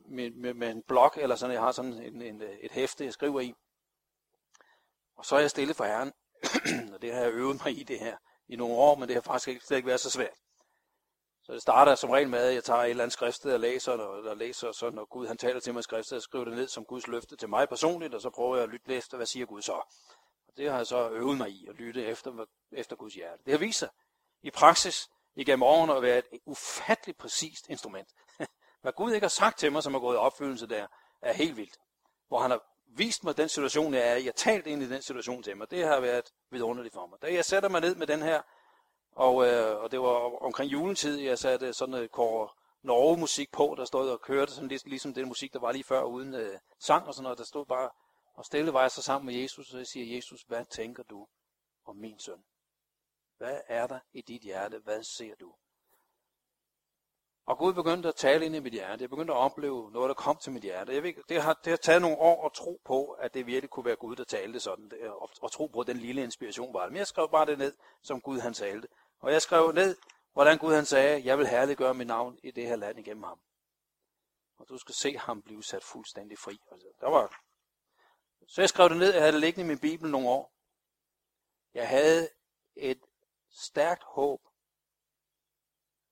med, 0.06 0.32
med, 0.32 0.54
med 0.54 0.72
en 0.72 0.84
blok, 0.88 1.18
eller 1.18 1.36
sådan, 1.36 1.54
jeg 1.54 1.62
har 1.62 1.72
sådan 1.72 1.94
en, 1.94 2.22
en, 2.22 2.42
et 2.62 2.72
hæfte, 2.72 3.06
jeg 3.06 3.14
skriver 3.14 3.40
i. 3.40 3.54
Og 5.18 5.26
så 5.26 5.36
er 5.36 5.40
jeg 5.40 5.50
stille 5.50 5.74
for 5.74 5.84
Herren, 5.84 6.14
og 6.94 7.02
det 7.02 7.14
har 7.14 7.22
jeg 7.22 7.32
øvet 7.32 7.66
mig 7.66 7.80
i 7.80 7.84
det 7.84 8.00
her 8.00 8.18
i 8.50 8.56
nogle 8.56 8.76
år, 8.76 8.96
men 8.96 9.08
det 9.08 9.16
har 9.16 9.22
faktisk 9.22 9.48
ikke, 9.48 9.66
slet 9.66 9.78
ikke 9.78 9.88
været 9.88 10.00
så 10.00 10.10
svært. 10.10 10.38
Så 11.44 11.54
det 11.54 11.62
starter 11.62 11.96
som 11.96 12.10
regel 12.10 12.30
med, 12.30 12.40
at 12.40 12.54
jeg 12.54 12.64
tager 12.64 12.82
et 12.82 12.90
eller 12.90 13.04
andet 13.04 13.14
skriftsted 13.14 13.54
og 13.54 13.60
læser, 13.60 13.92
og, 13.92 14.24
og 14.24 14.38
læser, 14.38 14.72
så 14.72 14.92
og 14.98 15.10
Gud 15.10 15.28
han 15.28 15.38
taler 15.38 15.60
til 15.60 15.74
mig 15.74 15.80
i 15.80 15.84
skriftet, 15.84 16.12
jeg 16.12 16.22
skriver 16.22 16.46
det 16.46 16.54
ned 16.54 16.68
som 16.68 16.86
Guds 16.86 17.08
løfte 17.08 17.36
til 17.36 17.50
mig 17.50 17.70
personligt, 17.70 18.14
og 18.14 18.22
så 18.22 18.30
prøver 18.30 18.56
jeg 18.56 18.64
at 18.64 18.70
lytte 18.70 18.96
efter, 18.96 19.18
hvad 19.18 19.26
siger 19.26 19.46
Gud 19.46 19.62
så. 19.62 19.74
Og 20.48 20.54
det 20.58 20.70
har 20.70 20.78
jeg 20.78 20.88
så 20.88 21.10
øvet 21.10 21.38
mig 21.38 21.50
i, 21.50 21.68
at 21.70 21.76
lytte 21.76 22.06
efter, 22.06 22.46
efter 22.72 22.96
Guds 22.96 23.14
hjerte. 23.14 23.44
Det 23.46 23.54
har 23.54 23.60
vist 23.60 23.80
sig 23.80 23.90
i 24.42 24.52
praksis 24.52 25.10
igennem 25.36 25.64
årene 25.64 25.96
at 25.96 26.02
være 26.02 26.18
et 26.18 26.26
ufatteligt 26.46 27.18
præcist 27.18 27.70
instrument. 27.70 28.10
Hvad 28.82 28.94
Gud 28.94 29.14
ikke 29.14 29.24
har 29.24 29.30
sagt 29.30 29.60
til 29.60 29.72
mig, 29.72 29.84
som 29.84 29.96
er 29.96 30.00
gået 30.00 30.16
i 30.16 30.18
opfyldelse 30.18 30.68
der, 30.68 30.88
er 31.22 31.34
helt 31.34 31.58
vildt. 31.58 31.78
Hvor 32.28 32.40
han 32.40 32.52
har 32.52 32.64
vist 32.98 33.24
mig 33.24 33.38
den 33.38 33.50
situation, 33.50 33.94
jeg 33.94 34.08
er 34.08 34.16
i. 34.16 34.26
Jeg 34.26 34.36
talt 34.36 34.68
ind 34.68 34.84
i 34.84 34.90
den 34.90 35.02
situation 35.02 35.44
til 35.44 35.58
mig. 35.58 35.72
Det 35.72 35.84
har 35.84 36.00
været 36.00 36.34
vidunderligt 36.50 36.94
for 36.94 37.08
mig. 37.08 37.22
Da 37.22 37.34
jeg 37.34 37.46
sætter 37.46 37.70
mig 37.70 37.82
ned 37.82 37.96
med 37.96 38.08
den 38.08 38.22
her, 38.22 38.42
og, 39.12 39.48
øh, 39.48 39.84
og 39.84 39.92
det 39.92 40.00
var 40.00 40.44
omkring 40.44 40.72
juletid, 40.72 41.20
jeg 41.20 41.40
satte 41.40 41.74
sådan 41.74 41.96
et 41.96 42.12
kår 42.12 42.60
Norge 42.82 43.18
musik 43.18 43.52
på, 43.52 43.76
der 43.78 43.86
stod 43.86 44.10
og 44.10 44.22
kørte 44.22 44.52
sådan 44.52 44.70
lidt 44.70 44.88
ligesom 44.88 45.14
den 45.14 45.28
musik, 45.28 45.54
der 45.54 45.60
var 45.60 45.72
lige 45.72 45.84
før, 45.84 46.04
uden 46.04 46.34
øh, 46.34 46.60
sang 46.80 47.08
og 47.08 47.14
sådan 47.14 47.24
noget. 47.24 47.38
Der 47.38 47.44
stod 47.44 47.66
bare, 47.66 47.90
og 48.34 48.46
stille 48.46 48.74
var 48.74 48.82
jeg 48.82 48.92
så 48.92 49.02
sammen 49.02 49.26
med 49.26 49.42
Jesus, 49.42 49.74
og 49.74 49.80
jeg 49.80 49.88
siger, 49.88 50.16
Jesus, 50.16 50.42
hvad 50.42 50.66
tænker 50.66 51.04
du 51.04 51.28
om 51.86 51.96
min 51.96 52.20
søn? 52.20 52.44
Hvad 53.38 53.62
er 53.68 53.88
der 53.88 54.00
i 54.14 54.22
dit 54.22 54.42
hjerte? 54.42 54.80
Hvad 54.80 55.04
ser 55.04 55.36
du? 55.40 55.54
Og 57.50 57.58
Gud 57.58 57.74
begyndte 57.74 58.10
at 58.10 58.16
tale 58.16 58.46
ind 58.46 58.56
i 58.56 58.60
mit 58.60 58.74
hjerte. 58.74 59.02
Jeg 59.02 59.10
begyndte 59.10 59.34
at 59.34 59.38
opleve 59.38 59.92
noget, 59.92 60.08
der 60.08 60.14
kom 60.14 60.38
til 60.38 60.52
mit 60.52 60.64
hjerte. 60.64 60.94
Jeg 60.94 61.04
ved, 61.04 61.14
det, 61.30 61.42
har, 61.42 61.54
det 61.64 61.70
har 61.72 61.78
taget 61.78 62.02
nogle 62.02 62.18
år 62.18 62.46
at 62.46 62.54
tro 62.54 62.82
på, 62.86 63.06
at 63.12 63.34
det 63.34 63.46
virkelig 63.46 63.70
kunne 63.70 63.86
være 63.86 63.96
Gud, 63.96 64.16
der 64.16 64.24
talte 64.24 64.60
sådan. 64.60 64.92
Øh, 65.00 65.12
og, 65.12 65.30
og 65.42 65.52
tro 65.52 65.68
på, 65.68 65.80
at 65.80 65.88
den 65.88 65.98
lille 65.98 66.24
inspiration 66.24 66.74
var 66.74 66.84
det. 66.84 66.92
Men 66.92 66.98
jeg 66.98 67.08
skrev 67.08 67.30
bare 67.32 67.46
det 67.46 67.58
ned, 67.58 67.74
som 68.02 68.22
Gud 68.22 68.40
han 68.40 68.54
talte. 68.54 68.88
Og 69.20 69.32
jeg 69.32 69.42
skrev 69.42 69.72
ned, 69.72 69.98
hvordan 70.34 70.58
Gud 70.58 70.74
han 70.74 70.86
sagde, 70.86 71.26
jeg 71.26 71.38
vil 71.38 71.48
herliggøre 71.48 71.94
mit 71.94 72.08
navn 72.08 72.40
i 72.44 72.52
det 72.52 72.68
her 72.68 72.76
land 72.76 73.00
igennem 73.00 73.24
ham. 73.24 73.40
Og 74.58 74.70
du 74.70 74.78
skal 74.78 74.96
se 74.96 75.18
ham 75.18 75.42
blive 75.42 75.64
sat 75.64 75.84
fuldstændig 75.84 76.38
fri. 76.38 76.60
Altså, 76.72 76.88
der 77.02 77.10
var... 77.10 77.42
Så 78.48 78.62
jeg 78.62 78.70
skrev 78.70 78.90
det 78.90 78.98
ned, 78.98 79.14
jeg 79.14 79.22
havde 79.22 79.34
det 79.34 79.42
liggende 79.42 79.66
i 79.66 79.68
min 79.68 79.80
bibel 79.80 80.12
nogle 80.12 80.30
år. 80.30 80.52
Jeg 81.74 81.90
havde 81.90 82.30
et 82.76 83.02
stærkt 83.52 84.04
håb 84.04 84.42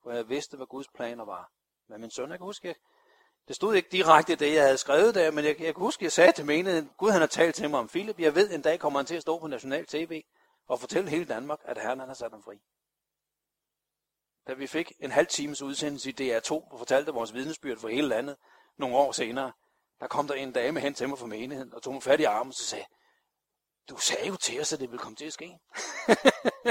hvor 0.08 0.16
jeg 0.16 0.30
vidste, 0.30 0.58
hvad 0.58 0.68
Guds 0.68 0.88
planer 0.88 1.26
var. 1.26 1.52
Men 1.88 2.02
min 2.02 2.12
søn, 2.12 2.30
jeg 2.30 2.40
kan 2.40 2.46
huske, 2.46 2.76
det 3.48 3.56
stod 3.56 3.76
ikke 3.76 3.90
direkte 3.92 4.36
det, 4.36 4.54
jeg 4.54 4.64
havde 4.64 4.78
skrevet 4.78 5.16
der, 5.16 5.32
men 5.32 5.46
jeg, 5.46 5.62
jeg 5.62 5.76
kan 5.76 5.84
huske, 5.84 6.04
jeg 6.04 6.12
sagde 6.12 6.32
til 6.32 6.46
menigheden, 6.46 6.92
Gud 6.98 7.12
han 7.12 7.20
har 7.20 7.28
talt 7.28 7.56
til 7.56 7.70
mig 7.70 7.80
om 7.80 7.88
Philip, 7.88 8.20
jeg 8.20 8.36
ved, 8.36 8.52
en 8.52 8.62
dag 8.62 8.80
kommer 8.80 9.00
han 9.00 9.06
til 9.06 9.16
at 9.16 9.22
stå 9.22 9.40
på 9.40 9.48
national 9.48 9.86
tv 9.86 10.24
og 10.68 10.80
fortælle 10.80 11.10
hele 11.10 11.26
Danmark, 11.26 11.60
at 11.64 11.82
Herren 11.82 12.00
han 12.00 12.08
har 12.08 12.16
sat 12.16 12.32
ham 12.32 12.44
fri. 12.44 12.62
Da 14.48 14.54
vi 14.54 14.68
fik 14.68 14.92
en 15.00 15.12
halv 15.12 15.28
times 15.28 15.62
udsendelse 15.62 16.10
i 16.10 16.14
DR2 16.14 16.52
og 16.52 16.76
fortalte 16.78 17.12
vores 17.12 17.34
vidnesbyrd 17.34 17.78
for 17.78 17.88
hele 17.88 18.08
landet 18.08 18.38
nogle 18.78 18.98
år 18.98 19.12
senere, 19.12 19.52
der 20.00 20.08
kom 20.08 20.28
der 20.28 20.34
en 20.34 20.52
dame 20.52 20.80
hen 20.80 20.94
til 20.94 21.10
mig 21.10 21.18
fra 21.18 21.28
menigheden 21.28 21.74
og 21.74 21.84
tog 21.84 21.94
mig 21.94 22.04
fat 22.04 22.20
i 22.20 22.24
armen 22.24 22.50
og 22.50 22.54
sagde, 22.54 22.86
du 23.90 23.98
sagde 23.98 24.28
jo 24.28 24.36
til 24.36 24.62
os, 24.62 24.74
at 24.74 24.80
det 24.80 24.92
ville 24.92 25.02
komme 25.02 25.16
til 25.16 25.26
at 25.26 25.34
ske. 25.34 25.60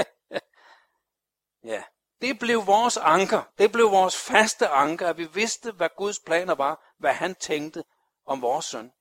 ja, 1.73 1.83
det 2.21 2.39
blev 2.39 2.67
vores 2.67 2.97
anker. 2.97 3.43
Det 3.57 3.71
blev 3.71 3.91
vores 3.91 4.17
faste 4.17 4.67
anker, 4.67 5.09
at 5.09 5.17
vi 5.17 5.25
vidste, 5.25 5.71
hvad 5.71 5.89
Guds 5.97 6.19
planer 6.19 6.55
var, 6.55 6.93
hvad 6.97 7.13
han 7.13 7.35
tænkte 7.35 7.83
om 8.25 8.41
vores 8.41 8.65
søn. 8.65 8.91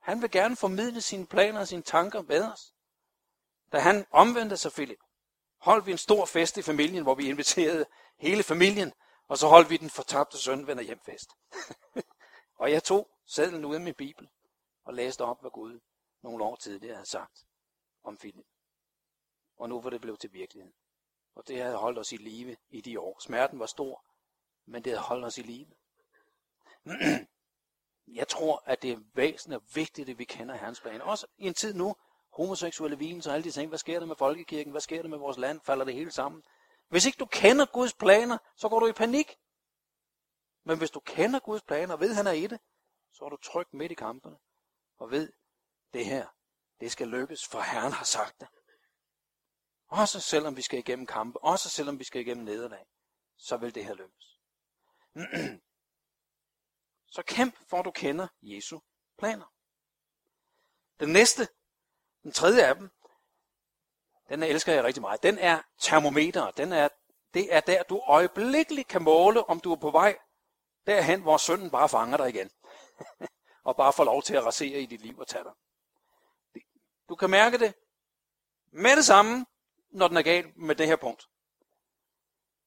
Han 0.00 0.22
vil 0.22 0.30
gerne 0.30 0.56
formidle 0.56 1.00
sine 1.00 1.26
planer 1.26 1.60
og 1.60 1.68
sine 1.68 1.82
tanker 1.82 2.22
med 2.22 2.52
os. 2.52 2.74
Da 3.72 3.78
han 3.78 4.06
omvendte 4.10 4.56
sig, 4.56 4.72
Philip, 4.72 4.98
holdt 5.60 5.86
vi 5.86 5.92
en 5.92 5.98
stor 5.98 6.26
fest 6.26 6.56
i 6.56 6.62
familien, 6.62 7.02
hvor 7.02 7.14
vi 7.14 7.28
inviterede 7.28 7.86
hele 8.18 8.42
familien, 8.42 8.92
og 9.28 9.38
så 9.38 9.48
holdt 9.48 9.70
vi 9.70 9.76
den 9.76 9.90
fortabte 9.90 10.38
søn 10.38 10.66
vender 10.66 10.82
hjem 10.82 11.00
fest. 11.06 11.30
og 12.60 12.72
jeg 12.72 12.84
tog 12.84 13.10
sædlen 13.26 13.64
ud 13.64 13.74
af 13.74 13.80
min 13.80 13.94
bibel 13.94 14.28
og 14.84 14.94
læste 14.94 15.24
op, 15.24 15.40
hvad 15.40 15.50
Gud 15.50 15.80
nogle 16.22 16.44
år 16.44 16.56
tidligere 16.56 16.94
havde 16.94 17.08
sagt 17.08 17.44
om 18.04 18.16
Philip. 18.16 18.46
Og 19.56 19.68
nu 19.68 19.80
var 19.80 19.90
det 19.90 20.00
blevet 20.00 20.20
til 20.20 20.32
virkelighed. 20.32 20.72
Og 21.40 21.48
det 21.48 21.62
havde 21.62 21.76
holdt 21.76 21.98
os 21.98 22.12
i 22.12 22.16
live 22.16 22.56
i 22.70 22.80
de 22.80 23.00
år. 23.00 23.18
Smerten 23.20 23.58
var 23.58 23.66
stor, 23.66 24.04
men 24.66 24.84
det 24.84 24.92
havde 24.92 25.02
holdt 25.02 25.24
os 25.24 25.38
i 25.38 25.42
live. 25.42 25.70
Jeg 28.20 28.28
tror, 28.28 28.62
at 28.66 28.82
det 28.82 28.92
er 28.92 29.00
væsentligt 29.14 29.62
og 29.62 29.68
vigtigt, 29.74 30.08
at 30.08 30.18
vi 30.18 30.24
kender 30.24 30.54
Herrens 30.54 30.80
plan. 30.80 31.02
Også 31.02 31.26
i 31.38 31.46
en 31.46 31.54
tid 31.54 31.74
nu, 31.74 31.96
homoseksuelle 32.32 32.98
vinen 32.98 33.22
og 33.26 33.34
alle 33.34 33.44
de 33.44 33.50
ting. 33.50 33.68
Hvad 33.68 33.78
sker 33.78 33.98
der 33.98 34.06
med 34.06 34.16
folkekirken? 34.16 34.70
Hvad 34.70 34.80
sker 34.80 35.02
der 35.02 35.08
med 35.08 35.18
vores 35.18 35.38
land? 35.38 35.60
Falder 35.64 35.84
det 35.84 35.94
hele 35.94 36.10
sammen? 36.10 36.42
Hvis 36.88 37.06
ikke 37.06 37.18
du 37.18 37.26
kender 37.26 37.66
Guds 37.66 37.94
planer, 37.94 38.38
så 38.56 38.68
går 38.68 38.80
du 38.80 38.86
i 38.86 38.92
panik. 38.92 39.36
Men 40.64 40.78
hvis 40.78 40.90
du 40.90 41.00
kender 41.00 41.40
Guds 41.40 41.62
planer 41.62 41.94
og 41.94 42.00
ved, 42.00 42.10
at 42.10 42.16
han 42.16 42.26
er 42.26 42.32
i 42.32 42.46
det, 42.46 42.60
så 43.12 43.24
er 43.24 43.28
du 43.28 43.36
tryg 43.36 43.66
midt 43.72 43.92
i 43.92 43.94
kampene. 43.94 44.36
Og 44.98 45.10
ved, 45.10 45.32
det 45.92 46.04
her, 46.04 46.26
det 46.80 46.92
skal 46.92 47.08
lykkes, 47.08 47.46
for 47.46 47.60
Herren 47.60 47.92
har 47.92 48.04
sagt 48.04 48.40
det. 48.40 48.48
Også 49.90 50.20
selvom 50.20 50.56
vi 50.56 50.62
skal 50.62 50.78
igennem 50.78 51.06
kampe, 51.06 51.44
også 51.44 51.68
selvom 51.68 51.98
vi 51.98 52.04
skal 52.04 52.20
igennem 52.20 52.44
nederlag, 52.44 52.86
så 53.36 53.56
vil 53.56 53.74
det 53.74 53.84
her 53.84 53.94
lykkes. 53.94 54.40
så 57.14 57.22
kæmp, 57.22 57.54
for 57.68 57.82
du 57.82 57.90
kender 57.90 58.28
Jesu 58.42 58.80
planer. 59.18 59.46
Den 61.00 61.08
næste, 61.08 61.48
den 62.22 62.32
tredje 62.32 62.66
af 62.66 62.74
dem, 62.74 62.90
den 64.28 64.42
elsker 64.42 64.72
jeg 64.72 64.84
rigtig 64.84 65.00
meget. 65.00 65.22
Den 65.22 65.38
er 65.38 65.62
termometer. 65.78 66.50
Den 66.50 66.72
er, 66.72 66.88
det 67.34 67.54
er 67.54 67.60
der, 67.60 67.82
du 67.82 68.02
øjeblikkeligt 68.06 68.88
kan 68.88 69.02
måle, 69.02 69.44
om 69.44 69.60
du 69.60 69.72
er 69.72 69.76
på 69.76 69.90
vej 69.90 70.18
derhen, 70.86 71.22
hvor 71.22 71.36
synden 71.36 71.70
bare 71.70 71.88
fanger 71.88 72.16
dig 72.16 72.28
igen. 72.28 72.50
og 73.68 73.76
bare 73.76 73.92
får 73.92 74.04
lov 74.04 74.22
til 74.22 74.34
at 74.34 74.44
rasere 74.44 74.80
i 74.80 74.86
dit 74.86 75.00
liv 75.00 75.18
og 75.18 75.28
tage 75.28 75.44
dig. 75.44 75.52
Du 77.08 77.14
kan 77.14 77.30
mærke 77.30 77.58
det 77.58 77.74
med 78.72 78.96
det 78.96 79.04
samme, 79.04 79.46
når 79.90 80.08
den 80.08 80.16
er 80.16 80.22
gal 80.22 80.52
med 80.56 80.74
det 80.74 80.86
her 80.86 80.96
punkt. 80.96 81.28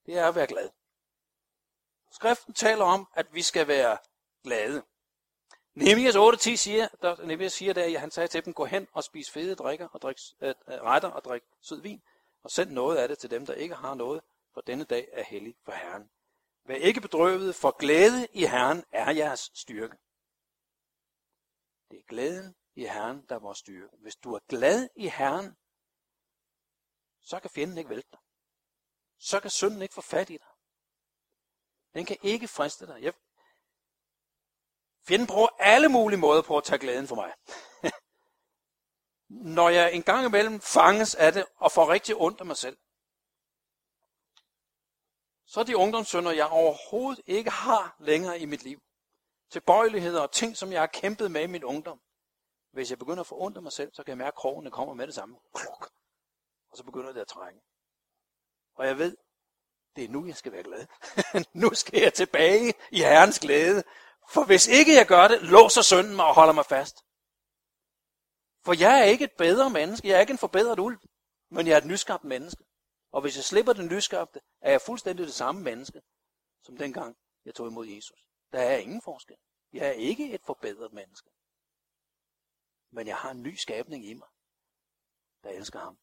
Det 0.06 0.18
er 0.18 0.28
at 0.28 0.34
være 0.34 0.46
glad. 0.46 0.70
Skriften 2.12 2.54
taler 2.54 2.84
om, 2.84 3.08
at 3.14 3.34
vi 3.34 3.42
skal 3.42 3.68
være 3.68 3.98
glade. 4.42 4.82
Nehemias 5.74 6.16
8.10 6.16 6.56
siger, 6.56 6.88
der, 7.02 7.24
Nehemias 7.24 7.52
siger 7.52 7.72
der, 7.72 7.84
at 7.84 8.00
han 8.00 8.10
sagde 8.10 8.28
til 8.28 8.44
dem, 8.44 8.54
gå 8.54 8.64
hen 8.64 8.88
og 8.92 9.04
spis 9.04 9.30
fede 9.30 9.54
drikker 9.54 9.88
og 9.88 10.02
drik, 10.02 10.16
øh, 10.40 10.54
retter 10.68 11.08
og 11.08 11.24
drik 11.24 11.42
sød 11.60 11.80
vin, 11.80 12.02
og 12.42 12.50
send 12.50 12.70
noget 12.70 12.96
af 12.96 13.08
det 13.08 13.18
til 13.18 13.30
dem, 13.30 13.46
der 13.46 13.54
ikke 13.54 13.74
har 13.74 13.94
noget, 13.94 14.22
for 14.54 14.60
denne 14.60 14.84
dag 14.84 15.08
er 15.12 15.22
hellig 15.22 15.56
for 15.64 15.72
Herren. 15.72 16.10
Vær 16.66 16.74
ikke 16.74 17.00
bedrøvet, 17.00 17.54
for 17.54 17.76
glæde 17.78 18.26
i 18.32 18.44
Herren 18.44 18.84
er 18.92 19.10
jeres 19.10 19.50
styrke. 19.54 19.96
Det 21.90 21.98
er 21.98 22.04
glæden 22.08 22.54
i 22.74 22.84
Herren, 22.84 23.24
der 23.28 23.34
er 23.34 23.38
vores 23.38 23.58
styrke. 23.58 23.96
Hvis 24.02 24.16
du 24.16 24.34
er 24.34 24.38
glad 24.48 24.88
i 24.96 25.08
Herren, 25.08 25.56
så 27.24 27.40
kan 27.40 27.50
fjenden 27.50 27.78
ikke 27.78 27.90
vælte 27.90 28.08
dig. 28.10 28.18
Så 29.18 29.40
kan 29.40 29.50
synden 29.50 29.82
ikke 29.82 29.94
få 29.94 30.00
fat 30.00 30.30
i 30.30 30.36
dig. 30.36 30.46
Den 31.94 32.06
kan 32.06 32.16
ikke 32.22 32.48
friste 32.48 32.86
dig. 32.86 33.02
Jeg... 33.02 33.12
Fjenden 35.06 35.26
bruger 35.26 35.48
alle 35.58 35.88
mulige 35.88 36.18
måder 36.18 36.42
på 36.42 36.56
at 36.56 36.64
tage 36.64 36.78
glæden 36.78 37.08
for 37.08 37.14
mig. 37.14 37.32
Når 39.58 39.68
jeg 39.68 39.94
en 39.94 40.02
gang 40.02 40.26
imellem 40.26 40.60
fanges 40.60 41.14
af 41.14 41.32
det 41.32 41.46
og 41.56 41.72
får 41.72 41.90
rigtig 41.90 42.16
ondt 42.16 42.40
af 42.40 42.46
mig 42.46 42.56
selv, 42.56 42.78
så 45.46 45.60
er 45.60 45.64
de 45.64 45.76
ungdomssønder, 45.76 46.32
jeg 46.32 46.46
overhovedet 46.46 47.22
ikke 47.26 47.50
har 47.50 47.96
længere 47.98 48.40
i 48.40 48.46
mit 48.46 48.62
liv. 48.62 48.82
Tilbøjeligheder 49.50 50.20
og 50.20 50.32
ting, 50.32 50.56
som 50.56 50.72
jeg 50.72 50.80
har 50.80 50.86
kæmpet 50.86 51.30
med 51.30 51.42
i 51.42 51.46
min 51.46 51.64
ungdom. 51.64 52.00
Hvis 52.70 52.90
jeg 52.90 52.98
begynder 52.98 53.20
at 53.20 53.26
få 53.26 53.40
ondt 53.40 53.56
af 53.56 53.62
mig 53.62 53.72
selv, 53.72 53.94
så 53.94 54.02
kan 54.02 54.10
jeg 54.10 54.18
mærke, 54.18 54.28
at 54.28 54.34
krogene 54.34 54.70
kommer 54.70 54.94
med 54.94 55.06
det 55.06 55.14
samme. 55.14 55.38
Kluk. 55.54 55.90
Og 56.74 56.78
så 56.78 56.84
begynder 56.84 57.12
det 57.12 57.20
at 57.20 57.28
trænge. 57.28 57.60
Og 58.74 58.86
jeg 58.86 58.98
ved, 58.98 59.16
det 59.96 60.04
er 60.04 60.08
nu, 60.08 60.26
jeg 60.26 60.36
skal 60.36 60.52
være 60.52 60.62
glad. 60.62 60.86
nu 61.62 61.74
skal 61.74 62.00
jeg 62.02 62.14
tilbage 62.14 62.74
i 62.90 62.98
Herrens 62.98 63.38
glæde. 63.38 63.82
For 64.28 64.44
hvis 64.44 64.66
ikke 64.66 64.94
jeg 64.94 65.06
gør 65.06 65.28
det, 65.28 65.42
låser 65.42 65.82
synden 65.82 66.16
mig 66.16 66.24
og 66.24 66.34
holder 66.34 66.52
mig 66.52 66.66
fast. 66.66 66.96
For 68.64 68.72
jeg 68.80 69.00
er 69.00 69.04
ikke 69.04 69.24
et 69.24 69.32
bedre 69.38 69.70
menneske. 69.70 70.08
Jeg 70.08 70.16
er 70.16 70.20
ikke 70.20 70.30
en 70.30 70.38
forbedret 70.38 70.78
ulv. 70.78 70.98
Men 71.50 71.66
jeg 71.66 71.72
er 71.74 71.78
et 71.78 71.86
nyskabt 71.86 72.24
menneske. 72.24 72.64
Og 73.12 73.20
hvis 73.20 73.36
jeg 73.36 73.44
slipper 73.44 73.72
den 73.72 73.86
nyskabte, 73.86 74.40
er 74.60 74.70
jeg 74.70 74.80
fuldstændig 74.80 75.26
det 75.26 75.34
samme 75.34 75.62
menneske, 75.62 76.00
som 76.62 76.76
dengang 76.76 77.16
jeg 77.44 77.54
tog 77.54 77.66
imod 77.68 77.86
Jesus. 77.86 78.18
Der 78.52 78.60
er 78.60 78.76
ingen 78.76 79.02
forskel. 79.02 79.36
Jeg 79.72 79.86
er 79.86 79.92
ikke 79.92 80.34
et 80.34 80.42
forbedret 80.46 80.92
menneske. 80.92 81.30
Men 82.90 83.06
jeg 83.06 83.16
har 83.16 83.30
en 83.30 83.42
ny 83.42 83.54
skabning 83.54 84.06
i 84.06 84.14
mig, 84.14 84.28
der 85.42 85.50
elsker 85.50 85.78
ham. 85.78 85.98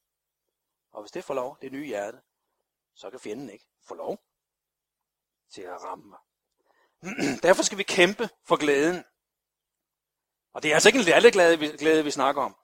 Og 0.91 1.01
hvis 1.01 1.11
det 1.11 1.23
får 1.23 1.33
lov, 1.33 1.57
det 1.61 1.71
nye 1.71 1.85
hjerte, 1.85 2.21
så 2.95 3.09
kan 3.09 3.19
fjenden 3.19 3.49
ikke 3.49 3.67
få 3.87 3.95
lov 3.95 4.17
til 5.53 5.61
at 5.61 5.83
ramme 5.83 6.09
mig. 6.09 6.19
Derfor 7.43 7.63
skal 7.63 7.77
vi 7.77 7.83
kæmpe 7.83 8.29
for 8.43 8.55
glæden. 8.55 9.03
Og 10.53 10.63
det 10.63 10.71
er 10.71 10.73
altså 10.73 10.89
ikke 10.89 10.99
en 10.99 11.05
lærleglæde, 11.05 11.77
glæde, 11.77 12.03
vi 12.03 12.11
snakker 12.11 12.41
om. 12.41 12.55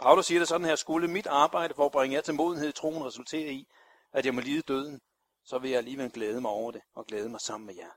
Paulus 0.00 0.26
siger 0.26 0.38
det 0.38 0.48
sådan 0.48 0.66
her, 0.66 0.76
skulle 0.76 1.08
mit 1.08 1.26
arbejde 1.26 1.74
for 1.74 1.86
at 1.86 1.92
bringe 1.92 2.16
jer 2.16 2.20
til 2.22 2.34
modenhed 2.34 2.68
i 2.68 2.72
troen 2.72 3.04
resultere 3.04 3.52
i, 3.52 3.68
at 4.12 4.26
jeg 4.26 4.34
må 4.34 4.40
lide 4.40 4.62
døden, 4.62 5.00
så 5.44 5.58
vil 5.58 5.70
jeg 5.70 5.78
alligevel 5.78 6.12
glæde 6.12 6.40
mig 6.40 6.50
over 6.50 6.70
det 6.70 6.82
og 6.94 7.06
glæde 7.06 7.28
mig 7.28 7.40
sammen 7.40 7.66
med 7.66 7.74
jer. 7.74 7.90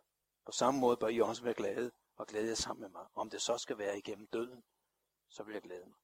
På 0.46 0.52
samme 0.52 0.80
måde 0.80 0.98
bør 0.98 1.08
I 1.08 1.22
også 1.22 1.44
være 1.44 1.54
glade 1.54 1.92
og 2.18 2.28
glæde 2.28 2.48
jer 2.48 2.56
sammen 2.56 2.82
med 2.82 2.90
mig. 2.90 3.06
Om 3.16 3.30
det 3.30 3.42
så 3.42 3.58
skal 3.58 3.78
være 3.78 3.98
igennem 3.98 4.28
døden, 4.28 4.64
så 5.30 5.44
vil 5.44 5.54
jeg 5.54 5.62
glæde 5.62 5.86
mig. 5.86 5.96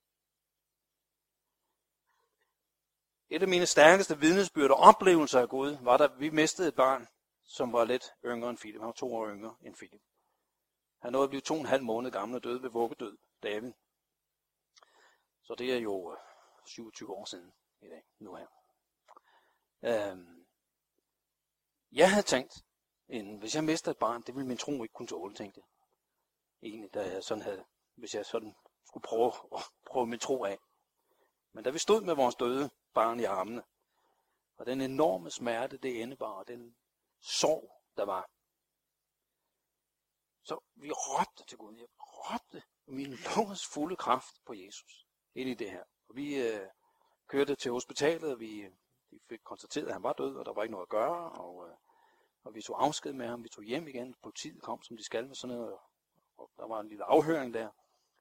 Et 3.30 3.42
af 3.42 3.48
mine 3.48 3.66
stærkeste 3.66 4.18
vidnesbyrd 4.18 4.70
og 4.70 4.76
oplevelser 4.76 5.40
af 5.40 5.48
Gud 5.48 5.76
var, 5.80 5.96
da 5.96 6.06
vi 6.18 6.30
mistede 6.30 6.68
et 6.68 6.74
barn, 6.74 7.08
som 7.44 7.72
var 7.72 7.84
lidt 7.84 8.14
yngre 8.24 8.50
end 8.50 8.58
Philip. 8.58 8.80
Han 8.80 8.86
var 8.86 8.92
to 8.92 9.14
år 9.14 9.28
yngre 9.28 9.56
end 9.60 9.74
Philip. 9.76 10.02
Han 10.98 11.12
nåede 11.12 11.24
at 11.24 11.30
blive 11.30 11.40
to 11.40 11.54
og 11.54 11.60
en 11.60 11.66
halv 11.66 11.82
måned 11.82 12.10
gammel 12.10 12.36
og 12.36 12.44
døde 12.44 12.62
ved 12.62 12.70
vuggedød, 12.70 13.16
David. 13.42 13.72
Så 15.42 15.54
det 15.54 15.72
er 15.72 15.78
jo 15.78 16.12
øh, 16.12 16.18
27 16.66 17.10
år 17.10 17.24
siden 17.24 17.52
i 17.80 17.88
dag, 17.88 18.04
nu 18.18 18.34
her. 18.34 18.46
Øhm, 19.82 20.46
jeg 21.92 22.10
havde 22.10 22.26
tænkt, 22.26 22.64
en, 23.08 23.38
hvis 23.38 23.54
jeg 23.54 23.64
mister 23.64 23.90
et 23.90 23.98
barn, 23.98 24.22
det 24.22 24.34
ville 24.34 24.48
min 24.48 24.56
tro 24.56 24.82
ikke 24.82 24.92
kunne 24.92 25.08
tåle, 25.08 25.34
tænkte 25.34 25.60
jeg. 25.60 25.66
Egentlig, 26.68 26.94
da 26.94 27.12
jeg 27.12 27.24
sådan 27.24 27.42
havde, 27.42 27.64
hvis 27.94 28.14
jeg 28.14 28.26
sådan 28.26 28.54
skulle 28.86 29.04
prøve 29.04 29.26
at 29.56 29.62
prøve 29.86 30.06
min 30.06 30.18
tro 30.18 30.44
af. 30.44 30.58
Men 31.52 31.64
da 31.64 31.70
vi 31.70 31.78
stod 31.78 32.00
med 32.00 32.14
vores 32.14 32.34
døde 32.34 32.70
barn 32.94 33.20
i 33.20 33.24
armene, 33.24 33.62
og 34.56 34.66
den 34.66 34.80
enorme 34.80 35.30
smerte, 35.30 35.76
det 35.76 35.92
indebar, 35.92 36.32
og 36.32 36.48
den 36.48 36.76
sorg, 37.20 37.82
der 37.96 38.04
var, 38.04 38.30
så 40.42 40.58
vi 40.74 40.90
råbte 40.90 41.44
til 41.44 41.58
Gud. 41.58 41.76
Jeg 41.76 41.86
råbte 41.98 42.62
min 42.86 43.10
lungers 43.10 43.66
fulde 43.66 43.96
kraft 43.96 44.34
på 44.46 44.54
Jesus 44.54 45.06
ind 45.34 45.48
i 45.48 45.54
det 45.54 45.70
her. 45.70 45.84
Og 46.08 46.16
vi 46.16 46.36
øh, 46.36 46.66
kørte 47.26 47.54
til 47.54 47.72
hospitalet, 47.72 48.32
og 48.32 48.40
vi, 48.40 48.68
vi 49.10 49.18
fik 49.28 49.40
konstateret, 49.44 49.86
at 49.86 49.92
han 49.92 50.02
var 50.02 50.12
død, 50.12 50.36
og 50.36 50.44
der 50.44 50.52
var 50.52 50.62
ikke 50.62 50.72
noget 50.72 50.86
at 50.86 50.88
gøre, 50.88 51.30
og, 51.30 51.68
øh, 51.68 51.74
og 52.44 52.54
vi 52.54 52.62
tog 52.62 52.84
afsked 52.84 53.12
med 53.12 53.26
ham, 53.26 53.44
vi 53.44 53.48
tog 53.48 53.64
hjem 53.64 53.88
igen, 53.88 54.14
politiet 54.22 54.62
kom, 54.62 54.82
som 54.82 54.96
de 54.96 55.04
skal 55.04 55.26
med 55.26 55.34
sådan 55.34 55.56
noget, 55.56 55.78
og 56.36 56.50
der 56.56 56.66
var 56.66 56.80
en 56.80 56.88
lille 56.88 57.04
afhøring 57.04 57.54
der, 57.54 57.68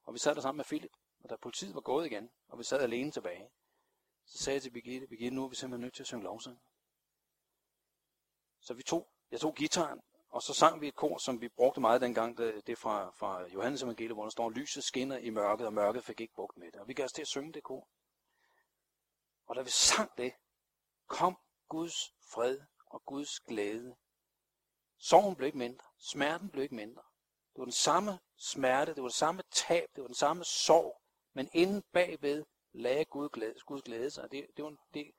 og 0.04 0.14
vi 0.14 0.20
sad 0.20 0.36
der 0.36 0.42
sammen 0.42 0.58
med 0.58 0.66
Philip, 0.66 0.92
og 1.24 1.30
da 1.30 1.36
politiet 1.36 1.76
var 1.76 1.82
gået 1.82 2.06
igen, 2.06 2.30
og 2.48 2.60
vi 2.60 2.64
sad 2.64 2.82
alene 2.82 3.12
tilbage, 3.12 3.50
så 4.26 4.38
sagde 4.38 4.56
jeg 4.56 4.62
til 4.62 4.72
Birgitte, 4.72 5.08
Birgitte, 5.08 5.36
nu 5.36 5.44
er 5.44 5.50
vi 5.50 5.56
simpelthen 5.56 5.82
nødt 5.82 5.94
til 5.94 6.04
at 6.04 6.08
synge 6.08 6.24
lovsang. 6.24 6.62
Så 8.62 8.74
vi 8.74 8.84
tog, 8.84 9.10
jeg 9.32 9.40
tog 9.40 9.56
gitaren, 9.56 10.02
og 10.30 10.42
så 10.42 10.54
sang 10.54 10.82
vi 10.82 10.88
et 10.88 10.96
kor, 10.96 11.18
som 11.18 11.42
vi 11.42 11.50
brugte 11.50 11.82
meget 11.82 12.02
dengang, 12.02 12.38
det, 12.38 12.68
det 12.68 12.72
er 12.72 12.76
fra, 12.76 13.10
fra 13.10 13.48
Johannes 13.48 13.84
Evangeliet, 13.84 14.16
hvor 14.16 14.24
der 14.24 14.30
står, 14.30 14.50
lyset 14.50 14.84
skinner 14.84 15.18
i 15.18 15.30
mørket, 15.30 15.68
og 15.68 15.74
mørket 15.74 16.04
fik 16.04 16.22
ikke 16.22 16.34
brugt 16.34 16.58
med 16.58 16.72
det. 16.72 16.82
Og 16.82 16.88
vi 16.88 16.94
gav 16.94 17.06
os 17.06 17.14
til 17.14 17.22
at 17.22 17.28
synge 17.28 17.54
det 17.54 17.64
kor. 17.64 17.88
Og 19.46 19.56
da 19.56 19.62
vi 19.62 19.70
sang 19.70 20.12
det, 20.18 20.34
kom 21.08 21.38
Guds 21.70 22.14
fred 22.34 22.60
og 22.86 23.04
Guds 23.06 23.40
glæde. 23.40 23.96
Sorgen 24.98 25.36
blev 25.36 25.46
ikke 25.46 25.58
mindre. 25.58 25.86
Smerten 26.00 26.50
blev 26.50 26.64
ikke 26.64 26.76
mindre. 26.76 27.02
Det 27.54 27.60
var 27.60 27.66
den 27.66 27.72
samme 27.72 28.20
smerte, 28.38 28.96
det 28.96 29.04
var 29.04 29.10
det 29.10 29.18
samme 29.18 29.44
tab, 29.52 29.90
det 29.96 30.02
var 30.02 30.08
den 30.08 30.16
samme 30.16 30.44
sorg, 30.44 31.02
men 31.34 31.50
inden 31.54 31.84
bagved 31.94 32.46
lagde 32.74 33.06
Gud 33.06 33.30
glæde, 33.30 33.56
Gud 33.66 33.82
glæde 33.82 34.10
sig. 34.10 34.32
Det, 34.32 34.48
det, 34.58 34.66
var, 34.66 34.70
det, 34.70 35.12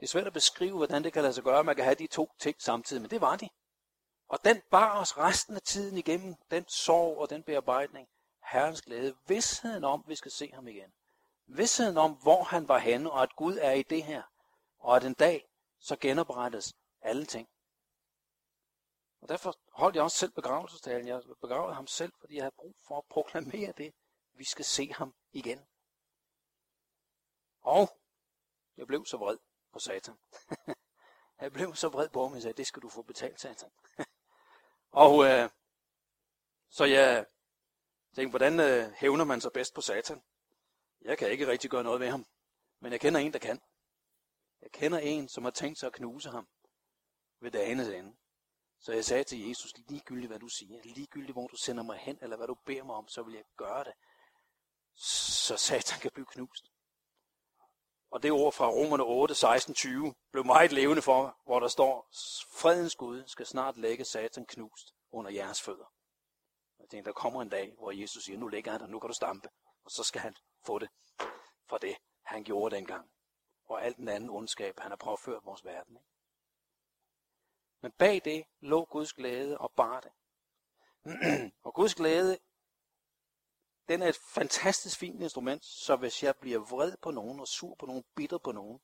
det 0.00 0.02
er 0.02 0.06
svært 0.06 0.26
at 0.26 0.32
beskrive, 0.32 0.76
hvordan 0.76 1.04
det 1.04 1.12
kan 1.12 1.22
lade 1.22 1.34
sig 1.34 1.44
gøre, 1.44 1.64
man 1.64 1.76
kan 1.76 1.84
have 1.84 1.94
de 1.94 2.06
to 2.06 2.32
ting 2.38 2.62
samtidig, 2.62 3.02
men 3.02 3.10
det 3.10 3.20
var 3.20 3.36
de. 3.36 3.48
Og 4.28 4.44
den 4.44 4.62
bar 4.70 5.00
os 5.00 5.18
resten 5.18 5.56
af 5.56 5.62
tiden 5.62 5.98
igennem, 5.98 6.34
den 6.50 6.68
sorg 6.68 7.18
og 7.18 7.30
den 7.30 7.42
bearbejdning. 7.42 8.08
Herrens 8.52 8.82
glæde, 8.82 9.16
vidsheden 9.26 9.84
om, 9.84 10.04
vi 10.06 10.14
skal 10.14 10.30
se 10.30 10.50
ham 10.54 10.68
igen. 10.68 10.92
Vidsheden 11.46 11.98
om, 11.98 12.12
hvor 12.12 12.42
han 12.42 12.68
var 12.68 12.78
henne, 12.78 13.10
og 13.10 13.22
at 13.22 13.36
Gud 13.36 13.58
er 13.60 13.72
i 13.72 13.82
det 13.82 14.02
her. 14.02 14.22
Og 14.78 14.96
at 14.96 15.04
en 15.04 15.14
dag, 15.14 15.48
så 15.78 15.96
genoprettes 15.96 16.74
alle 17.00 17.26
ting. 17.26 17.48
Og 19.20 19.28
derfor 19.28 19.54
holdt 19.72 19.96
jeg 19.96 20.04
også 20.04 20.16
selv 20.16 20.32
begravelsestalen. 20.32 21.08
Jeg 21.08 21.22
begravede 21.40 21.74
ham 21.74 21.86
selv, 21.86 22.12
fordi 22.20 22.34
jeg 22.34 22.42
havde 22.42 22.54
brug 22.58 22.74
for 22.88 22.98
at 22.98 23.04
proklamere 23.10 23.72
det. 23.76 23.94
Vi 24.34 24.44
skal 24.44 24.64
se 24.64 24.92
ham 24.92 25.14
igen. 25.32 25.66
Og 27.62 28.00
jeg 28.76 28.86
blev 28.86 29.06
så 29.06 29.16
vred 29.16 29.38
på 29.72 29.78
satan. 29.78 30.18
jeg 31.40 31.52
blev 31.52 31.74
så 31.74 31.88
vred 31.88 32.08
på 32.08 32.22
ham, 32.22 32.34
jeg 32.34 32.42
sagde, 32.42 32.56
det 32.56 32.66
skal 32.66 32.82
du 32.82 32.88
få 32.88 33.02
betalt, 33.02 33.40
satan. 33.40 33.70
Og 34.90 35.24
øh, 35.24 35.50
så 36.70 36.84
jeg 36.84 37.26
tænkte, 38.14 38.30
hvordan 38.30 38.60
øh, 38.60 38.92
hævner 38.92 39.24
man 39.24 39.40
sig 39.40 39.52
bedst 39.52 39.74
på 39.74 39.80
Satan? 39.80 40.22
Jeg 41.00 41.18
kan 41.18 41.30
ikke 41.30 41.46
rigtig 41.46 41.70
gøre 41.70 41.84
noget 41.84 42.00
ved 42.00 42.08
ham, 42.08 42.26
men 42.80 42.92
jeg 42.92 43.00
kender 43.00 43.20
en, 43.20 43.32
der 43.32 43.38
kan. 43.38 43.60
Jeg 44.60 44.70
kender 44.72 44.98
en, 44.98 45.28
som 45.28 45.44
har 45.44 45.50
tænkt 45.50 45.78
sig 45.78 45.86
at 45.86 45.92
knuse 45.92 46.30
ham 46.30 46.48
ved 47.40 47.50
dagenes 47.50 47.88
ende. 47.88 48.16
Så 48.80 48.92
jeg 48.92 49.04
sagde 49.04 49.24
til 49.24 49.48
Jesus, 49.48 49.74
ligegyldigt 49.88 50.30
hvad 50.30 50.38
du 50.38 50.48
siger, 50.48 50.80
ligegyldigt 50.84 51.34
hvor 51.34 51.46
du 51.46 51.56
sender 51.56 51.82
mig 51.82 51.98
hen, 51.98 52.18
eller 52.22 52.36
hvad 52.36 52.46
du 52.46 52.54
beder 52.54 52.84
mig 52.84 52.94
om, 52.94 53.08
så 53.08 53.22
vil 53.22 53.34
jeg 53.34 53.44
gøre 53.56 53.84
det. 53.84 53.92
Så 54.96 55.56
Satan 55.56 56.00
kan 56.00 56.10
blive 56.14 56.26
knust. 56.26 56.64
Og 58.10 58.22
det 58.22 58.32
ord 58.32 58.52
fra 58.52 58.68
Romerne 58.68 59.04
8, 59.04 59.34
16, 59.34 59.74
20 59.74 60.14
blev 60.32 60.44
meget 60.44 60.72
levende 60.72 61.02
for, 61.02 61.36
hvor 61.44 61.60
der 61.60 61.68
står, 61.68 62.08
fredens 62.52 62.94
Gud 62.94 63.22
skal 63.26 63.46
snart 63.46 63.76
lægge 63.76 64.04
Satan 64.04 64.46
knust 64.46 64.94
under 65.10 65.30
jeres 65.30 65.62
fødder. 65.62 65.92
Jeg 66.78 66.88
tænkte, 66.88 67.08
der 67.08 67.14
kommer 67.14 67.42
en 67.42 67.48
dag, 67.48 67.74
hvor 67.78 67.90
Jesus 67.90 68.24
siger, 68.24 68.38
nu 68.38 68.48
ligger 68.48 68.72
han 68.72 68.80
der, 68.80 68.86
nu 68.86 68.98
kan 68.98 69.08
du 69.08 69.14
stampe. 69.14 69.48
Og 69.84 69.90
så 69.90 70.04
skal 70.04 70.20
han 70.20 70.34
få 70.66 70.78
det 70.78 70.88
for 71.68 71.78
det, 71.78 71.96
han 72.22 72.44
gjorde 72.44 72.76
dengang. 72.76 73.10
Og 73.66 73.84
alt 73.84 73.96
den 73.96 74.08
anden 74.08 74.30
ondskab, 74.30 74.80
han 74.80 74.90
har 74.90 74.96
påført 74.96 75.44
vores 75.44 75.64
verden. 75.64 75.96
Ikke? 75.96 76.08
Men 77.80 77.92
bag 77.92 78.20
det 78.24 78.44
lå 78.60 78.84
Guds 78.84 79.12
glæde 79.12 79.58
og 79.58 79.72
bar 79.72 80.00
det. 80.00 80.12
og 81.64 81.74
Guds 81.74 81.94
glæde 81.94 82.38
den 83.88 84.02
er 84.02 84.08
et 84.08 84.16
fantastisk 84.16 84.98
fint 84.98 85.22
instrument, 85.22 85.64
så 85.64 85.96
hvis 85.96 86.22
jeg 86.22 86.36
bliver 86.36 86.58
vred 86.58 86.96
på 86.96 87.10
nogen 87.10 87.40
og 87.40 87.48
sur 87.48 87.74
på 87.74 87.86
nogen, 87.86 88.04
bitter 88.14 88.38
på 88.38 88.52
nogen, 88.52 88.80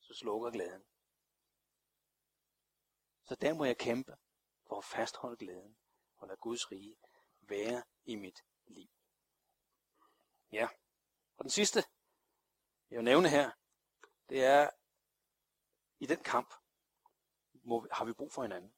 så 0.00 0.14
slukker 0.14 0.50
glæden. 0.50 0.84
Så 3.24 3.34
der 3.34 3.54
må 3.54 3.64
jeg 3.64 3.78
kæmpe 3.78 4.16
for 4.66 4.78
at 4.78 4.84
fastholde 4.84 5.36
glæden 5.36 5.76
og 6.16 6.28
lade 6.28 6.36
Guds 6.36 6.72
rige 6.72 6.96
være 7.40 7.82
i 8.04 8.16
mit 8.16 8.44
liv. 8.66 8.88
Ja, 10.52 10.68
og 11.36 11.44
den 11.44 11.50
sidste, 11.50 11.84
jeg 12.90 12.96
vil 12.96 13.04
nævne 13.04 13.28
her, 13.28 13.50
det 14.28 14.44
er, 14.44 14.70
i 15.98 16.06
den 16.06 16.22
kamp 16.22 16.54
må, 17.52 17.86
har 17.92 18.04
vi 18.04 18.12
brug 18.12 18.32
for 18.32 18.42
hinanden. 18.42 18.74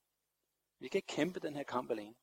Vi 0.78 0.88
kan 0.88 0.98
ikke 0.98 1.14
kæmpe 1.14 1.40
den 1.40 1.56
her 1.56 1.62
kamp 1.62 1.90
alene. 1.90 2.14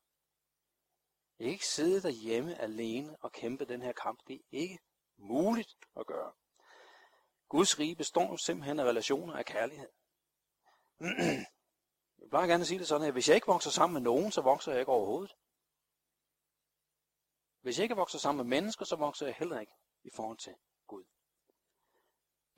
Kan 1.40 1.48
ikke 1.48 1.66
sidde 1.66 2.02
derhjemme 2.02 2.60
alene 2.60 3.16
og 3.20 3.32
kæmpe 3.32 3.64
den 3.64 3.82
her 3.82 3.92
kamp. 3.92 4.20
Det 4.26 4.34
er 4.34 4.40
ikke 4.50 4.78
muligt 5.16 5.76
at 5.96 6.06
gøre. 6.06 6.32
Guds 7.48 7.78
rige 7.78 7.96
består 7.96 8.36
simpelthen 8.36 8.80
af 8.80 8.84
relationer 8.84 9.34
af 9.34 9.44
kærlighed. 9.44 9.88
Jeg 11.00 12.24
vil 12.24 12.30
bare 12.30 12.48
gerne 12.48 12.64
sige 12.64 12.78
det 12.78 12.88
sådan 12.88 13.04
her. 13.04 13.12
Hvis 13.12 13.28
jeg 13.28 13.34
ikke 13.34 13.46
vokser 13.46 13.70
sammen 13.70 13.94
med 13.94 14.00
nogen, 14.00 14.32
så 14.32 14.40
vokser 14.40 14.72
jeg 14.72 14.80
ikke 14.80 14.92
overhovedet. 14.92 15.36
Hvis 17.60 17.78
jeg 17.78 17.82
ikke 17.82 17.96
vokser 17.96 18.18
sammen 18.18 18.46
med 18.46 18.56
mennesker, 18.56 18.84
så 18.84 18.96
vokser 18.96 19.26
jeg 19.26 19.34
heller 19.34 19.60
ikke 19.60 19.72
i 20.04 20.10
forhold 20.14 20.38
til 20.38 20.54
Gud. 20.86 21.04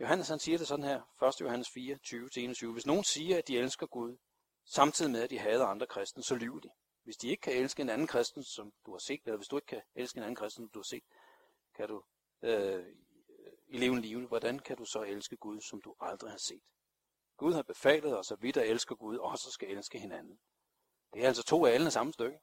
Johannes 0.00 0.28
han 0.28 0.38
siger 0.38 0.58
det 0.58 0.68
sådan 0.68 0.84
her, 0.84 1.28
1. 1.28 1.40
Johannes 1.40 1.70
4, 1.70 1.98
20-21. 2.68 2.72
Hvis 2.72 2.86
nogen 2.86 3.04
siger, 3.04 3.38
at 3.38 3.48
de 3.48 3.58
elsker 3.58 3.86
Gud, 3.86 4.16
samtidig 4.64 5.10
med 5.10 5.22
at 5.22 5.30
de 5.30 5.38
hader 5.38 5.66
andre 5.66 5.86
kristne, 5.86 6.22
så 6.22 6.34
lyver 6.34 6.60
de. 6.60 6.68
Hvis 7.02 7.16
de 7.16 7.28
ikke 7.28 7.40
kan 7.40 7.52
elske 7.52 7.82
en 7.82 7.88
anden 7.88 8.06
kristen, 8.06 8.44
som 8.44 8.72
du 8.86 8.92
har 8.92 8.98
set, 8.98 9.20
eller 9.24 9.36
hvis 9.36 9.48
du 9.48 9.56
ikke 9.56 9.66
kan 9.66 9.82
elske 9.94 10.16
en 10.16 10.22
anden 10.22 10.36
kristen, 10.36 10.64
som 10.64 10.70
du 10.70 10.78
har 10.78 10.84
set, 10.84 11.04
kan 11.74 11.88
du 11.88 12.02
øh, 12.42 12.86
i 13.68 13.78
levende 13.78 14.02
liv, 14.02 14.26
hvordan 14.26 14.58
kan 14.58 14.76
du 14.76 14.84
så 14.84 15.02
elske 15.02 15.36
Gud, 15.36 15.60
som 15.60 15.80
du 15.82 15.94
aldrig 16.00 16.30
har 16.30 16.38
set? 16.38 16.62
Gud 17.36 17.52
har 17.52 17.62
befalet 17.62 18.18
os, 18.18 18.32
at 18.32 18.42
vi, 18.42 18.50
der 18.50 18.62
elsker 18.62 18.94
Gud, 18.94 19.16
også 19.16 19.50
skal 19.50 19.70
elske 19.70 19.98
hinanden. 19.98 20.38
Det 21.14 21.22
er 21.22 21.26
altså 21.26 21.42
to 21.42 21.66
af 21.66 21.70
alle 21.70 21.90
samme 21.90 22.12
stykke. 22.12 22.38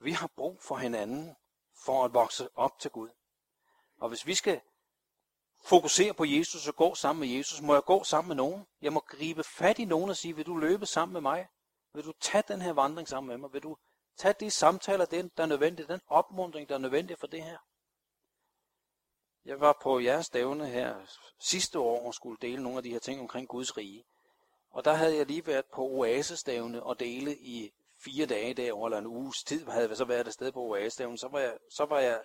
Vi 0.00 0.12
har 0.12 0.30
brug 0.36 0.62
for 0.62 0.76
hinanden 0.76 1.36
for 1.84 2.04
at 2.04 2.14
vokse 2.14 2.48
op 2.54 2.78
til 2.78 2.90
Gud. 2.90 3.08
Og 3.96 4.08
hvis 4.08 4.26
vi 4.26 4.34
skal 4.34 4.60
fokusere 5.64 6.14
på 6.14 6.24
Jesus 6.24 6.68
og 6.68 6.76
gå 6.76 6.94
sammen 6.94 7.20
med 7.20 7.36
Jesus, 7.36 7.60
må 7.60 7.74
jeg 7.74 7.82
gå 7.84 8.04
sammen 8.04 8.28
med 8.28 8.36
nogen. 8.36 8.66
Jeg 8.82 8.92
må 8.92 9.00
gribe 9.00 9.44
fat 9.44 9.78
i 9.78 9.84
nogen 9.84 10.10
og 10.10 10.16
sige, 10.16 10.36
vil 10.36 10.46
du 10.46 10.56
løbe 10.56 10.86
sammen 10.86 11.12
med 11.12 11.20
mig? 11.20 11.48
Vil 11.92 12.04
du 12.04 12.12
tage 12.20 12.44
den 12.48 12.60
her 12.60 12.72
vandring 12.72 13.08
sammen 13.08 13.28
med 13.28 13.38
mig? 13.38 13.52
Vil 13.52 13.62
du 13.62 13.76
tage 14.16 14.34
de 14.40 14.50
samtaler, 14.50 15.04
den, 15.04 15.30
der 15.36 15.42
er 15.42 15.46
nødvendig, 15.46 15.88
den 15.88 16.00
opmuntring, 16.06 16.68
der 16.68 16.74
er 16.74 16.78
nødvendig 16.78 17.18
for 17.18 17.26
det 17.26 17.42
her? 17.42 17.58
Jeg 19.44 19.60
var 19.60 19.78
på 19.82 20.00
jeres 20.00 20.26
stævne 20.26 20.66
her 20.66 20.96
sidste 21.40 21.78
år 21.78 22.06
og 22.06 22.14
skulle 22.14 22.38
dele 22.42 22.62
nogle 22.62 22.76
af 22.76 22.82
de 22.82 22.90
her 22.90 22.98
ting 22.98 23.20
omkring 23.20 23.48
Guds 23.48 23.76
rige. 23.76 24.04
Og 24.70 24.84
der 24.84 24.92
havde 24.92 25.16
jeg 25.16 25.26
lige 25.26 25.46
været 25.46 25.64
på 25.66 25.82
oasestævne 25.82 26.82
og 26.82 27.00
dele 27.00 27.36
i 27.38 27.72
fire 28.04 28.26
dage 28.26 28.54
derovre, 28.54 28.86
eller 28.86 28.98
en 28.98 29.06
uges 29.06 29.44
tid 29.44 29.66
havde 29.66 29.88
jeg 29.88 29.96
så 29.96 30.04
været 30.04 30.32
sted 30.32 30.52
på 30.52 30.60
oasestævne. 30.60 31.18
Så 31.18 31.28
var 31.28 31.38
jeg, 31.38 31.58
så 31.70 31.84
var 31.84 31.98
jeg 31.98 32.22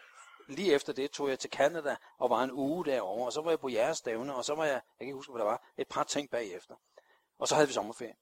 lige 0.48 0.74
efter 0.74 0.94
det 0.94 1.12
tog 1.12 1.30
jeg 1.30 1.40
til 1.40 1.50
Canada 1.50 1.96
og 2.18 2.30
var 2.30 2.44
en 2.44 2.52
uge 2.52 2.86
derovre, 2.86 3.26
og 3.26 3.34
så 3.34 3.42
var 3.42 3.52
jeg 3.52 3.60
på 3.60 3.70
jeres 3.70 3.98
stævne, 3.98 4.36
og 4.36 4.46
så 4.46 4.56
var 4.56 4.66
jeg, 4.66 4.74
jeg 4.74 4.82
kan 5.00 5.08
ikke 5.08 5.16
huske, 5.16 5.32
hvad 5.32 5.40
der 5.40 5.50
var, 5.50 5.68
et 5.78 5.88
par 5.88 6.04
ting 6.04 6.30
bagefter. 6.30 6.76
Og 7.38 7.48
så 7.48 7.56
havde 7.56 7.68
vi 7.68 7.74
sommerferie. 7.74 8.16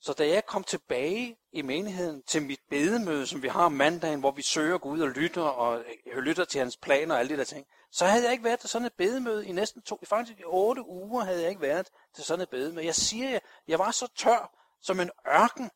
Så 0.00 0.12
da 0.12 0.28
jeg 0.28 0.46
kom 0.46 0.64
tilbage 0.64 1.36
i 1.52 1.62
menigheden 1.62 2.22
til 2.22 2.42
mit 2.42 2.60
bedemøde, 2.70 3.26
som 3.26 3.42
vi 3.42 3.48
har 3.48 3.64
om 3.64 3.72
mandagen, 3.72 4.20
hvor 4.20 4.30
vi 4.30 4.42
søger 4.42 4.78
Gud 4.78 5.00
og 5.00 5.08
lytter 5.08 5.42
og 5.42 5.84
øh, 6.06 6.18
lytter 6.18 6.44
til 6.44 6.58
hans 6.58 6.76
planer 6.76 7.14
og 7.14 7.20
alle 7.20 7.32
de 7.32 7.38
der 7.38 7.44
ting, 7.44 7.66
så 7.92 8.06
havde 8.06 8.24
jeg 8.24 8.32
ikke 8.32 8.44
været 8.44 8.60
til 8.60 8.68
sådan 8.68 8.86
et 8.86 8.92
bedemøde 8.92 9.46
i 9.46 9.52
næsten 9.52 9.82
to, 9.82 9.98
faktisk 10.04 10.40
i 10.40 10.44
otte 10.44 10.82
uger 10.86 11.24
havde 11.24 11.40
jeg 11.40 11.48
ikke 11.48 11.60
været 11.62 11.88
til 12.14 12.24
sådan 12.24 12.42
et 12.42 12.50
bedemøde. 12.50 12.86
Jeg 12.86 12.94
siger 12.94 13.30
jer, 13.30 13.38
jeg 13.68 13.78
var 13.78 13.90
så 13.90 14.08
tør 14.16 14.50
som 14.82 15.00
en 15.00 15.10
ørken. 15.28 15.70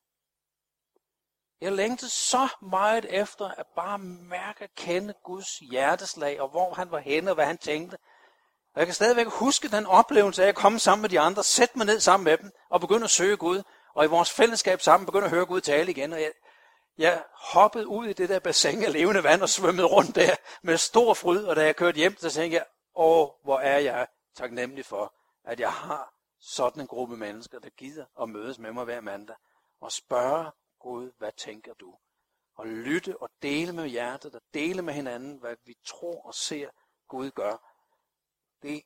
Jeg 1.60 1.72
længte 1.72 2.08
så 2.08 2.48
meget 2.62 3.06
efter 3.08 3.48
at 3.48 3.66
bare 3.76 3.98
mærke 3.98 4.64
og 4.64 4.70
kende 4.76 5.14
Guds 5.24 5.58
hjerteslag, 5.58 6.40
og 6.40 6.48
hvor 6.48 6.74
han 6.74 6.90
var 6.90 6.98
henne 6.98 7.30
og 7.30 7.34
hvad 7.34 7.46
han 7.46 7.58
tænkte. 7.58 7.98
Og 8.74 8.78
jeg 8.78 8.86
kan 8.86 8.94
stadigvæk 8.94 9.26
huske 9.26 9.68
den 9.68 9.86
oplevelse 9.86 10.44
af 10.44 10.48
at 10.48 10.54
komme 10.54 10.78
sammen 10.78 11.02
med 11.02 11.08
de 11.08 11.20
andre, 11.20 11.44
sætte 11.44 11.78
mig 11.78 11.86
ned 11.86 12.00
sammen 12.00 12.24
med 12.24 12.38
dem 12.38 12.50
og 12.70 12.80
begynde 12.80 13.04
at 13.04 13.10
søge 13.10 13.36
Gud 13.36 13.62
og 13.94 14.04
i 14.04 14.08
vores 14.08 14.30
fællesskab 14.30 14.80
sammen 14.80 15.06
begyndte 15.06 15.24
at 15.24 15.30
høre 15.30 15.46
Gud 15.46 15.60
tale 15.60 15.90
igen. 15.90 16.12
Og 16.12 16.20
jeg, 16.20 16.32
jeg 16.98 17.24
hoppede 17.32 17.86
ud 17.86 18.06
i 18.06 18.12
det 18.12 18.28
der 18.28 18.38
bassin 18.38 18.82
af 18.82 18.92
levende 18.92 19.22
vand 19.22 19.42
og 19.42 19.48
svømmede 19.48 19.86
rundt 19.86 20.14
der 20.14 20.36
med 20.62 20.76
stor 20.76 21.14
fryd. 21.14 21.44
Og 21.44 21.56
da 21.56 21.64
jeg 21.64 21.76
kørte 21.76 21.96
hjem, 21.96 22.16
så 22.16 22.30
tænkte 22.30 22.56
jeg, 22.56 22.66
åh, 22.94 23.28
hvor 23.42 23.58
er 23.58 23.78
jeg 23.78 24.06
taknemmelig 24.34 24.84
for, 24.84 25.14
at 25.44 25.60
jeg 25.60 25.72
har 25.72 26.14
sådan 26.40 26.80
en 26.80 26.86
gruppe 26.86 27.16
mennesker, 27.16 27.58
der 27.58 27.70
gider 27.70 28.06
at 28.22 28.28
mødes 28.28 28.58
med 28.58 28.72
mig 28.72 28.84
hver 28.84 29.00
mandag 29.00 29.36
og 29.80 29.92
spørge 29.92 30.50
Gud, 30.80 31.12
hvad 31.18 31.32
tænker 31.32 31.74
du? 31.74 31.94
Og 32.54 32.66
lytte 32.66 33.22
og 33.22 33.30
dele 33.42 33.72
med 33.72 33.86
hjertet 33.86 34.34
og 34.34 34.40
dele 34.54 34.82
med 34.82 34.94
hinanden, 34.94 35.36
hvad 35.38 35.56
vi 35.64 35.74
tror 35.86 36.26
og 36.26 36.34
ser 36.34 36.70
Gud 37.08 37.30
gør. 37.30 37.56
Det, 38.62 38.82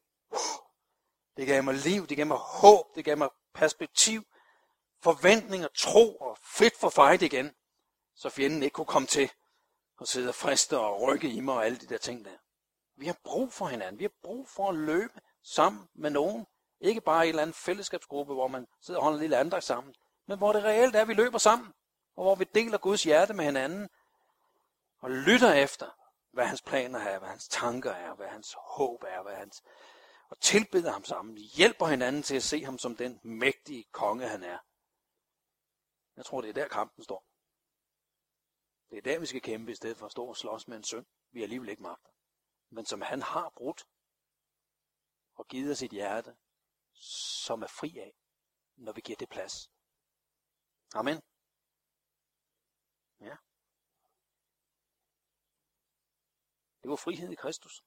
det 1.37 1.47
gav 1.47 1.65
mig 1.65 1.75
liv, 1.75 2.07
det 2.07 2.17
gav 2.17 2.27
mig 2.27 2.37
håb, 2.37 2.95
det 2.95 3.05
gav 3.05 3.19
mig 3.19 3.29
perspektiv, 3.55 4.23
forventning 5.05 5.65
og 5.65 5.75
tro 5.75 6.17
og 6.17 6.39
fedt 6.59 6.77
for 6.77 6.89
fight 6.89 7.23
igen, 7.23 7.51
så 8.15 8.31
fjenden 8.31 8.63
ikke 8.63 8.75
kunne 8.75 8.87
komme 8.87 9.09
til 9.09 9.31
og 9.99 10.09
sidde 10.09 10.29
og 10.29 10.35
friste 10.35 10.79
og 10.79 11.03
rykke 11.03 11.29
i 11.29 11.41
mig 11.41 11.55
og 11.55 11.67
alle 11.67 11.79
de 11.79 11.87
der 11.87 11.99
ting 11.99 12.25
der. 12.25 12.37
Vi 12.97 13.07
har 13.07 13.17
brug 13.25 13.53
for 13.53 13.67
hinanden. 13.67 13.99
Vi 13.99 14.05
har 14.05 14.13
brug 14.23 14.49
for 14.49 14.69
at 14.69 14.75
løbe 14.75 15.21
sammen 15.43 15.89
med 15.95 16.11
nogen. 16.11 16.47
Ikke 16.81 17.01
bare 17.01 17.25
i 17.25 17.29
en 17.29 17.29
eller 17.29 17.43
anden 17.43 17.55
fællesskabsgruppe, 17.55 18.35
hvor 18.35 18.49
man 18.49 18.67
sidder 18.81 19.01
og 19.01 19.05
holder 19.05 19.17
en 19.17 19.23
lille 19.23 19.37
andre 19.37 19.61
sammen, 19.61 19.95
men 20.27 20.39
hvor 20.39 20.53
det 20.53 20.65
reelt 20.65 20.97
er, 20.97 21.01
at 21.01 21.09
vi 21.09 21.15
løber 21.15 21.39
sammen, 21.39 21.73
og 22.17 22.25
hvor 22.25 22.35
vi 22.35 22.45
deler 22.55 22.79
Guds 22.79 23.03
hjerte 23.05 23.35
med 23.35 23.45
hinanden, 23.45 23.89
og 25.03 25.11
lytter 25.11 25.53
efter, 25.53 25.87
hvad 26.33 26.47
hans 26.47 26.63
planer 26.63 26.99
er, 26.99 27.19
hvad 27.19 27.29
hans 27.29 27.49
tanker 27.49 27.93
er, 27.93 28.15
hvad 28.15 28.27
hans 28.27 28.55
håb 28.59 29.03
er, 29.03 29.23
hvad 29.23 29.35
hans, 29.35 29.63
og 30.31 30.41
tilbeder 30.41 30.93
ham 30.93 31.05
sammen, 31.05 31.37
hjælper 31.37 31.87
hinanden 31.87 32.23
til 32.23 32.37
at 32.37 32.43
se 32.43 32.65
ham 32.65 32.79
som 32.79 32.97
den 32.97 33.21
mægtige 33.23 33.85
konge, 33.93 34.29
han 34.29 34.43
er. 34.43 34.59
Jeg 36.17 36.25
tror, 36.25 36.41
det 36.41 36.49
er 36.49 36.55
der 36.55 36.69
kampen 36.69 37.05
står. 37.05 37.25
Det 38.91 38.99
er 38.99 39.03
der, 39.03 39.19
vi 39.19 39.27
skal 39.27 39.43
kæmpe, 39.43 39.73
i 39.73 39.75
stedet 39.75 39.97
for 39.97 40.07
at 40.07 40.13
stå 40.13 40.27
og 40.27 40.37
slås 40.37 40.69
med 40.69 40.77
en 40.77 40.85
søn, 40.85 41.07
vi 41.31 41.43
alligevel 41.43 41.69
ikke 41.69 41.83
magter. 41.83 42.11
Men 42.71 42.87
som 42.87 43.01
han 43.01 43.23
har 43.23 43.51
brudt 43.57 43.89
og 45.35 45.47
givet 45.47 45.73
os 45.73 45.79
sit 45.79 45.91
hjerte, 45.91 46.37
som 47.45 47.63
er 47.63 47.67
fri 47.67 47.99
af, 47.99 48.15
når 48.77 48.93
vi 48.93 49.01
giver 49.01 49.17
det 49.17 49.29
plads. 49.29 49.71
Amen. 50.95 51.23
Ja. 53.21 53.37
Det 56.83 56.91
var 56.91 56.97
frihed 56.97 57.31
i 57.33 57.35
Kristus. 57.35 57.85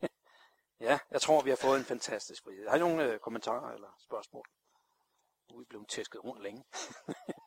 ja, 0.88 0.98
jeg 1.10 1.20
tror, 1.20 1.42
vi 1.42 1.50
har 1.50 1.56
fået 1.56 1.78
en 1.78 1.84
fantastisk 1.84 2.42
frihed. 2.42 2.68
Har 2.68 2.76
I 2.76 2.78
nogle 2.78 3.04
øh, 3.04 3.20
kommentarer 3.20 3.72
eller 3.72 3.96
spørgsmål? 3.98 4.46
Nu 5.50 5.56
er 5.56 5.58
vi 5.58 5.64
blevet 5.64 5.88
tæsket 5.88 6.24
rundt 6.24 6.42
længe. 6.42 6.64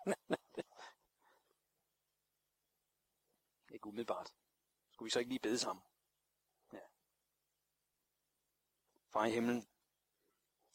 ikke 3.73 3.87
umiddelbart. 3.87 4.33
Skulle 4.91 5.07
vi 5.07 5.09
så 5.09 5.19
ikke 5.19 5.29
lige 5.29 5.39
bede 5.39 5.59
sammen? 5.59 5.85
Ja. 6.73 6.79
Far 9.13 9.25
i 9.25 9.31
himlen, 9.31 9.67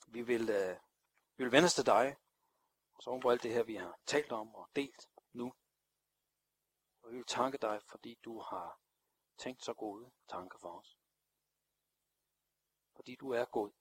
vi 0.09 0.23
vil, 0.23 0.51
øh, 0.51 0.77
vi 1.37 1.45
vil 1.45 1.53
vende 1.53 1.67
os 1.67 1.75
til 1.75 1.87
dig, 1.87 2.17
og 2.95 3.03
så 3.03 3.21
på 3.23 3.31
alt 3.31 3.43
det 3.43 3.53
her, 3.53 3.63
vi 3.63 3.75
har 3.75 3.99
talt 4.07 4.33
om 4.33 4.55
og 4.55 4.69
delt 4.77 5.11
nu. 5.33 5.55
Og 7.03 7.11
vi 7.11 7.17
vil 7.17 7.27
takke 7.27 7.59
dig, 7.59 7.83
fordi 7.91 8.19
du 8.25 8.41
har 8.41 8.81
tænkt 9.39 9.65
så 9.65 9.75
gode 9.75 10.13
tanker 10.29 10.59
for 10.59 10.79
os. 10.79 10.99
Fordi 12.97 13.17
du 13.17 13.31
er 13.31 13.45
god. 13.45 13.73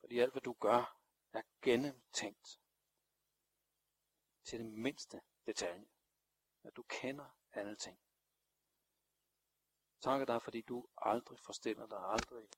Fordi 0.00 0.18
alt, 0.18 0.32
hvad 0.32 0.42
du 0.42 0.52
gør, 0.52 0.98
er 1.32 1.42
gennemtænkt 1.62 2.60
til 4.48 4.58
det 4.58 4.66
mindste 4.66 5.20
detalje. 5.46 5.86
At 6.62 6.76
du 6.76 6.82
kender 6.82 7.26
alle 7.52 7.76
ting. 7.76 7.98
Takker 10.00 10.26
dig, 10.26 10.42
fordi 10.42 10.60
du 10.60 10.88
aldrig 10.96 11.38
forstiller 11.40 11.86
dig, 11.86 11.98
aldrig 11.98 12.48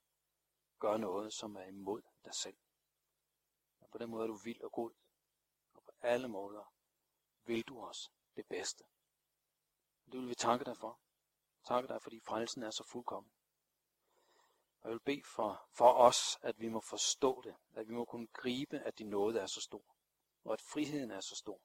gør 0.79 0.97
noget, 0.97 1.33
som 1.33 1.55
er 1.55 1.63
imod 1.63 2.01
dig 2.25 2.35
selv. 2.35 2.57
Og 3.79 3.89
på 3.89 3.97
den 3.97 4.09
måde 4.09 4.23
er 4.23 4.27
du 4.27 4.35
vild 4.43 4.61
og 4.61 4.71
god. 4.71 4.91
Og 5.73 5.83
på 5.83 5.91
alle 6.01 6.27
måder 6.27 6.73
vil 7.43 7.63
du 7.63 7.81
os 7.81 8.11
det 8.35 8.47
bedste. 8.47 8.83
Det 10.11 10.19
vil 10.19 10.29
vi 10.29 10.35
takke 10.35 10.65
dig 10.65 10.77
for. 10.77 10.99
Takke 11.67 11.87
dig, 11.87 12.01
fordi 12.01 12.19
frelsen 12.19 12.63
er 12.63 12.71
så 12.71 12.83
fuldkommen. 12.83 13.31
Og 14.81 14.89
jeg 14.89 14.91
vil 14.91 14.99
bede 14.99 15.23
for, 15.35 15.67
for 15.71 15.93
os, 15.93 16.37
at 16.41 16.59
vi 16.59 16.69
må 16.69 16.81
forstå 16.81 17.41
det, 17.41 17.55
at 17.73 17.87
vi 17.87 17.93
må 17.93 18.05
kunne 18.05 18.27
gribe, 18.27 18.79
at 18.79 18.99
din 18.99 19.09
nåde 19.09 19.39
er 19.39 19.45
så 19.45 19.61
stor, 19.61 19.95
og 20.43 20.53
at 20.53 20.61
friheden 20.61 21.11
er 21.11 21.21
så 21.21 21.35
stor, 21.35 21.61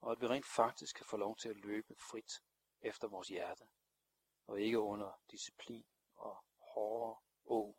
og 0.00 0.12
at 0.12 0.20
vi 0.20 0.26
rent 0.26 0.46
faktisk 0.46 0.96
kan 0.96 1.06
få 1.06 1.16
lov 1.16 1.36
til 1.36 1.48
at 1.48 1.56
løbe 1.56 1.94
frit 2.10 2.32
efter 2.80 3.08
vores 3.08 3.28
hjerte, 3.28 3.68
og 4.46 4.60
ikke 4.60 4.80
under 4.80 5.22
disciplin 5.30 5.86
og 6.16 6.44
hårde 6.58 7.20
å 7.44 7.76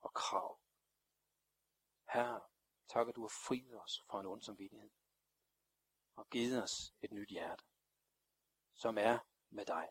og 0.00 0.14
krav. 0.14 0.60
Herre, 2.12 2.40
tak 2.88 3.08
at 3.08 3.16
du 3.16 3.20
har 3.20 3.34
friet 3.46 3.80
os 3.80 4.00
fra 4.08 4.20
en 4.20 4.26
ond 4.26 4.42
samvittighed, 4.42 4.90
og 6.16 6.30
givet 6.30 6.62
os 6.62 6.94
et 7.02 7.12
nyt 7.12 7.28
hjerte, 7.28 7.64
som 8.74 8.98
er 8.98 9.18
med 9.50 9.66
dig. 9.66 9.88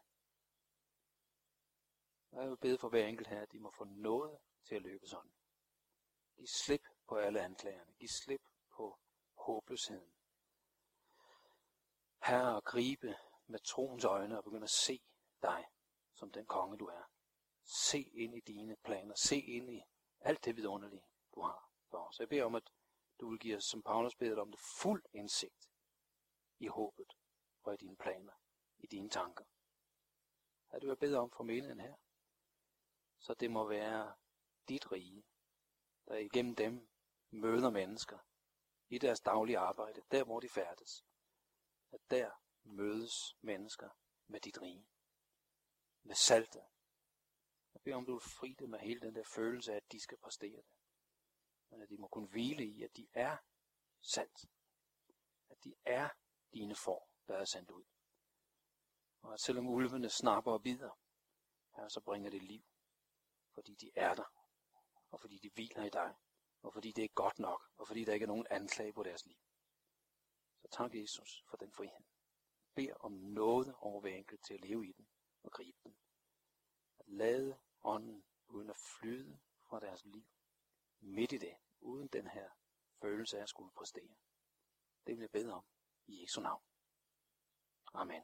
Og 2.32 2.42
jeg 2.42 2.50
vil 2.50 2.58
bede 2.58 2.78
for 2.78 2.90
hver 2.90 3.06
enkelt 3.06 3.28
her, 3.28 3.42
at 3.42 3.52
de 3.52 3.60
må 3.60 3.72
få 3.78 3.84
noget 3.84 4.40
til 4.64 4.76
at 4.76 4.82
løbe 4.82 5.08
sådan. 5.08 5.34
Giv 6.36 6.48
slip 6.48 6.82
på 7.08 7.16
alle 7.16 7.42
anklagerne. 7.42 7.94
Giv 7.94 8.08
slip 8.08 8.42
på 8.72 9.00
håbløsheden. 9.38 10.13
Herre, 12.24 12.56
og 12.56 12.64
gribe 12.64 13.16
med 13.48 13.60
troens 13.60 14.04
øjne 14.04 14.38
og 14.38 14.44
begynde 14.44 14.64
at 14.64 14.70
se 14.70 15.02
dig 15.42 15.66
som 16.16 16.32
den 16.32 16.46
konge, 16.46 16.78
du 16.78 16.86
er. 16.86 17.04
Se 17.64 18.02
ind 18.02 18.36
i 18.36 18.40
dine 18.40 18.76
planer. 18.84 19.16
Se 19.16 19.38
ind 19.38 19.70
i 19.70 19.84
alt 20.20 20.46
det 20.46 20.56
vidunderlige, 20.56 21.06
du 21.36 21.42
har 21.42 21.72
for 21.90 21.98
os. 21.98 22.20
Jeg 22.20 22.30
beder 22.30 22.46
om, 22.46 22.56
at 22.56 22.70
du 23.20 23.30
vil 23.30 23.40
give 23.40 23.58
os, 23.58 23.64
som 23.64 23.84
Paulus 23.84 24.16
beder 24.16 24.42
om 24.42 24.52
det, 24.52 24.60
fuld 24.82 25.04
indsigt 25.14 25.70
i 26.60 26.68
håbet 26.68 27.14
og 27.64 27.74
i 27.74 27.78
dine 27.78 27.96
planer, 27.96 28.34
i 28.80 28.88
dine 28.88 29.10
tanker. 29.10 29.46
At 30.70 30.82
du 30.82 30.88
vil 30.88 30.98
bede 30.98 31.18
om 31.18 31.32
for 31.32 31.44
menigheden 31.44 31.80
her, 31.80 31.96
så 33.20 33.34
det 33.34 33.52
må 33.52 33.68
være 33.68 34.16
dit 34.70 34.92
rige, 34.92 35.24
der 36.08 36.16
igennem 36.16 36.56
dem 36.56 36.90
møder 37.30 37.70
mennesker 37.70 38.18
i 38.90 38.98
deres 38.98 39.22
daglige 39.22 39.58
arbejde, 39.58 40.02
der 40.12 40.24
hvor 40.24 40.40
de 40.40 40.50
færdes. 40.50 41.04
At 41.94 42.00
der 42.10 42.32
mødes 42.64 43.38
mennesker 43.42 43.90
med 44.28 44.40
dit 44.40 44.62
rige. 44.62 44.88
Med 46.04 46.16
saltet. 46.16 46.64
Jeg 47.74 47.82
beder 47.82 47.96
om, 47.96 48.06
du 48.06 48.12
vil 48.12 48.30
fri 48.40 48.56
dem 48.60 48.70
med 48.70 48.80
hele 48.80 49.02
den 49.02 49.16
der 49.16 49.24
følelse 49.36 49.72
af, 49.72 49.76
at 49.76 49.92
de 49.92 50.00
skal 50.00 50.18
præstere 50.18 50.58
det. 50.58 50.66
men 51.70 51.82
at 51.82 51.90
de 51.90 51.98
må 51.98 52.08
kunne 52.08 52.28
hvile 52.28 52.66
i, 52.66 52.84
at 52.84 52.96
de 52.96 53.08
er 53.14 53.38
sandt. 54.02 54.46
At 55.50 55.64
de 55.64 55.76
er 55.86 56.10
dine 56.54 56.76
får, 56.76 57.10
der 57.28 57.38
er 57.38 57.46
sendt 57.46 57.72
ud. 57.72 57.84
Og 59.22 59.34
at 59.34 59.40
selvom 59.42 59.68
ulvene 59.68 60.10
snapper 60.10 60.52
og 60.52 60.64
bider, 60.64 61.00
her, 61.76 61.88
så 61.88 62.02
bringer 62.02 62.30
det 62.30 62.44
liv, 62.44 62.64
fordi 63.54 63.76
de 63.76 63.92
er 63.96 64.14
der, 64.14 64.34
og 65.12 65.20
fordi 65.20 65.38
de 65.38 65.50
hviler 65.54 65.84
i 65.84 65.90
dig, 65.90 66.16
og 66.62 66.74
fordi 66.74 66.92
det 66.92 67.04
er 67.04 67.08
godt 67.08 67.40
nok, 67.40 67.72
og 67.78 67.88
fordi 67.88 68.04
der 68.04 68.14
ikke 68.14 68.24
er 68.24 68.28
nogen 68.28 68.48
anklage 68.50 68.94
på 68.94 69.04
deres 69.04 69.26
liv. 69.26 69.38
Så 70.64 70.70
tak 70.72 70.96
Jesus 70.96 71.44
for 71.50 71.58
den 71.58 71.72
frihed. 71.72 72.04
Bed 72.76 72.88
om 73.00 73.12
noget 73.12 73.76
over 73.78 74.02
hver 74.02 74.16
enkelt 74.16 74.44
til 74.46 74.54
at 74.54 74.62
leve 74.62 74.88
i 74.88 74.92
den 74.92 75.08
og 75.44 75.52
gribe 75.52 75.78
den. 75.84 75.98
At 77.00 77.08
lade 77.08 77.60
ånden 77.82 78.24
uden 78.48 78.70
at 78.70 78.78
flyde 78.78 79.40
fra 79.70 79.80
deres 79.80 80.06
liv. 80.06 80.26
Midt 81.00 81.32
i 81.32 81.38
det, 81.38 81.58
uden 81.80 82.08
den 82.08 82.28
her 82.28 82.50
følelse 83.02 83.38
af 83.38 83.42
at 83.42 83.50
skulle 83.50 83.72
præstere. 83.72 84.16
Det 85.06 85.16
vil 85.16 85.22
jeg 85.22 85.32
bede 85.32 85.54
om 85.54 85.66
i 86.08 86.22
Jesu 86.22 86.42
navn. 86.42 86.64
Amen. 87.94 88.24